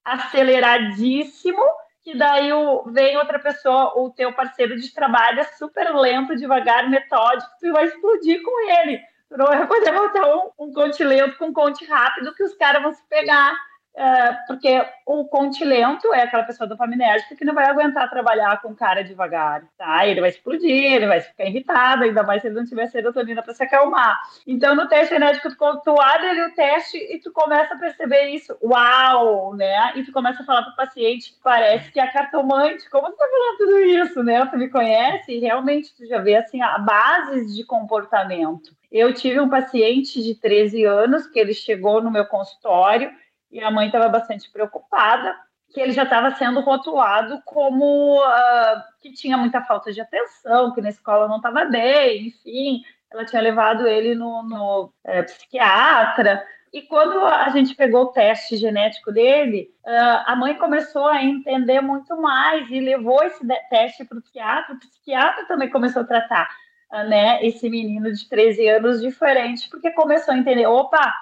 [0.05, 1.63] aceleradíssimo,
[2.03, 6.87] que daí o, vem outra pessoa, o teu parceiro de trabalho é super lento, devagar,
[6.87, 8.99] metódico, tu vai explodir com ele.
[9.27, 12.53] Tu não vai poder montar um, um conte lento com um conte rápido que os
[12.53, 13.55] caras vão se pegar
[13.97, 18.75] é, porque o conte lento é aquela pessoa dopaminérgica que não vai aguentar trabalhar com
[18.75, 20.05] cara devagar, tá?
[20.05, 23.53] Ele vai explodir, ele vai ficar irritado, ainda mais se ele não tiver serotonina para
[23.53, 24.19] se acalmar.
[24.45, 28.27] Então, no teste genético, tu, tu abre ali o teste e tu começa a perceber
[28.31, 28.57] isso.
[28.61, 29.93] Uau, né?
[29.95, 32.89] E tu começa a falar para o paciente, parece que é cartomante.
[32.89, 34.45] Como tu tá falando tudo isso, né?
[34.47, 38.75] Tu me conhece e realmente tu já vê, assim, a base de comportamento.
[38.91, 43.11] Eu tive um paciente de 13 anos que ele chegou no meu consultório
[43.55, 45.33] e a mãe estava bastante preocupada
[45.73, 50.81] que ele já estava sendo rotulado como uh, que tinha muita falta de atenção, que
[50.81, 56.45] na escola não estava bem, enfim, ela tinha levado ele no, no é, psiquiatra.
[56.73, 61.79] E quando a gente pegou o teste genético dele, uh, a mãe começou a entender
[61.79, 64.75] muito mais e levou esse teste para o psiquiatra.
[64.75, 66.49] O psiquiatra também começou a tratar
[66.91, 71.13] uh, né, esse menino de 13 anos diferente, porque começou a entender: opa,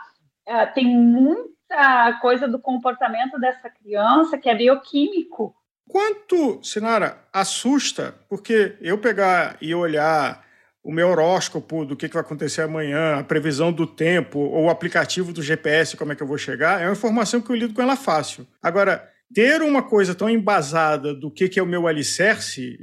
[0.74, 5.56] tem muito muita coisa do comportamento dessa criança que é bioquímico.
[5.88, 10.44] Quanto, Sinara, assusta, porque eu pegar e olhar
[10.84, 15.32] o meu horóscopo do que, vai acontecer amanhã, a previsão do tempo, ou o aplicativo
[15.32, 17.82] do GPS, como é que eu vou chegar, é uma informação que eu lido com
[17.82, 18.46] ela fácil.
[18.62, 22.78] Agora, ter uma coisa tão embasada do que, que é o meu alicerce,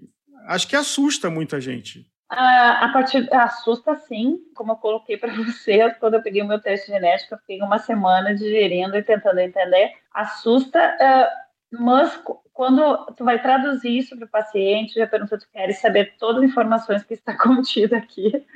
[0.48, 2.10] acho que assusta muita gente.
[2.31, 6.61] A, a partir assusta sim, como eu coloquei para você quando eu peguei o meu
[6.61, 9.93] teste genético, eu fiquei uma semana digerindo e tentando entender.
[10.15, 15.81] Assusta, uh, mas quando tu vai traduzir isso para o paciente, já pergunta, tu queres
[15.81, 18.47] saber todas as informações que está contida aqui.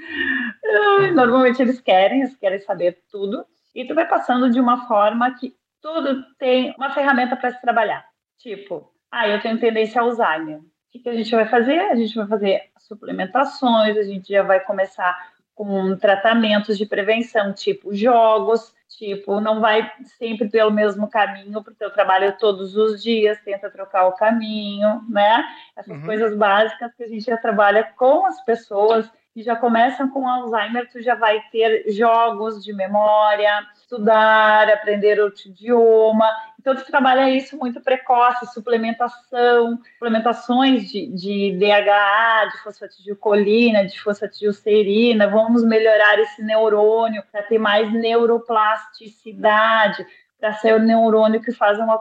[0.64, 3.44] Uh, normalmente eles querem, eles querem saber tudo.
[3.74, 8.06] E tu vai passando de uma forma que tudo tem uma ferramenta para se trabalhar.
[8.38, 10.60] Tipo, ah, eu tenho tendência a Alzheimer.
[10.94, 11.80] O que, que a gente vai fazer?
[11.80, 17.92] A gente vai fazer suplementações, a gente já vai começar com tratamentos de prevenção, tipo
[17.92, 23.40] jogos, tipo, não vai sempre pelo mesmo caminho para o teu trabalho todos os dias,
[23.44, 25.44] tenta trocar o caminho, né?
[25.76, 26.06] Essas uhum.
[26.06, 30.88] coisas básicas que a gente já trabalha com as pessoas que já começam com Alzheimer,
[30.92, 36.28] tu já vai ter jogos de memória, estudar, aprender outro idioma.
[36.58, 45.28] Então, tu trabalha isso muito precoce, suplementação, suplementações de, de DHA, de fosfatidilcolina, de fosfatidilcerina,
[45.28, 50.06] vamos melhorar esse neurônio para ter mais neuroplasticidade,
[50.40, 52.00] para ser o neurônio que faz uma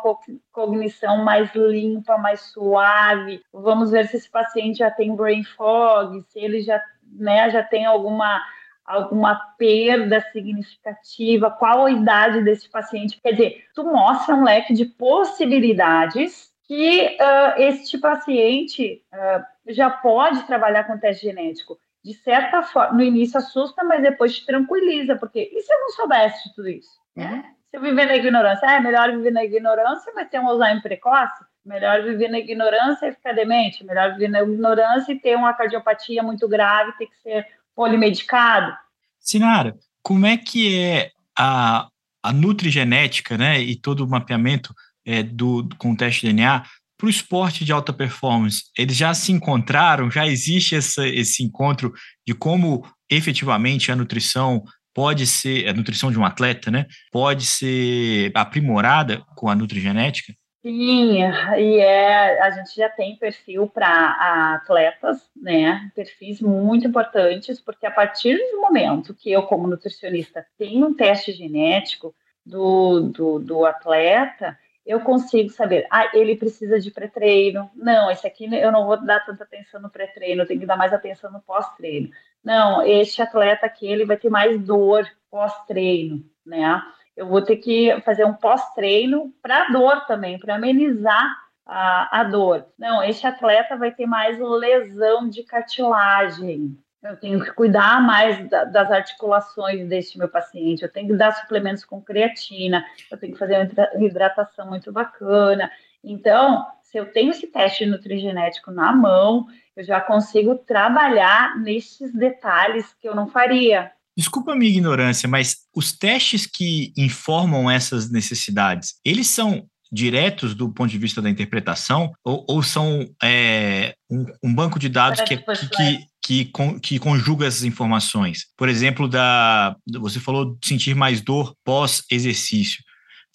[0.51, 3.41] cognição mais limpa, mais suave.
[3.53, 6.81] Vamos ver se esse paciente já tem brain fog, se ele já
[7.15, 8.41] né, já tem alguma
[8.85, 13.19] alguma perda significativa, qual a idade desse paciente.
[13.21, 20.43] Quer dizer, tu mostra um leque de possibilidades que uh, este paciente uh, já pode
[20.43, 21.77] trabalhar com teste genético.
[22.03, 25.89] De certa forma, no início assusta, mas depois te tranquiliza, porque e se eu não
[25.91, 26.99] soubesse de tudo isso?
[27.15, 27.43] Né?
[27.69, 31.43] Se eu viver na ignorância, é melhor viver na ignorância, mas ter um Alzheimer precoce?
[31.65, 33.85] Melhor viver na ignorância e ficar demente.
[33.85, 38.73] Melhor viver na ignorância e ter uma cardiopatia muito grave, ter que ser polimedicado.
[39.19, 41.87] Sinara, como é que é a,
[42.21, 44.73] a nutrigenética né, e todo o mapeamento
[45.05, 46.63] é, do, com o teste de DNA
[46.97, 48.63] para o esporte de alta performance?
[48.77, 50.11] Eles já se encontraram?
[50.11, 51.93] Já existe essa, esse encontro
[52.27, 54.63] de como efetivamente a nutrição
[54.93, 60.33] pode ser, a nutrição de um atleta, né, pode ser aprimorada com a nutrigenética?
[60.63, 61.17] Sim,
[61.57, 65.91] e é, a gente já tem perfil para atletas, né?
[65.93, 71.33] Perfis muito importantes, porque a partir do momento que eu, como nutricionista, tenho um teste
[71.33, 72.15] genético
[72.45, 77.69] do, do, do atleta, eu consigo saber, ah, ele precisa de pré-treino.
[77.75, 80.77] Não, esse aqui eu não vou dar tanta atenção no pré-treino, eu tenho que dar
[80.77, 82.09] mais atenção no pós-treino.
[82.41, 86.81] Não, este atleta aqui, ele vai ter mais dor pós-treino, né?
[87.15, 92.65] Eu vou ter que fazer um pós-treino para dor também, para amenizar a, a dor.
[92.77, 96.77] Não, este atleta vai ter mais lesão de cartilagem.
[97.01, 100.83] Eu tenho que cuidar mais da, das articulações deste meu paciente.
[100.83, 102.83] Eu tenho que dar suplementos com creatina.
[103.11, 105.69] Eu tenho que fazer uma hidratação muito bacana.
[106.03, 112.93] Então, se eu tenho esse teste nutrigenético na mão, eu já consigo trabalhar nesses detalhes
[112.93, 113.91] que eu não faria.
[114.15, 120.69] Desculpa a minha ignorância, mas os testes que informam essas necessidades, eles são diretos do
[120.69, 125.37] ponto de vista da interpretação ou, ou são é, um, um, banco de dados que,
[125.37, 128.47] que, que, que, que conjuga essas informações?
[128.57, 132.83] Por exemplo, da, você falou de sentir mais dor pós-exercício.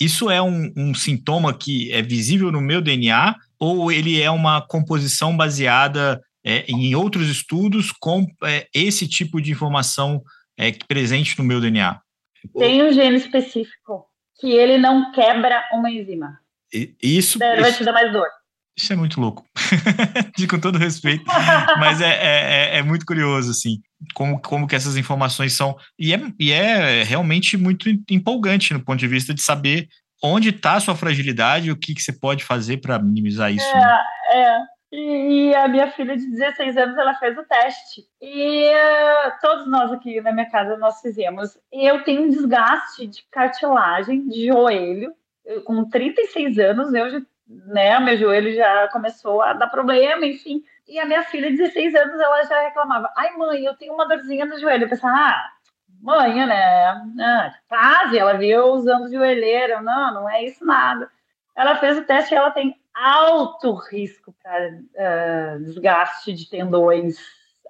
[0.00, 4.60] Isso é um, um sintoma que é visível no meu DNA ou ele é uma
[4.60, 10.22] composição baseada é, em outros estudos com é, esse tipo de informação
[10.58, 12.00] é, presente no meu DNA?
[12.56, 14.06] Tem um gene específico
[14.40, 16.38] que ele não quebra uma enzima.
[17.02, 17.38] Isso.
[17.38, 18.28] Daí vai te dar mais dor.
[18.76, 19.44] Isso é muito louco,
[20.48, 21.24] com todo respeito,
[21.80, 23.78] mas é, é, é, é, muito curioso, assim,
[24.14, 29.00] como, como que essas informações são, e é, e é realmente muito empolgante no ponto
[29.00, 29.88] de vista de saber
[30.22, 33.66] onde está a sua fragilidade e o que, que você pode fazer para minimizar isso.
[33.66, 33.98] É, né?
[34.34, 34.58] é.
[34.90, 38.06] E, a minha filha de 16 anos, ela fez o teste.
[38.20, 41.58] E uh, todos nós aqui na minha casa, nós fizemos.
[41.70, 45.14] Eu tenho um desgaste de cartilagem, de joelho,
[45.64, 50.62] com 36 anos, eu já, né, meu joelho já começou a dar problema, enfim.
[50.86, 54.44] E a minha filha, 16 anos, ela já reclamava: ai, mãe, eu tenho uma dorzinha
[54.44, 54.84] no joelho.
[54.84, 55.50] Eu pensava, ah,
[56.00, 56.86] mãe, né?
[57.20, 59.80] Ah, quase, ela viu usando joelheira.
[59.80, 61.10] Não, não é isso nada.
[61.54, 67.16] Ela fez o teste e ela tem alto risco para uh, desgaste de tendões,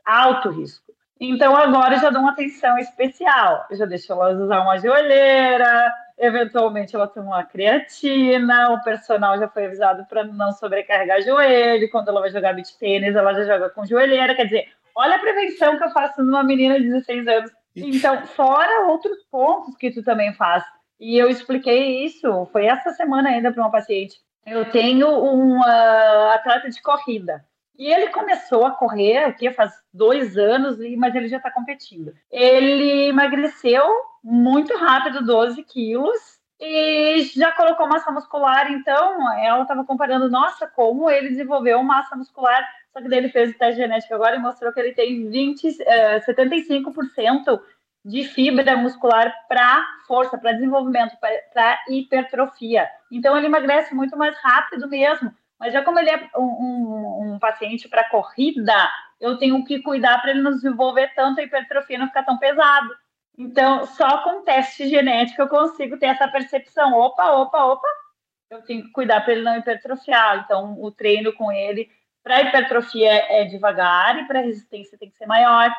[0.05, 0.93] alto risco.
[1.21, 3.67] Então agora eu já dou uma atenção especial.
[3.71, 9.47] Eu já deixo ela usar uma joelheira, Eventualmente ela toma uma creatina, o personal já
[9.47, 11.89] foi avisado para não sobrecarregar joelho.
[11.91, 14.35] Quando ela vai jogar beach tênis, ela já joga com joelheira.
[14.35, 17.53] Quer dizer, olha a prevenção que eu faço numa menina de 16 anos.
[17.77, 20.65] Então, fora outros pontos que tu também faz.
[20.99, 24.17] E eu expliquei isso, foi essa semana ainda para uma paciente.
[24.51, 27.45] Eu tenho um uh, atleta de corrida.
[27.79, 32.13] E ele começou a correr aqui faz dois anos, mas ele já está competindo.
[32.31, 33.85] Ele emagreceu
[34.23, 36.19] muito rápido, 12 quilos,
[36.61, 38.73] e já colocou massa muscular.
[38.73, 42.67] Então, ela estava comparando, nossa, como ele desenvolveu massa muscular.
[42.93, 45.69] Só que daí ele fez o teste genético agora e mostrou que ele tem 20,
[45.69, 45.73] uh,
[46.27, 47.61] 75%
[48.05, 52.89] de fibra muscular para força, para desenvolvimento, para hipertrofia.
[53.11, 55.33] Então, ele emagrece muito mais rápido mesmo.
[55.59, 58.89] Mas já como ele é um, um, um paciente para corrida,
[59.21, 62.95] eu tenho que cuidar para ele não desenvolver tanto a hipertrofia, não ficar tão pesado.
[63.37, 66.95] Então, só com teste genético eu consigo ter essa percepção.
[66.95, 67.89] Opa, opa, opa,
[68.51, 70.45] eu tenho que cuidar para ele não hipertrofiar.
[70.45, 71.91] Então, o treino com ele
[72.23, 75.73] para hipertrofia é devagar e para resistência tem que ser maior.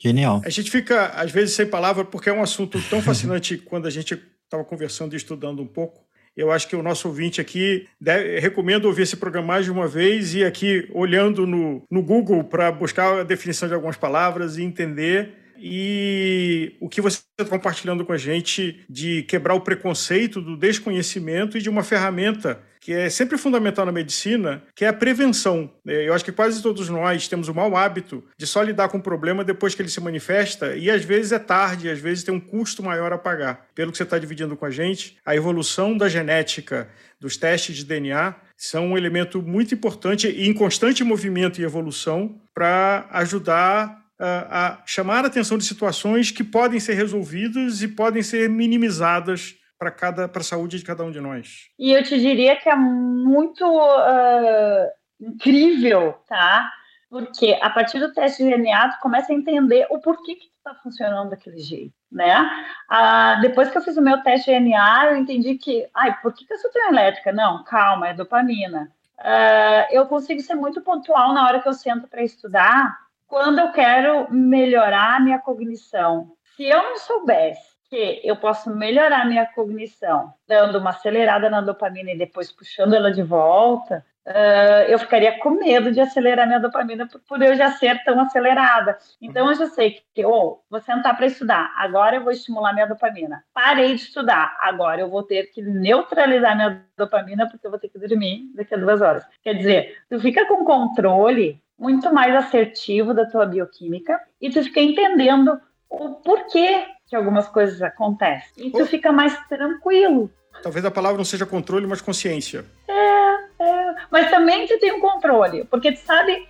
[0.00, 0.40] Genial.
[0.44, 3.90] A gente fica, às vezes, sem palavra, porque é um assunto tão fascinante quando a
[3.90, 6.08] gente estava conversando e estudando um pouco.
[6.36, 9.86] Eu acho que o nosso ouvinte aqui deve, recomendo ouvir esse programa mais de uma
[9.86, 14.62] vez e aqui olhando no, no Google para buscar a definição de algumas palavras e
[14.62, 20.56] entender e o que você está compartilhando com a gente de quebrar o preconceito do
[20.56, 25.70] desconhecimento e de uma ferramenta que é sempre fundamental na medicina, que é a prevenção.
[25.86, 28.96] É, eu acho que quase todos nós temos o mau hábito de só lidar com
[28.96, 32.34] o problema depois que ele se manifesta, e às vezes é tarde, às vezes tem
[32.34, 33.66] um custo maior a pagar.
[33.74, 36.88] Pelo que você está dividindo com a gente, a evolução da genética,
[37.20, 42.40] dos testes de DNA, são um elemento muito importante e em constante movimento e evolução
[42.54, 48.50] para ajudar a chamar a atenção de situações que podem ser resolvidas e podem ser
[48.50, 51.70] minimizadas para cada para a saúde de cada um de nós.
[51.78, 56.70] E eu te diria que é muito uh, incrível, tá?
[57.08, 60.74] Porque a partir do teste de DNA, tu começa a entender o porquê que está
[60.74, 62.48] funcionando daquele jeito, né?
[62.88, 66.34] Ah, depois que eu fiz o meu teste de DNA, eu entendi que, ai, por
[66.34, 67.32] que, que eu sou tão elétrica?
[67.32, 68.92] Não, calma, é dopamina.
[69.18, 72.96] Uh, eu consigo ser muito pontual na hora que eu sento para estudar
[73.26, 76.32] quando eu quero melhorar a minha cognição.
[76.56, 82.12] Se eu não soubesse que eu posso melhorar minha cognição dando uma acelerada na dopamina
[82.12, 87.08] e depois puxando ela de volta, uh, eu ficaria com medo de acelerar minha dopamina
[87.08, 88.96] por, por, eu já ser tão acelerada.
[89.20, 92.86] Então eu já sei que, oh, vou sentar para estudar, agora eu vou estimular minha
[92.86, 93.42] dopamina.
[93.52, 97.88] Parei de estudar, agora eu vou ter que neutralizar minha dopamina porque eu vou ter
[97.88, 99.26] que dormir daqui a duas horas.
[99.42, 104.80] Quer dizer, tu fica com controle muito mais assertivo da tua bioquímica e tu fica
[104.80, 105.60] entendendo
[105.90, 108.68] o porquê que algumas coisas acontecem.
[108.68, 108.86] E tu oh.
[108.86, 110.30] fica mais tranquilo.
[110.62, 112.64] Talvez a palavra não seja controle, mas consciência.
[112.88, 113.94] É, é.
[114.10, 116.46] Mas também tu tem um controle, porque tu sabe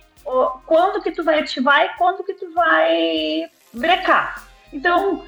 [0.65, 4.47] quando que tu vai ativar e quando que tu vai brecar.
[4.71, 5.23] Então,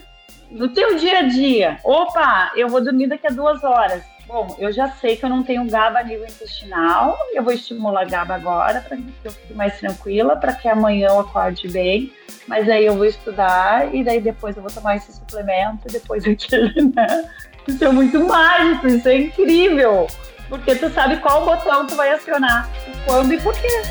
[0.52, 4.04] no teu dia a dia, opa, eu vou dormir daqui a duas horas.
[4.26, 8.06] Bom, eu já sei que eu não tenho GABA a nível intestinal, eu vou estimular
[8.06, 12.12] GABA agora para que eu fique mais tranquila, para que amanhã eu acorde bem,
[12.48, 16.94] mas aí eu vou estudar e daí depois eu vou tomar esse suplemento, depois aquele,
[16.96, 17.30] né?
[17.68, 20.08] Isso é muito mágico, isso é incrível,
[20.48, 22.70] porque tu sabe qual botão tu vai acionar,
[23.06, 23.82] quando e por quê.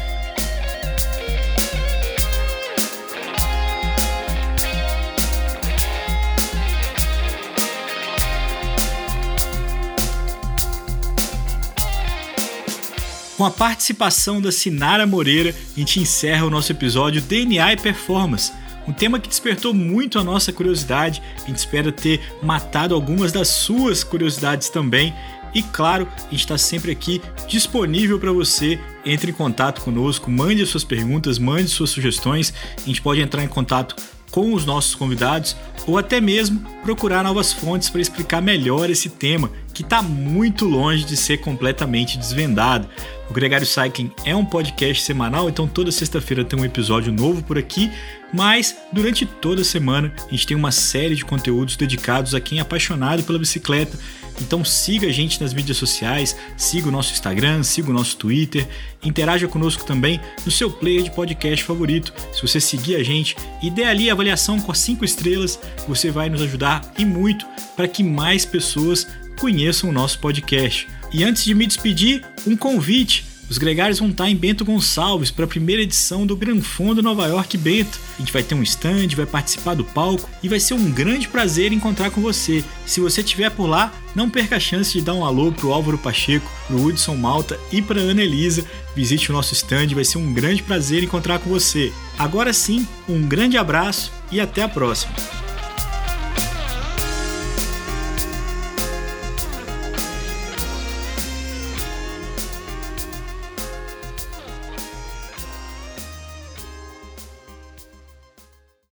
[13.43, 18.52] Com a participação da Sinara Moreira, a gente encerra o nosso episódio DNA e Performance,
[18.86, 21.20] um tema que despertou muito a nossa curiosidade.
[21.43, 25.12] A gente espera ter matado algumas das suas curiosidades também.
[25.52, 28.78] E claro, a gente está sempre aqui disponível para você.
[29.05, 32.55] Entre em contato conosco, mande suas perguntas, mande suas sugestões.
[32.81, 33.97] A gente pode entrar em contato
[34.32, 35.54] com os nossos convidados
[35.86, 41.04] ou até mesmo procurar novas fontes para explicar melhor esse tema que está muito longe
[41.04, 42.88] de ser completamente desvendado.
[43.30, 47.56] O Gregário Cycling é um podcast semanal, então toda sexta-feira tem um episódio novo por
[47.56, 47.90] aqui,
[48.32, 52.59] mas durante toda a semana a gente tem uma série de conteúdos dedicados a quem
[52.59, 53.98] é apaixonado pela bicicleta.
[54.40, 58.66] Então siga a gente nas mídias sociais, siga o nosso Instagram, siga o nosso Twitter,
[59.02, 62.12] interaja conosco também no seu player de podcast favorito.
[62.32, 66.10] Se você seguir a gente e der ali a avaliação com as 5 estrelas, você
[66.10, 67.46] vai nos ajudar e muito
[67.76, 69.06] para que mais pessoas
[69.38, 70.88] conheçam o nosso podcast.
[71.12, 73.31] E antes de me despedir, um convite.
[73.52, 77.26] Os gregários vão estar em Bento Gonçalves para a primeira edição do Gran Fundo Nova
[77.26, 78.00] York Bento.
[78.16, 81.28] A gente vai ter um stand, vai participar do palco e vai ser um grande
[81.28, 82.64] prazer encontrar com você.
[82.86, 85.98] Se você estiver por lá, não perca a chance de dar um alô pro Álvaro
[85.98, 88.64] Pacheco, pro Hudson Malta e para Ana Elisa.
[88.96, 91.92] Visite o nosso stand, vai ser um grande prazer encontrar com você.
[92.18, 95.41] Agora sim, um grande abraço e até a próxima.